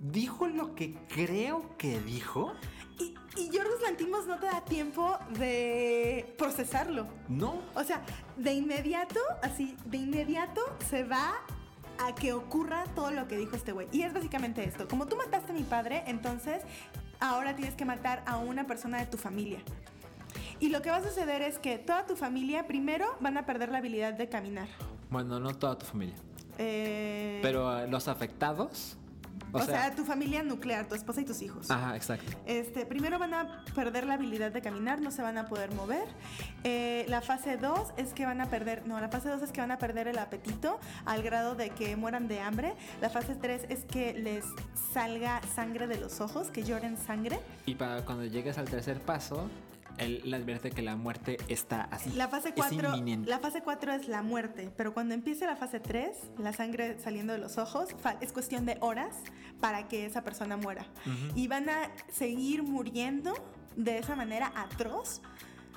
[0.00, 2.52] ¿dijo lo que creo que dijo?
[2.98, 7.06] Y, y Yorgos Lantimos no te da tiempo de procesarlo.
[7.28, 7.60] No.
[7.74, 8.02] O sea,
[8.36, 11.34] de inmediato, así, de inmediato se va
[11.98, 13.88] a que ocurra todo lo que dijo este güey.
[13.92, 14.88] Y es básicamente esto.
[14.88, 16.62] Como tú mataste a mi padre, entonces
[17.20, 19.58] ahora tienes que matar a una persona de tu familia.
[20.60, 23.70] Y lo que va a suceder es que toda tu familia primero van a perder
[23.70, 24.68] la habilidad de caminar.
[25.10, 26.16] Bueno, no toda tu familia.
[26.58, 28.96] Eh, Pero eh, los afectados.
[29.56, 31.70] O, sea, tu familia nuclear, tu esposa y tus hijos.
[31.70, 32.32] Ajá, exacto.
[32.46, 36.06] Este, primero van a perder la habilidad de caminar, no se van a poder mover.
[36.64, 39.60] Eh, la fase 2 es que van a perder, no, la fase 2 es que
[39.60, 42.74] van a perder el apetito al grado de que mueran de hambre.
[43.00, 44.44] La fase 3 es que les
[44.92, 47.40] salga sangre de los ojos, que lloren sangre.
[47.66, 49.48] Y para cuando llegues al tercer paso,
[49.98, 52.10] él le advierte que la muerte está así.
[52.10, 53.28] La fase Es 4, inminente.
[53.30, 57.32] la fase 4 es la muerte, pero cuando empiece la fase 3, la sangre saliendo
[57.32, 57.88] de los ojos,
[58.20, 59.16] es cuestión de horas
[59.60, 60.86] para que esa persona muera.
[61.34, 63.32] Y van a seguir muriendo
[63.76, 65.20] de esa manera atroz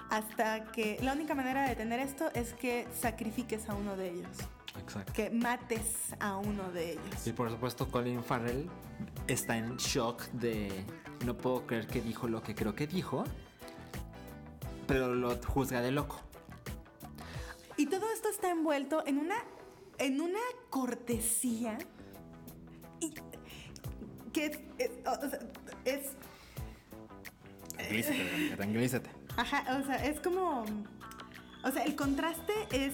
[0.09, 4.37] hasta que la única manera de detener esto es que sacrifiques a uno de ellos,
[4.81, 5.13] Exacto.
[5.13, 7.27] que mates a uno de ellos.
[7.27, 8.67] Y por supuesto Colin Farrell
[9.27, 10.71] está en shock de
[11.25, 13.23] no puedo creer que dijo lo que creo que dijo.
[14.89, 16.19] Pero lo juzga de loco.
[17.77, 19.35] Y todo esto está envuelto en una,
[19.99, 20.39] en una
[20.71, 21.77] cortesía
[22.99, 23.13] y
[24.33, 25.39] que es, es, o sea,
[25.85, 26.01] es
[27.75, 29.09] Tranquilízate, tranquilízate.
[29.37, 30.65] Ajá, o sea, es como.
[31.63, 32.93] O sea, el contraste es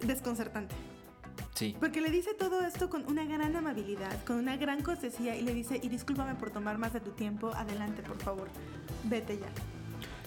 [0.00, 0.74] desconcertante.
[1.54, 1.76] Sí.
[1.80, 5.54] Porque le dice todo esto con una gran amabilidad, con una gran cortesía y le
[5.54, 8.48] dice, y discúlpame por tomar más de tu tiempo, adelante, por favor,
[9.04, 9.73] vete ya.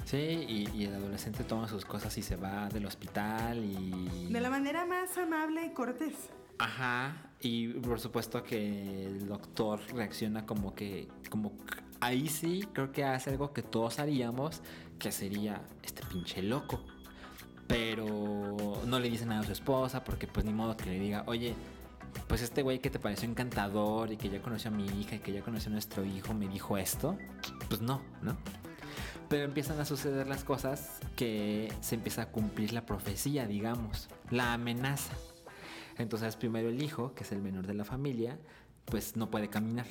[0.08, 0.16] Sí,
[0.48, 4.32] y, y el adolescente toma sus cosas y se va del hospital y...
[4.32, 6.30] De la manera más amable y cortés.
[6.60, 11.52] Ajá, y por supuesto que el doctor reacciona como que, como
[12.00, 14.62] ahí sí creo que hace algo que todos haríamos,
[14.98, 16.80] que sería este pinche loco.
[17.68, 21.26] Pero no le dice nada a su esposa porque pues ni modo que le diga,
[21.28, 21.54] oye,
[22.30, 25.20] pues este güey que te pareció encantador y que ya conoció a mi hija y
[25.20, 27.18] que ya conoció a nuestro hijo me dijo esto.
[27.68, 28.38] Pues no, ¿no?
[29.30, 34.54] Pero empiezan a suceder las cosas que se empieza a cumplir la profecía, digamos, la
[34.54, 35.14] amenaza.
[35.98, 38.40] Entonces primero el hijo, que es el menor de la familia,
[38.86, 39.88] pues no puede caminar.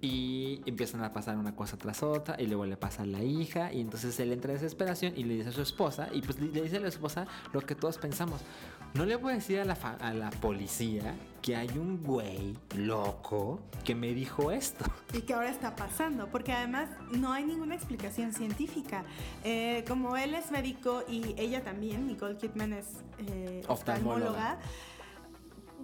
[0.00, 3.72] Y empiezan a pasar una cosa tras otra y luego le pasa a la hija
[3.72, 6.62] y entonces él entra en desesperación y le dice a su esposa y pues le
[6.62, 8.40] dice a la esposa lo que todos pensamos.
[8.94, 12.56] No le voy a decir a la, fa- a la policía que hay un güey
[12.76, 14.84] loco que me dijo esto.
[15.12, 19.04] Y que ahora está pasando, porque además no hay ninguna explicación científica.
[19.44, 22.86] Eh, como él es médico y ella también, Nicole Kidman es
[23.18, 24.58] eh, Oftalmóloga.
[24.58, 24.58] oftalmóloga,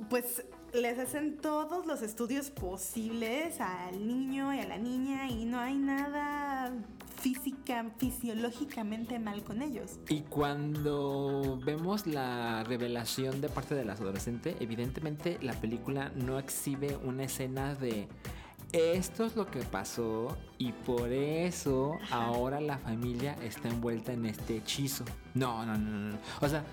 [0.08, 0.42] pues
[0.74, 5.76] les hacen todos los estudios posibles al niño y a la niña y no hay
[5.76, 6.72] nada
[7.20, 9.98] física, fisiológicamente mal con ellos.
[10.08, 16.96] Y cuando vemos la revelación de parte de las adolescentes, evidentemente la película no exhibe
[17.04, 18.08] una escena de
[18.72, 24.56] esto es lo que pasó y por eso ahora la familia está envuelta en este
[24.56, 25.04] hechizo.
[25.34, 26.10] No, no, no, no.
[26.12, 26.18] no.
[26.40, 26.64] O sea,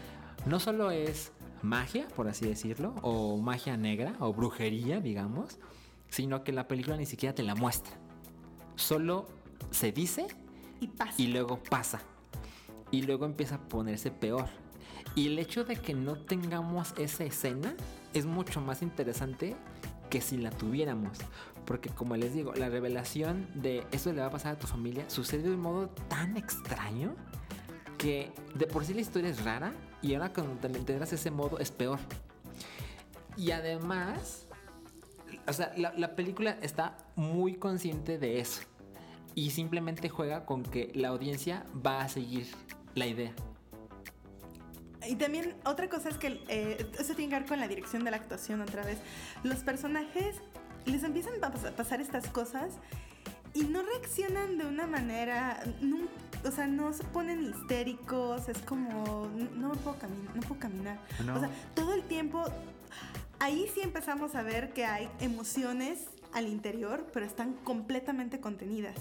[0.45, 5.59] no solo es magia, por así decirlo, o magia negra, o brujería, digamos,
[6.09, 7.93] sino que la película ni siquiera te la muestra.
[8.75, 9.27] Solo
[9.71, 10.27] se dice
[10.79, 11.13] Y pasa.
[11.17, 12.01] y luego pasa.
[12.91, 14.47] Y luego empieza a ponerse peor.
[15.15, 17.75] Y el hecho de que no tengamos esa escena
[18.13, 19.55] es mucho más interesante
[20.09, 21.17] que si la tuviéramos.
[21.65, 25.07] Porque como les digo, la revelación de eso le va a pasar a tu familia
[25.09, 27.15] sucede de un modo tan extraño
[27.97, 31.59] que de por sí la historia es rara y ahora cuando te enteras ese modo
[31.59, 31.99] es peor.
[33.37, 34.45] Y además,
[35.47, 38.61] o sea, la, la película está muy consciente de eso.
[39.35, 42.47] Y simplemente juega con que la audiencia va a seguir
[42.95, 43.31] la idea.
[45.07, 48.11] Y también otra cosa es que eh, eso tiene que ver con la dirección de
[48.11, 48.97] la actuación otra vez.
[49.43, 50.35] Los personajes
[50.85, 52.73] les empiezan a pas- pasar estas cosas
[53.53, 56.09] y no reaccionan de una manera, nun-
[56.45, 60.59] o sea, no se ponen histéricos, es como, "N- no me puedo caminar, no puedo
[60.59, 60.99] caminar.
[61.25, 61.35] No.
[61.35, 62.43] O sea, todo el tiempo,
[63.39, 68.95] ahí sí empezamos a ver que hay emociones al interior, pero están completamente contenidas.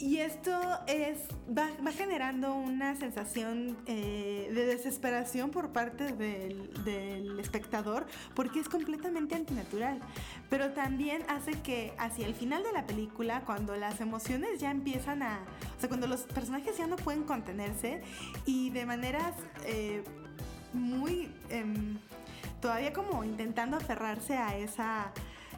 [0.00, 8.06] Y esto es va, generando una sensación eh, de desesperación por parte del, del espectador
[8.34, 10.00] porque es completamente antinatural.
[10.48, 15.22] Pero también hace que hacia el final de la película, cuando las emociones ya empiezan
[15.22, 15.40] a...
[15.76, 18.00] O sea, cuando los personajes ya no pueden contenerse
[18.46, 19.34] y de maneras
[19.66, 20.02] eh,
[20.72, 21.30] muy...
[21.50, 21.98] em,
[22.62, 25.12] todavía como intentando aferrarse a esa...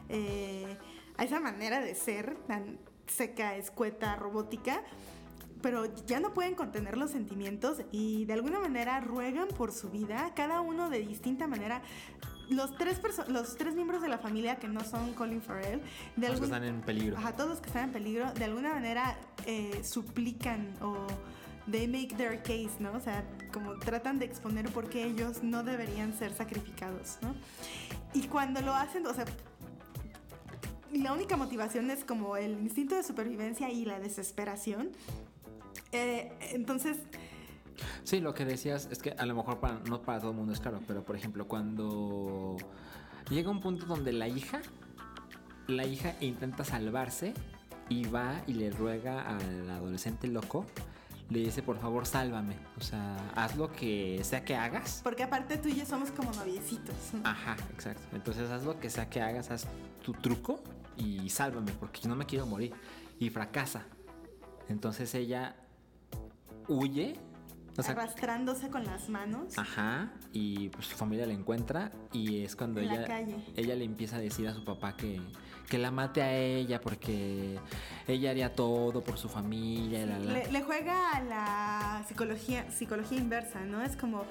[0.09, 0.77] eh,
[1.15, 4.81] a esa manera de ser tan seca, escueta, robótica,
[5.61, 10.31] pero ya no pueden contener los sentimientos y de alguna manera ruegan por su vida,
[10.35, 11.81] cada uno de distinta manera.
[12.49, 12.99] Los tres,
[13.29, 15.81] los tres miembros de la familia que no son Colin Farrell,
[16.17, 17.17] de Los que están en peligro.
[17.17, 21.07] Ajá, todos los que están en peligro, de alguna manera eh, suplican o
[21.71, 22.91] they make their case, ¿no?
[22.93, 23.23] O sea,
[23.53, 27.33] como tratan de exponer por qué ellos no deberían ser sacrificados, ¿no?
[28.13, 29.25] Y cuando lo hacen, o sea,
[30.99, 34.91] la única motivación es como el instinto de supervivencia y la desesperación.
[35.91, 36.97] Eh, entonces,
[38.03, 40.53] Sí, lo que decías es que a lo mejor para, no para todo el mundo
[40.53, 42.57] es claro, pero por ejemplo, cuando
[43.29, 44.61] llega un punto donde la hija,
[45.67, 47.33] la hija intenta salvarse
[47.89, 50.65] y va y le ruega al adolescente loco,
[51.29, 55.01] le dice por favor sálvame, o sea, haz lo que sea que hagas.
[55.03, 56.95] porque aparte tú y yo somos como noviecitos.
[57.13, 57.27] ¿no?
[57.27, 58.03] Ajá, exacto.
[58.15, 59.67] Entonces haz lo que sea que hagas, haz
[60.03, 60.59] tu truco
[60.97, 62.73] y sálvame, porque yo no me quiero morir.
[63.19, 63.83] Y fracasa.
[64.69, 65.55] Entonces ella
[66.67, 67.15] huye
[67.77, 69.57] O sea- arrastrándose con las manos.
[69.57, 73.35] Ajá, y pues su familia la encuentra y es cuando En la ella, calle.
[73.55, 75.19] ella le empieza a decir a su papá que,
[75.69, 77.57] que la mate a ella porque
[78.07, 80.03] ella haría todo por su familia.
[80.03, 80.33] y la, la.
[80.33, 83.81] Le, le juega a la psicología, psicología inversa, ¿no?
[83.81, 84.23] Es como,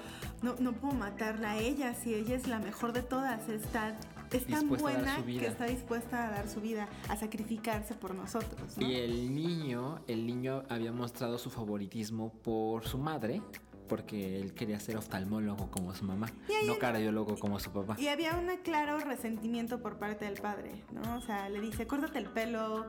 [0.43, 3.49] no, no puedo matarla a ella si ella es la mejor de todas.
[3.49, 3.97] Está,
[4.39, 8.87] es tan buena que está dispuesta a dar su vida, a sacrificarse por nosotros, ¿no?
[8.87, 13.43] Y el niño, el niño había mostrado su favoritismo por su madre,
[13.89, 16.29] porque él quería ser oftalmólogo como su mamá,
[16.67, 17.97] no cardiólogo como su papá.
[17.99, 21.17] Y había un claro resentimiento por parte del padre, ¿no?
[21.17, 22.87] O sea, le dice, córtate el pelo,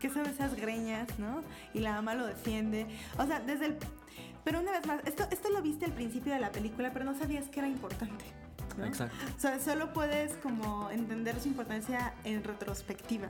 [0.00, 1.42] ¿qué son esas greñas, no?
[1.74, 2.86] Y la mamá lo defiende.
[3.18, 3.76] O sea, desde el...
[4.44, 7.14] Pero una vez más, esto, esto lo viste al principio de la película, pero no
[7.18, 8.24] sabías que era importante.
[8.76, 8.84] ¿No?
[8.84, 9.16] Exacto.
[9.36, 13.28] O sea, solo puedes como entender su importancia en retrospectiva.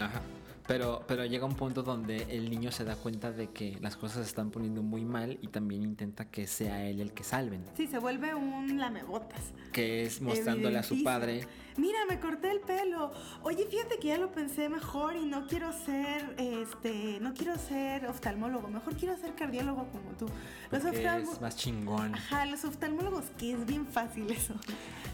[0.00, 0.20] Ajá.
[0.66, 4.18] Pero, pero llega un punto donde el niño se da cuenta de que las cosas
[4.18, 7.64] se están poniendo muy mal y también intenta que sea él el que salven.
[7.76, 9.52] Sí, se vuelve un lamebotas.
[9.72, 11.46] Que es mostrándole a su padre.
[11.76, 13.12] Mira, me corté el pelo.
[13.42, 18.06] Oye, fíjate que ya lo pensé mejor y no quiero ser, este, no quiero ser
[18.06, 18.66] oftalmólogo.
[18.68, 20.26] Mejor quiero ser cardiólogo como tú.
[20.72, 22.14] Los oftalmo- es más chingón.
[22.14, 24.54] Ajá, los oftalmólogos, que es bien fácil eso.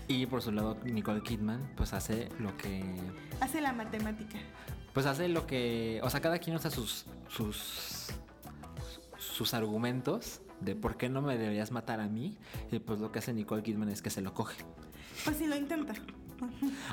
[0.08, 2.84] Y por su lado, Nicole Kidman, pues hace lo que.
[3.40, 4.38] Hace la matemática.
[4.92, 6.00] Pues hace lo que.
[6.02, 7.06] O sea, cada quien usa sus.
[7.28, 8.08] sus.
[9.18, 12.36] sus argumentos de por qué no me deberías matar a mí.
[12.70, 14.64] Y pues lo que hace Nicole Kidman es que se lo coge.
[15.24, 15.94] Pues sí, lo intenta.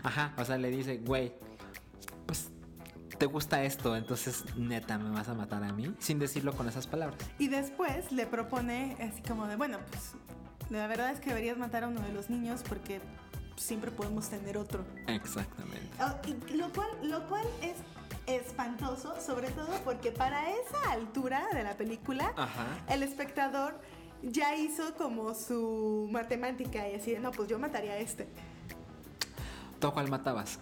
[0.03, 1.34] Ajá, o sea, le dice, güey,
[2.26, 2.49] pues
[3.17, 6.88] te gusta esto, entonces neta me vas a matar a mí, sin decirlo con esas
[6.88, 7.19] palabras.
[7.38, 10.13] Y después le propone así como de, bueno, pues
[10.69, 13.01] la verdad es que deberías matar a uno de los niños porque
[13.60, 14.86] siempre podemos tener otro.
[15.07, 15.90] Exactamente.
[16.49, 17.76] Y Lo cual, lo cual es
[18.26, 22.65] espantoso, sobre todo porque para esa altura de la película, Ajá.
[22.88, 23.80] el espectador
[24.22, 28.27] ya hizo como su matemática y así de, no, pues yo mataría a este.
[29.80, 30.60] ¿Tú a cuál matabas?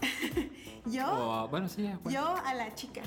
[0.86, 2.10] Yo, bueno, sí, bueno.
[2.10, 3.02] yo a la chica,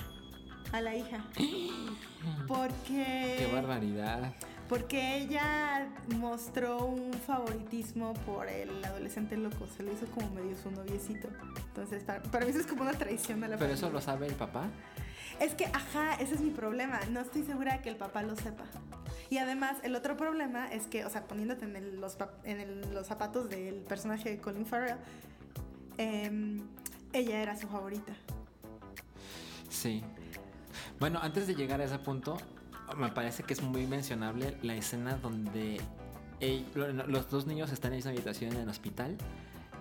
[0.71, 1.25] a la hija.
[2.47, 3.35] Porque...
[3.39, 4.31] Qué barbaridad.
[4.69, 5.87] Porque ella
[6.19, 9.67] mostró un favoritismo por el adolescente loco.
[9.77, 11.27] Se lo hizo como medio su noviecito.
[11.67, 14.25] Entonces, para, para mí eso es como una traición a la Pero eso lo sabe
[14.27, 14.67] el papá.
[15.39, 16.99] Es que, ajá, ese es mi problema.
[17.11, 18.63] No estoy segura de que el papá lo sepa.
[19.29, 22.59] Y además, el otro problema es que, o sea, poniéndote en, el- los, pap- en
[22.59, 24.97] el- los zapatos del personaje de Colin Farrell,
[25.97, 26.61] em,
[27.13, 28.13] ella era su favorita.
[29.69, 30.03] Sí.
[30.99, 32.37] Bueno, antes de llegar a ese punto,
[32.97, 35.79] me parece que es muy mencionable la escena donde
[37.07, 39.17] los dos niños están en esa habitación en el hospital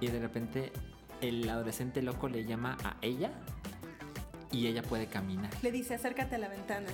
[0.01, 0.73] y de repente
[1.21, 3.31] el adolescente loco le llama a ella
[4.51, 5.51] y ella puede caminar.
[5.63, 6.89] Le dice, acércate a la ventana.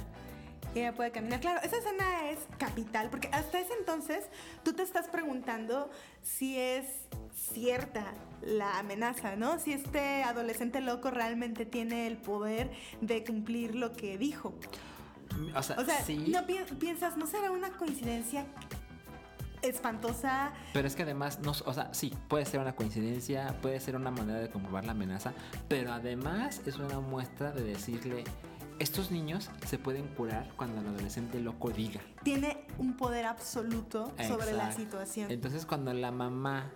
[0.74, 1.40] Ella puede caminar.
[1.40, 4.26] Claro, esa escena es capital, porque hasta ese entonces
[4.62, 5.90] tú te estás preguntando
[6.22, 6.84] si es
[7.34, 8.12] cierta
[8.42, 9.58] la amenaza, ¿no?
[9.58, 12.70] Si este adolescente loco realmente tiene el poder
[13.00, 14.54] de cumplir lo que dijo.
[15.54, 18.46] O sea, O sea, sí, no pi- piensas, ¿no será una coincidencia
[19.62, 20.52] espantosa?
[20.72, 24.10] pero es que además, no, o sea, sí, puede ser una coincidencia, puede ser una
[24.10, 25.32] manera de comprobar la amenaza,
[25.68, 28.24] pero además es una muestra de decirle,
[28.78, 32.00] estos niños se pueden curar cuando el adolescente loco diga.
[32.22, 35.30] Tiene un poder absoluto sobre la situación.
[35.30, 36.70] Entonces cuando la mamá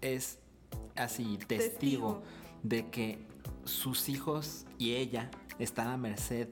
[0.00, 0.38] es
[0.94, 1.66] así testigo,
[2.20, 2.22] Testigo.
[2.62, 3.26] de que
[3.64, 5.28] sus hijos y ella
[5.58, 6.48] están a merced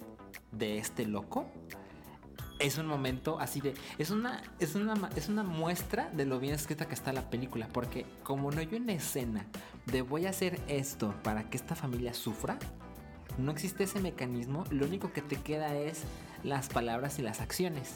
[0.53, 1.47] de este loco,
[2.59, 6.55] es un momento así de es una es una es una muestra de lo bien
[6.55, 9.47] escrita que está la película, porque como no hay una escena
[9.87, 12.59] de voy a hacer esto para que esta familia sufra,
[13.39, 16.03] no existe ese mecanismo, lo único que te queda es
[16.45, 17.95] las palabras y las acciones.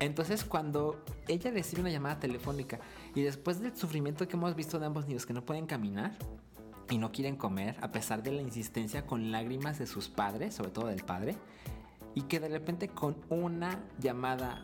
[0.00, 2.78] Entonces cuando ella recibe una llamada telefónica
[3.16, 6.16] y después del sufrimiento que hemos visto de ambos niños que no pueden caminar
[6.90, 10.70] y no quieren comer a pesar de la insistencia con lágrimas de sus padres, sobre
[10.70, 11.36] todo del padre,
[12.14, 14.62] y que de repente con una llamada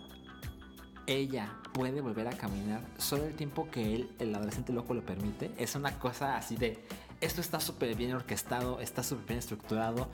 [1.06, 5.50] ella puede volver a caminar solo el tiempo que él, el adolescente loco, lo permite,
[5.58, 6.82] es una cosa así de,
[7.20, 10.08] esto está súper bien orquestado, está súper bien estructurado,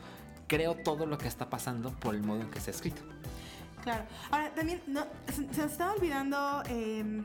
[0.48, 3.02] creo todo lo que está pasando por el modo en que está escrito.
[3.84, 4.04] Claro.
[4.30, 4.82] Ahora, también
[5.32, 7.24] se, se estaba olvidando eh,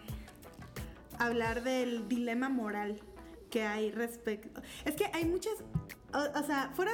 [1.18, 3.02] hablar del dilema moral
[3.56, 4.62] que hay respecto.
[4.84, 5.54] Es que hay muchas.
[6.12, 6.92] O, sea, fuera.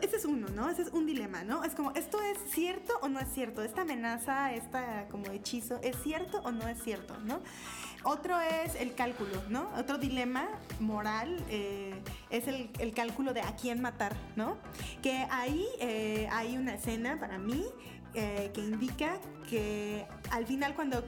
[0.00, 0.70] Ese es uno, ¿no?
[0.70, 1.64] Ese es un dilema, ¿no?
[1.64, 3.62] Es como, ¿esto es cierto o no es cierto?
[3.62, 7.42] Esta amenaza, esta como hechizo, ¿es cierto o no es cierto, ¿no?
[8.04, 9.70] Otro es el cálculo, ¿no?
[9.76, 10.48] Otro dilema
[10.80, 14.56] moral eh, es el, el cálculo de a quién matar, ¿no?
[15.02, 17.66] Que ahí eh, hay una escena para mí
[18.14, 19.18] eh, que indica
[19.50, 21.04] que al final cuando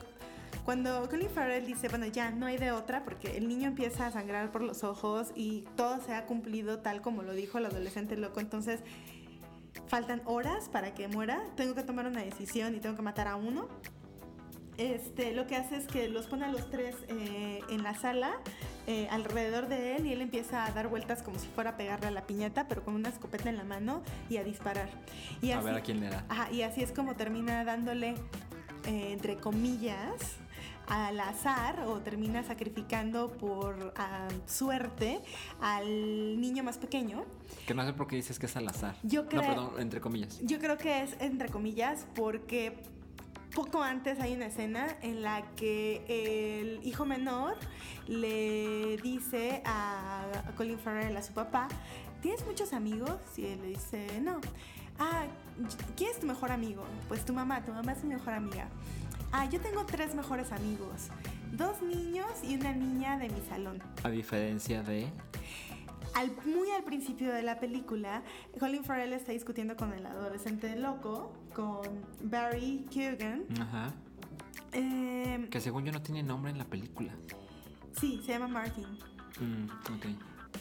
[0.71, 4.13] cuando Colin Farrell dice, bueno, ya no hay de otra, porque el niño empieza a
[4.13, 8.17] sangrar por los ojos y todo se ha cumplido tal como lo dijo el adolescente
[8.17, 8.79] loco, entonces
[9.89, 13.35] faltan horas para que muera, tengo que tomar una decisión y tengo que matar a
[13.35, 13.67] uno.
[14.77, 18.35] Este, lo que hace es que los pone a los tres eh, en la sala,
[18.87, 22.07] eh, alrededor de él, y él empieza a dar vueltas como si fuera a pegarle
[22.07, 24.89] a la piñata, pero con una escopeta en la mano y a disparar.
[25.43, 26.25] Y a ver a quién le da.
[26.29, 28.15] Ajá, y así es como termina dándole,
[28.87, 30.39] eh, entre comillas,
[30.91, 35.21] al azar o termina sacrificando por ah, suerte
[35.61, 37.25] al niño más pequeño.
[37.67, 38.97] Que no sé por qué dices que es al azar.
[39.05, 40.41] Yo creo, no, perdón, entre comillas.
[40.43, 42.83] Yo creo que es entre comillas porque
[43.55, 47.57] poco antes hay una escena en la que el hijo menor
[48.09, 50.25] le dice a
[50.57, 51.69] Colin Farrell, a su papá,
[52.21, 53.17] ¿tienes muchos amigos?
[53.37, 54.41] Y él le dice, no.
[54.99, 55.25] Ah,
[55.97, 56.85] ¿quién es tu mejor amigo?
[57.09, 58.69] Pues tu mamá, tu mamá es mi mejor amiga.
[59.33, 61.09] Ah, yo tengo tres mejores amigos.
[61.53, 63.83] Dos niños y una niña de mi salón.
[64.03, 65.09] A diferencia de...
[66.15, 68.25] Al, muy al principio de la película,
[68.59, 71.83] Colin Farrell está discutiendo con el adolescente loco, con
[72.25, 73.45] Barry Keoghan.
[73.61, 73.93] Ajá.
[74.73, 77.13] Eh, Que según yo no tiene nombre en la película.
[78.01, 78.87] sí, se llama Martin.
[79.41, 80.07] Mm, ok.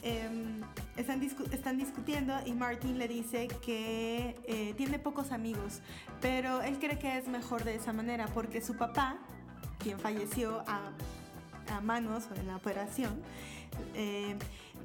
[0.03, 0.61] Eh,
[0.97, 1.21] están,
[1.51, 5.81] están discutiendo y Martin le dice que eh, tiene pocos amigos,
[6.21, 9.17] pero él cree que es mejor de esa manera porque su papá,
[9.79, 10.91] quien falleció a,
[11.83, 13.21] manos en la operación,
[13.93, 14.35] eh,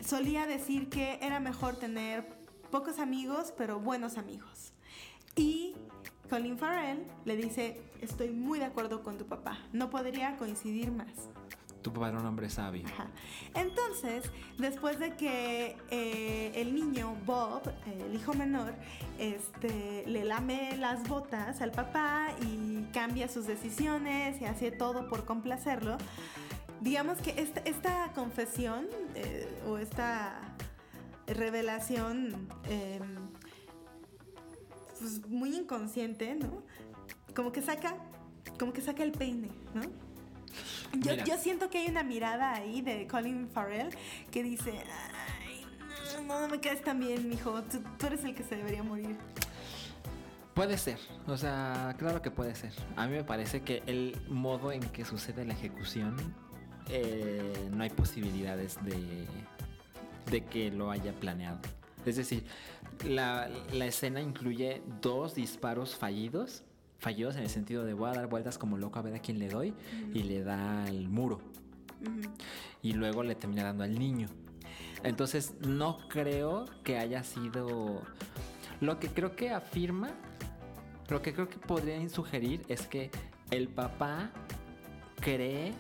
[0.05, 2.29] solía decir que era mejor tener
[2.71, 4.75] pocos amigos, pero buenos amigos.
[5.35, 5.75] Y
[6.29, 11.31] Colin Farrell le dice, estoy muy de acuerdo con tu papá, no podría coincidir más.
[11.85, 12.87] Tu papá era un hombre sabio.
[12.87, 13.09] Ajá.
[13.55, 14.25] Entonces,
[14.57, 18.73] después de que eh, el niño Bob, el hijo menor,
[19.19, 25.27] este, le lame las botas al papá y cambia sus decisiones y hace todo por
[25.27, 25.99] complacerlo,
[26.81, 30.41] digamos que esta, confesión eh, o esta
[31.27, 32.99] revelación eh,
[34.99, 36.63] pues, muy inconsciente, ¿no?
[37.37, 37.95] Como que saca,
[38.59, 40.14] como que saca el peine, ¿no?
[40.99, 43.89] Yo, yo siento que hay una mirada ahí de Colin Farrell
[44.31, 44.85] que dice,
[45.47, 45.67] ay,
[46.27, 49.17] no, no me caes tan bien, mijo, tú, tú eres el que se debería morir.
[50.55, 52.73] Puede ser, o sea, claro que puede ser.
[52.95, 56.15] A mí me parece que el modo en que sucede la ejecución,
[56.89, 59.27] eh, no hay posibilidades de,
[60.31, 61.59] de que lo haya planeado.
[62.07, 62.45] Es decir,
[63.05, 66.63] la, la escena incluye dos disparos fallidos,
[66.99, 69.39] fallidos en el sentido de voy a dar vueltas como loco a ver a quién
[69.39, 69.75] le doy,
[70.13, 71.41] y le da al muro.
[72.83, 74.29] Y luego le termina dando al niño.
[75.03, 78.03] Entonces no creo que haya sido...
[78.81, 80.11] Lo que creo que afirma,
[81.09, 83.11] lo que creo que podría sugerir es que
[83.51, 84.31] el papá
[85.21, 85.73] cree...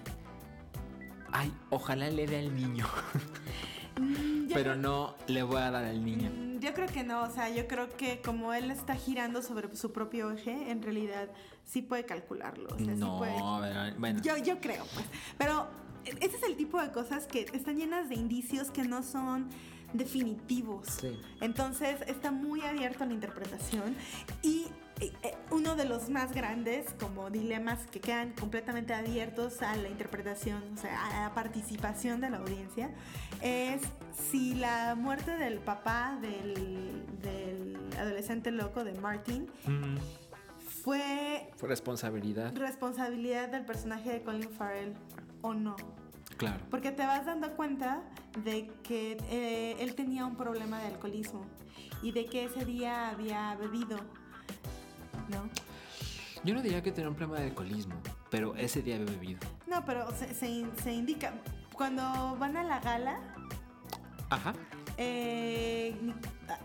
[1.32, 2.86] Ay, ojalá le dé al niño.
[4.00, 6.30] Mm, Pero no le voy a dar al niño.
[6.30, 9.74] Mm, Yo creo que no, o sea, yo creo que como él está girando sobre
[9.76, 11.28] su propio eje, en realidad
[11.64, 12.68] sí puede calcularlo.
[12.74, 14.20] O sea, sí No, puede- a ver, bueno.
[14.22, 15.06] Yo, yo creo, pues.
[15.38, 15.66] Pero
[16.04, 19.48] ese es el tipo de cosas que están llenas de indicios que no son
[19.92, 20.88] definitivos.
[21.00, 21.18] Sí.
[21.40, 23.94] Entonces está muy abierto a la interpretación
[24.42, 24.66] y
[25.50, 30.76] uno de los más grandes como dilemas que quedan completamente abiertos a la interpretación, o
[30.80, 32.90] sea, a la participación de la audiencia,
[33.42, 33.82] es
[34.30, 39.96] si la muerte del papá del, del adolescente loco de Martin Mm,
[40.82, 44.94] fue fue responsabilidad, responsabilidad del personaje de Colin Farrell
[45.42, 45.76] o no.
[46.36, 46.62] claro.
[46.70, 48.02] Porque te vas dando cuenta
[48.44, 51.46] de que eh, él tenía un problema de alcoholismo
[52.02, 53.98] y de que ese día había bebido,
[55.30, 55.48] ¿no?
[56.44, 57.94] Yo no diría que tenía un problema de alcoholismo,
[58.30, 59.40] pero ese día había bebido.
[59.66, 61.32] No, pero se, se- se indica,
[61.72, 62.02] cuando
[62.38, 63.18] van a la gala,
[64.28, 64.52] Ajá.
[64.98, 65.96] eh,
[66.48, 66.58] ah,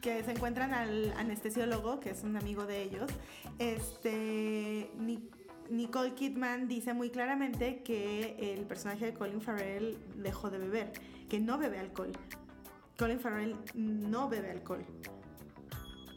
[0.00, 3.10] que se encuentran al anestesiólogo, que es un amigo de ellos,
[3.58, 5.28] este, Ni-
[5.68, 10.92] Nicole Kidman dice muy claramente que el personaje de Colin Farrell dejó de beber,
[11.28, 12.12] que no bebe alcohol.
[12.98, 14.84] Colin Farrell no bebe alcohol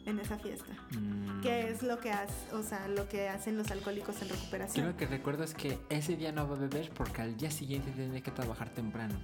[0.06, 0.72] en esa fiesta.
[0.98, 1.40] Mm.
[1.40, 4.86] Que es lo que hace, o sea, lo que hacen los alcohólicos en Yo recuperación.
[4.86, 7.90] lo que recuerdo es que ese día no va a beber porque al día siguiente
[7.92, 9.14] tiene que trabajar temprano.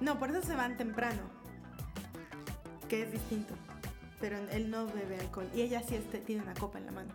[0.00, 1.20] No, por eso se van temprano.
[2.88, 3.54] Que es distinto.
[4.20, 5.48] Pero él no bebe alcohol.
[5.54, 7.12] Y ella sí este, tiene una copa en la mano.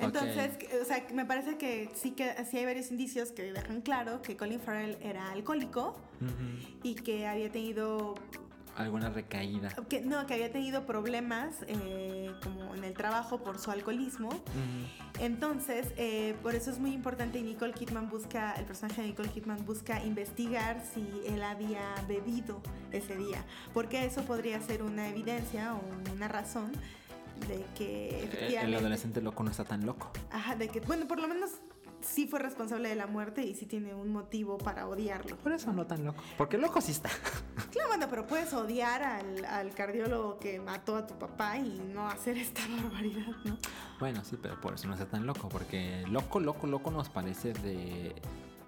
[0.00, 3.80] Entonces, que- o sea, me parece que sí que sí hay varios indicios que dejan
[3.80, 5.96] claro que Colin Farrell era alcohólico
[6.84, 8.14] y que había tenido
[8.78, 9.70] alguna recaída.
[9.88, 14.30] Que, no, que había tenido problemas eh, como en el trabajo por su alcoholismo.
[15.18, 19.30] Entonces, eh, por eso es muy importante y Nicole Kidman busca, el personaje de Nicole
[19.30, 22.60] Kidman busca investigar si él había bebido
[22.92, 23.44] ese día,
[23.74, 26.72] porque eso podría ser una evidencia o una razón
[27.48, 28.66] de que efectivamente...
[28.66, 30.10] El adolescente loco no está tan loco.
[30.30, 31.50] Ajá, de que, bueno, por lo menos
[32.00, 35.36] sí fue responsable de la muerte y sí tiene un motivo para odiarlo.
[35.36, 36.22] Por eso no tan loco.
[36.36, 37.10] Porque loco sí está.
[37.70, 42.38] Claro, bueno, pero puedes odiar al, cardiólogo que mató a tu papá y no hacer
[42.38, 43.58] esta barbaridad, ¿no?
[44.00, 45.48] Bueno, sí, pero por eso no está tan loco.
[45.50, 48.14] Porque loco, loco, loco nos parece de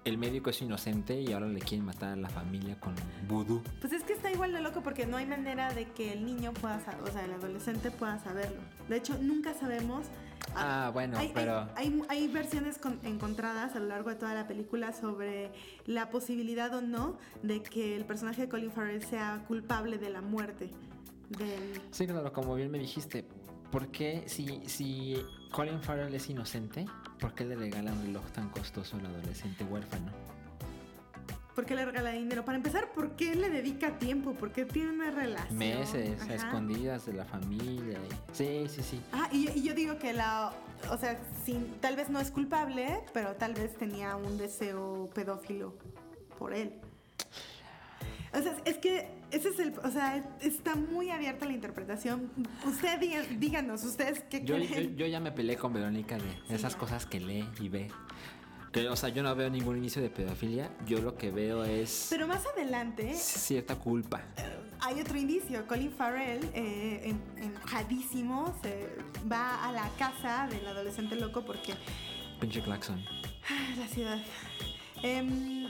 [0.03, 2.95] el médico es inocente y ahora le quieren matar a la familia con
[3.27, 3.61] vudú.
[3.79, 6.53] Pues es que está igual de loco porque no hay manera de que el niño
[6.53, 8.61] pueda saber, o sea, el adolescente pueda saberlo.
[8.87, 10.07] De hecho, nunca sabemos.
[10.55, 11.67] Ah, bueno, pero.
[11.75, 15.51] Hay, hay, versiones encontradas a lo largo de toda la película sobre
[15.85, 20.21] la posibilidad o no de que el personaje de Colin Farrell sea culpable de la
[20.21, 20.69] muerte
[21.29, 21.81] del.
[21.91, 23.25] Sí, claro, como bien me dijiste.
[23.71, 25.15] ¿Por qué, si, si
[25.49, 26.85] Colin Farrell es inocente,
[27.21, 30.11] por qué le regala un reloj tan costoso al adolescente huérfano?
[31.61, 32.43] ¿Por qué le regala dinero?
[32.43, 34.33] Para empezar, ¿por qué le dedica tiempo?
[34.33, 35.59] ¿Por qué tiene una relación?
[35.59, 37.99] Meses, a escondidas de la familia.
[38.33, 38.99] Sí, sí, sí.
[39.11, 40.53] Ah, y, yo digo que la.
[40.89, 45.75] O sea, sin, tal vez no es culpable, pero tal vez tenía un deseo pedófilo
[46.39, 46.73] por él.
[48.33, 52.31] O sea, es que ese es el, o sea, está muy abierta la interpretación.
[52.65, 52.99] Usted
[53.37, 57.47] díganos, ustedes qué yo, Yo, ya me peleé con Verónica de esas cosas que lee
[57.59, 57.91] y ve.
[58.71, 60.71] Que, o sea, yo no veo ningún inicio de pedofilia.
[60.85, 62.07] Yo lo que veo es.
[62.09, 63.13] Pero más adelante.
[63.15, 64.21] Cierta culpa.
[64.37, 64.43] Eh,
[64.79, 65.67] hay otro indicio.
[65.67, 68.89] Colin Farrell, eh, enojadísimo, se
[69.29, 71.73] va a la casa del adolescente loco porque.
[72.39, 73.03] Pinche Claxon.
[73.49, 74.19] Ah, la ciudad.
[75.03, 75.67] Eh,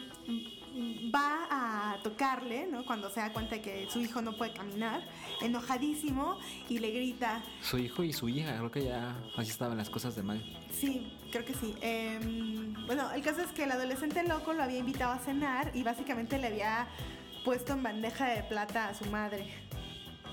[1.14, 2.86] va a tocarle, ¿no?
[2.86, 5.02] Cuando se da cuenta de que su hijo no puede caminar,
[5.42, 6.38] enojadísimo,
[6.70, 7.44] y le grita.
[7.62, 10.44] Su hijo y su hija, creo que ya así estaban las cosas de mal.
[10.72, 11.76] Sí, creo que sí.
[11.82, 15.84] Em, bueno, el caso es que el adolescente loco lo había invitado a cenar y
[15.84, 16.88] básicamente le había
[17.44, 19.48] puesto en bandeja de plata a su madre,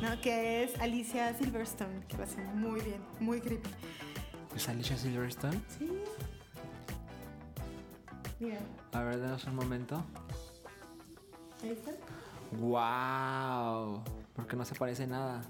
[0.00, 0.20] ¿no?
[0.20, 3.70] Que es Alicia Silverstone, que lo hace muy bien, muy creepy.
[4.54, 5.60] ¿Es Alicia Silverstone?
[5.78, 5.88] Sí.
[8.40, 8.58] Mira.
[8.92, 10.02] A ver, denos un momento.
[11.62, 11.92] Ahí está.
[12.52, 14.02] ¡Wow!
[14.34, 15.42] Porque no se parece nada.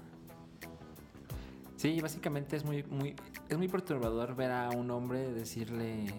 [1.75, 3.15] Sí, básicamente es muy, muy,
[3.47, 6.13] es muy perturbador ver a un hombre decirle,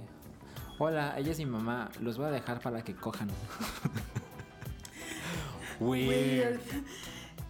[0.79, 3.29] hola, ella es mi mamá, los voy a dejar para que cojan.
[5.81, 6.61] Weird.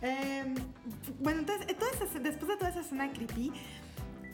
[0.03, 0.55] Em,
[1.21, 1.67] bueno, entonces,
[2.23, 3.53] después de toda esa escena creepy,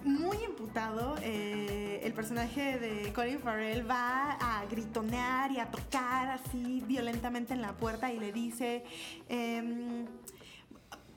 [0.07, 6.83] muy imputado, eh, el personaje de Colin Farrell va a gritonear y a tocar así
[6.87, 8.85] violentamente en la puerta y le dice,
[9.29, 10.07] em,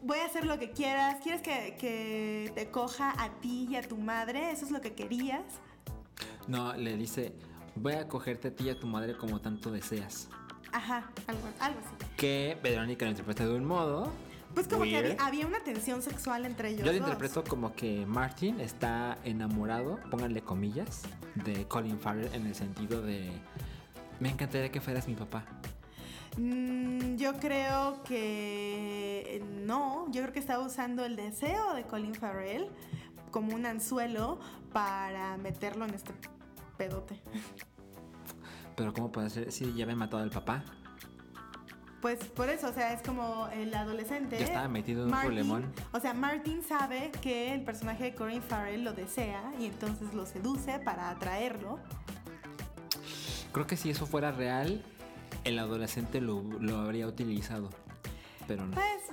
[0.02, 3.98] voy a hacer lo que quieras, ¿quieres que, te coja a ti y a tu
[3.98, 4.52] madre?
[4.52, 5.44] ¿Eso es lo que querías?
[6.48, 7.34] No, le dice,
[7.76, 10.30] voy a cogerte a ti y a tu madre como tanto deseas.
[10.72, 12.06] Ajá, algo, algo así.
[12.18, 14.12] Que Verónica lo interpreta de un modo
[14.54, 16.86] pues como que había, una tensión sexual entre ellos.
[16.86, 21.04] Yo lo interpreto como que Martin está enamorado, pónganle comillas,
[21.36, 23.32] de Colin Farrell en el sentido de
[24.20, 25.46] me encantaría que fueras mi papá.
[26.38, 32.68] Mm, yo creo que no, yo creo que estaba usando el deseo de Colin Farrell
[33.32, 34.40] como un anzuelo
[34.74, 36.14] para meterlo en este
[36.78, 37.20] pedote.
[38.76, 40.64] Pero ¿cómo puede ser si ya me matado al papá?
[42.02, 44.38] Pues por eso, o sea, es como el adolescente.
[44.40, 45.74] Ya estaba metido en un problemón.
[45.92, 50.26] O sea, Martin sabe que el personaje de Corinne Farrell lo desea y entonces lo
[50.26, 51.80] seduce para atraerlo.
[53.52, 54.82] Creo que si eso fuera real,
[55.44, 56.44] el adolescente lo,
[56.78, 57.70] habría utilizado.
[58.48, 58.76] Pero no.
[58.76, 59.04] Pues,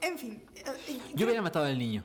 [0.00, 0.42] en fin.
[0.56, 2.02] Eh, Yo hubiera matado al niño.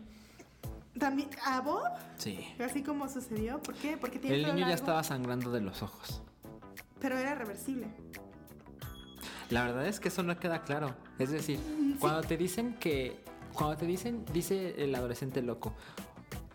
[1.00, 1.30] ¿También?
[1.44, 1.84] ¿A Bob?
[2.18, 2.54] Sí.
[2.60, 3.60] Así como sucedió.
[3.62, 3.98] ¿Por qué?
[3.98, 6.22] Porque tiene El niño ya estaba sangrando de los ojos.
[7.00, 7.88] Pero era reversible.
[9.54, 10.96] La verdad es que eso no queda claro.
[11.20, 11.60] Es decir,
[12.00, 13.24] cuando te dicen que.
[13.54, 15.76] Cuando te dicen, dice el adolescente loco,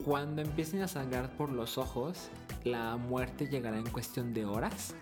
[0.05, 2.29] cuando empiecen a sangrar por los ojos,
[2.65, 4.97] la muerte llegará en cuestión de horas.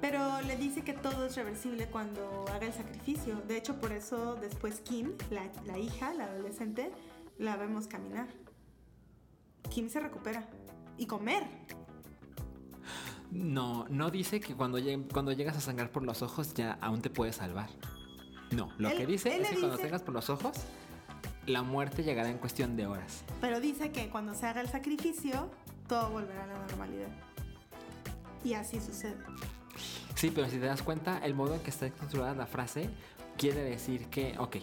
[0.00, 3.42] Pero le dice que todo es reversible cuando haga el sacrificio.
[3.48, 6.92] De hecho, por eso después Kim, la, la hija, la adolescente,
[7.36, 8.28] la vemos caminar.
[9.70, 10.48] Kim se recupera.
[10.98, 11.42] Y comer.
[13.30, 14.78] No, no dice que cuando,
[15.12, 17.70] cuando llegas a sangrar por los ojos ya aún te puedes salvar.
[18.50, 20.56] No, lo que dice es que cuando tengas por los ojos,
[21.46, 23.24] la muerte llegará en cuestión de horas.
[23.40, 25.50] Pero dice que cuando se haga el sacrificio,
[25.88, 27.08] todo volverá a la normalidad.
[28.42, 29.16] Y así sucede.
[30.16, 32.90] Sí, pero si te das cuenta, el modo en que está estructurada la frase
[33.36, 34.56] quiere decir que, ok,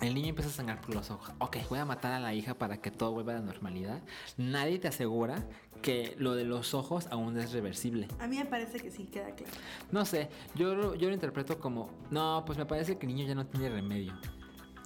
[0.00, 1.32] El niño empieza a sangrar por los ojos.
[1.38, 4.00] Ok, voy a matar a la hija para que todo vuelva a la normalidad.
[4.36, 5.44] Nadie te asegura
[5.80, 8.08] que lo de los ojos aún es reversible.
[8.20, 9.52] A mí me parece que sí, queda claro.
[9.92, 13.28] No sé, yo, lo- yo lo interpreto como, no, pues me parece que el niño
[13.28, 14.12] ya no tiene remedio.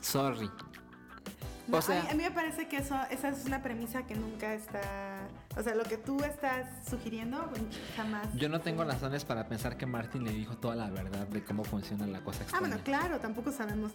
[0.01, 0.51] Sorry.
[1.69, 4.05] No, o sea, a, mí, a mí me parece que eso, esa es una premisa
[4.05, 5.29] que nunca está.
[5.57, 7.39] O sea, lo que tú estás sugiriendo,
[7.97, 8.27] jamás.
[8.35, 11.63] yo no tengo razones para pensar que Martin le dijo toda la verdad de cómo
[11.63, 12.67] funciona la cosa Ah, extraña.
[12.69, 13.93] bueno, claro, tampoco sabemos.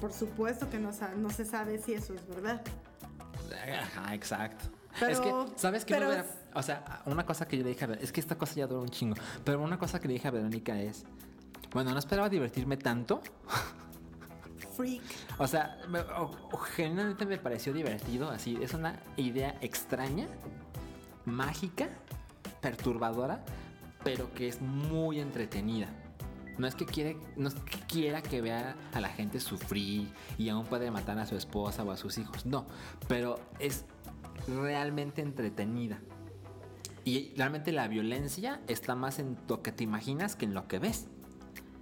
[0.00, 2.62] Por supuesto que no, no se sabe si eso es verdad.
[3.82, 4.66] Ajá, exacto.
[4.98, 5.94] Pero- es que, ¿sabes qué?
[5.94, 6.24] pero-
[6.54, 8.66] O sea, una cosa que yo le dije a Ver- es que esta cosa ya
[8.66, 9.16] dura un chingo.
[9.44, 11.04] Pero una cosa que le dije a Verónica es,
[11.72, 13.20] bueno, no esperaba divertirme tanto.
[14.76, 15.02] Freak.
[15.38, 18.30] O sea, me- o- o genuinamente me pareció divertido.
[18.30, 20.26] Así, es una idea extraña,
[21.24, 21.88] mágica,
[22.60, 23.44] perturbadora,
[24.04, 25.88] pero que es muy entretenida.
[26.58, 30.48] No es que quiere, no es que quiera que vea a la gente sufrir y
[30.48, 32.46] aún puede matar a su esposa o a sus hijos.
[32.46, 32.66] No,
[33.06, 33.84] pero es
[34.48, 35.98] realmente entretenida.
[37.04, 40.78] Y realmente la violencia está más en lo que te imaginas que en lo que
[40.78, 41.06] ves.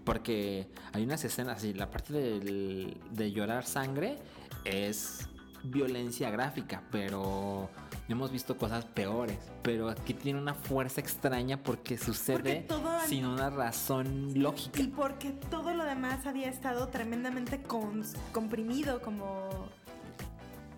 [0.05, 4.19] Porque hay unas escenas así, la parte del- de llorar sangre
[4.65, 5.29] es
[5.65, 7.69] violencia gráfica, pero
[8.09, 9.37] hemos visto cosas peores.
[9.63, 14.81] Pero aquí tiene una fuerza extraña porque sucede Porque sin una razón lógica.
[14.81, 19.49] Y porque todo lo demás había estado tremendamente con- comprimido, como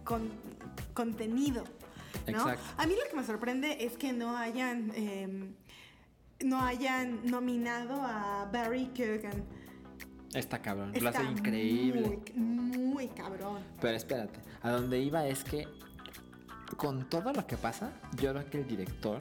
[0.05, 0.31] con,
[0.95, 1.65] contenido.
[2.33, 2.39] ¿No?
[2.39, 2.63] Exacto.
[2.77, 5.55] A mí lo que me sorprende es que no hayan em,
[6.45, 9.45] no hayan nominado a Barry Keoghan.
[10.35, 12.21] Está cabrón, lo Está hace increíble.
[12.35, 13.63] Muy, muy cabrón.
[13.81, 15.67] Pero espérate, a donde iba es que
[16.77, 17.91] con todo lo que pasa,
[18.21, 19.21] yo creo que el director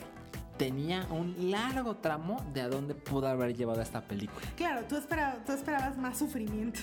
[0.58, 4.46] tenía un largo tramo de a dónde pudo haber llevado esta película.
[4.58, 6.80] Claro, tú, espera- tú esperabas más sufrimiento.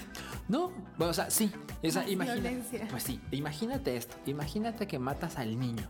[0.48, 1.50] No, bueno, o sea, sí.
[1.82, 2.50] O sea, Más imagina-.
[2.88, 4.16] Pues sí, imagínate esto.
[4.26, 5.88] Imagínate que matas al niño.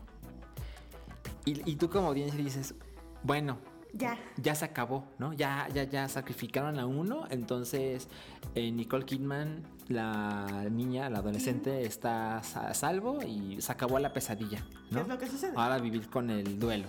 [1.45, 2.75] Y, y tú como audiencia dices,
[3.23, 3.57] bueno,
[3.93, 4.17] Ya.
[4.37, 5.33] ya se acabó, ¿no?
[5.33, 7.25] Ya, ya, ya sacrificaron a uno.
[7.29, 8.07] Entonces,
[8.55, 14.65] eh, Nicole Kidman, la niña, la adolescente, está a salvo y se acabó la pesadilla,
[14.91, 14.97] ¿no?
[14.97, 15.53] ¿Qué es lo que sucede?
[15.55, 16.87] Ahora vivir con el duelo.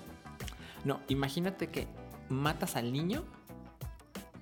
[0.84, 1.86] No, imagínate que
[2.28, 3.24] matas al niño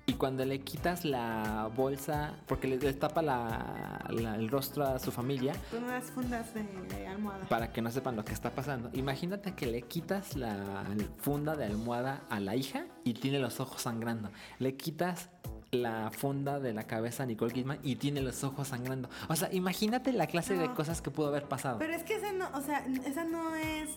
[0.07, 4.99] y cuando le quitas la bolsa, porque le, le tapa la- la- el rostro a
[4.99, 7.45] su familia, Con unas fundas de almohada.
[7.49, 8.89] para que no sepan lo que está pasando.
[8.93, 10.85] Imagínate que le quitas la
[11.17, 14.29] funda de almohada a la hija y tiene los ojos sangrando.
[14.59, 15.29] Le quitas
[15.75, 19.09] la funda de la cabeza a Nicole Kidman y tiene los ojos sangrando.
[19.29, 21.77] O sea, imagínate la clase de cosas que pudo haber pasado.
[21.79, 23.89] Pero es que ese no, o sea, esa no es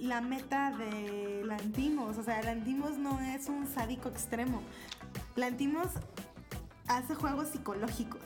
[0.00, 2.18] la meta de Lantimos.
[2.18, 4.62] O sea, Lantimos no es un sádico extremo.
[5.36, 5.88] Lantimos
[6.86, 8.20] hace juegos psicológicos.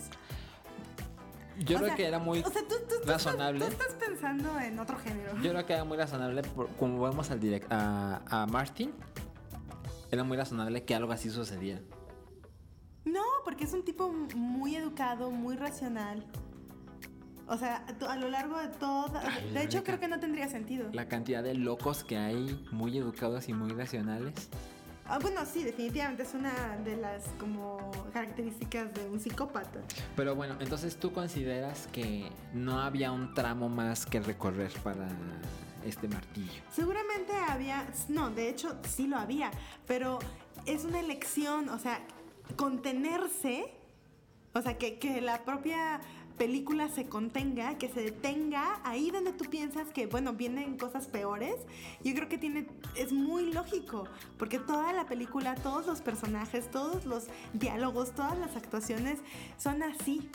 [1.58, 3.64] Yo O creo sea, que era muy o sea, tú, tú- tú razonable.
[3.66, 5.32] Estás, tú estás pensando en otro género.
[5.42, 8.92] Yo creo que era muy razonable, por- como vemos al direct, a, a Martin,
[10.12, 11.80] era muy razonable que algo así sucediera.
[13.04, 16.24] No, porque es un tipo muy educado, muy racional.
[17.46, 19.22] O sea, a lo largo de toda...
[19.24, 20.90] Ay, De hecho, creo que no tendría sentido.
[20.92, 24.50] La cantidad de locos que hay, muy educados y muy racionales.
[25.06, 29.80] Ah, bueno, sí, definitivamente es una de las como características de un psicópata.
[30.14, 35.08] Pero bueno, entonces tú consideras que no había un tramo más que recorrer para
[35.86, 36.60] este martillo.
[36.70, 39.50] Seguramente había, no, de hecho sí lo había,
[39.86, 40.18] pero
[40.66, 42.02] es una elección, o sea,
[42.56, 43.72] contenerse,
[44.54, 46.00] o sea, que, que la propia
[46.38, 51.56] película se contenga, que se detenga ahí donde tú piensas que, bueno, vienen cosas peores,
[52.02, 54.04] yo creo que tiene, es muy lógico,
[54.38, 59.18] porque toda la película, todos los personajes, todos los diálogos, todas las actuaciones
[59.58, 60.30] son así.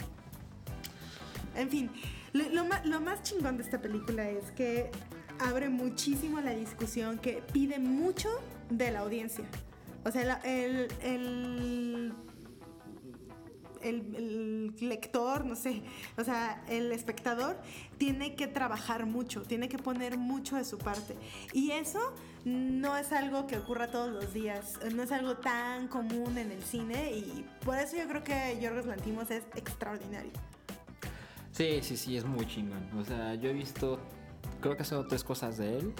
[1.56, 1.90] En fin,
[2.34, 4.92] lo, lo más chingón de esta película es que
[5.40, 8.30] abre muchísimo la discusión, que pide mucho
[8.70, 9.46] de la audiencia.
[10.06, 12.14] O sea, el, el-
[13.82, 15.84] el lector, no sé,
[16.18, 17.58] o sea, el espectador
[17.98, 21.16] tiene que trabajar mucho, tiene que poner mucho de su parte.
[21.52, 22.00] Y eso
[22.46, 26.64] no es algo que ocurra todos los días, no es algo tan común en el
[26.64, 30.32] cine y por eso yo creo que Yorgos Lantimos es extraordinario.
[31.52, 32.90] Sí, sí, sí, es muy chingón.
[32.98, 34.00] O sea, yo he visto,
[34.62, 35.94] creo que son tres cosas de él.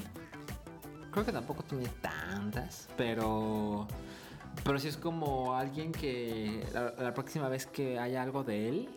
[1.14, 3.88] Creo que tampoco tiene tantas, pero...
[4.64, 8.90] Pero sí es como alguien que la, la próxima vez que haya algo de él,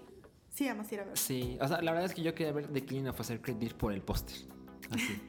[0.56, 1.18] Sí, vamos a ir a ver.
[1.18, 3.56] Sí, o sea, la verdad es que yo quería ver The Killing of a Sacred
[3.56, 4.38] Deer por el póster.
[4.90, 5.20] Así.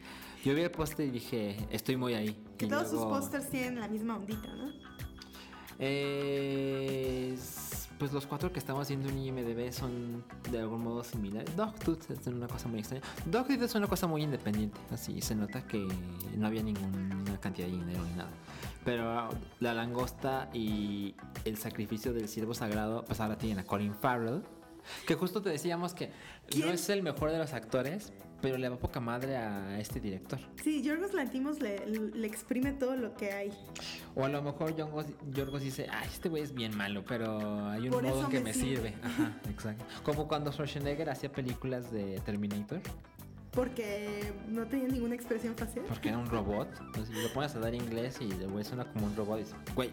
[0.45, 2.41] yo vi el póster y dije, estoy muy ahí.
[2.57, 4.71] Que Y todos sus pósters tienen la misma ondita, ¿no?
[5.79, 7.37] eh,
[7.97, 11.55] pues los cuatro que estamos viendo en IMDB son de algún modo similares.
[11.55, 13.03] Dogtooth es una cosa muy extraña.
[13.25, 15.87] Dogtooth es una cosa muy independiente, así se nota que
[16.35, 18.29] no había ninguna cantidad de dinero ni nada.
[18.85, 19.29] Pero
[19.59, 24.43] La Langosta y El Sacrificio del Siervo Sagrado, pues ahora tienen a Colin Farrell.
[25.05, 26.11] Que justo te decíamos que
[26.57, 30.39] no es el mejor de los actores, pero le va poca madre a este director.
[30.63, 33.51] Sí, Yorgos Lantimos le, le exprime todo lo que hay.
[34.15, 37.89] O a lo mejor Yorgos, Yorgos dice, ay, este güey es bien malo, pero hay
[37.89, 38.95] un modo que me, sirve.
[39.03, 39.85] Ajá, exacto.
[40.03, 42.81] Como cuando Schwarzenegger hacía películas de Terminator.
[43.51, 45.85] Porque no tenía ninguna expresión facial.
[45.87, 46.69] Porque era un robot.
[46.79, 49.55] Entonces lo pones a dar inglés y el güey suena como un robot y dice,
[49.73, 49.91] güey,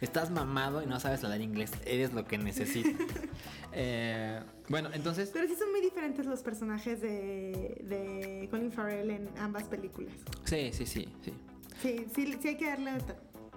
[0.00, 2.90] estás mamado y no sabes hablar inglés, eres lo que necesito.
[3.72, 5.30] Eh, bueno, entonces...
[5.32, 10.12] Pero sí son muy diferentes los personajes de, de Colin Farrell en ambas películas.
[10.42, 11.32] Sí, sí, sí, sí.
[11.80, 12.98] Sí, sí, sí hay que darle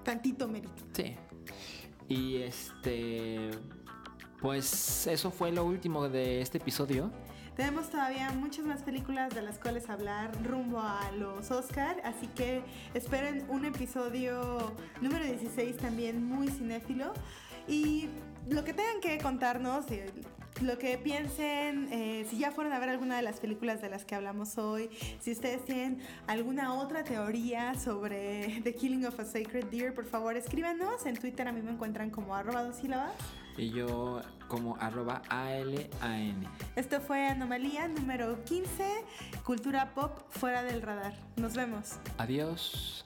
[0.04, 0.84] tantito mérito.
[0.94, 1.16] Sí.
[2.08, 3.50] Y este...
[4.40, 7.10] Pues eso fue lo último de este episodio.
[7.56, 12.64] Tenemos todavía muchas más películas de las cuales hablar rumbo a los Oscar, así que
[12.96, 17.14] esperen un episodio número 16 también muy cinéfilo.
[17.68, 18.10] Y
[18.50, 19.86] lo que tengan que contarnos,
[20.62, 24.04] lo que piensen, eh, si ya fueron a ver alguna de las películas de las
[24.04, 24.90] que hablamos hoy,
[25.20, 30.36] si ustedes tienen alguna otra teoría sobre The Killing of a Sacred Deer, por favor
[30.36, 31.06] escríbanos.
[31.06, 33.14] En Twitter a mí me encuentran como arroba dos sílabas.
[33.58, 36.48] Y yo como arroba ALAN.
[36.76, 39.06] Esto fue Anomalía número 15,
[39.44, 41.14] Cultura Pop fuera del radar.
[41.38, 42.00] Nos vemos.
[42.18, 43.06] Adiós.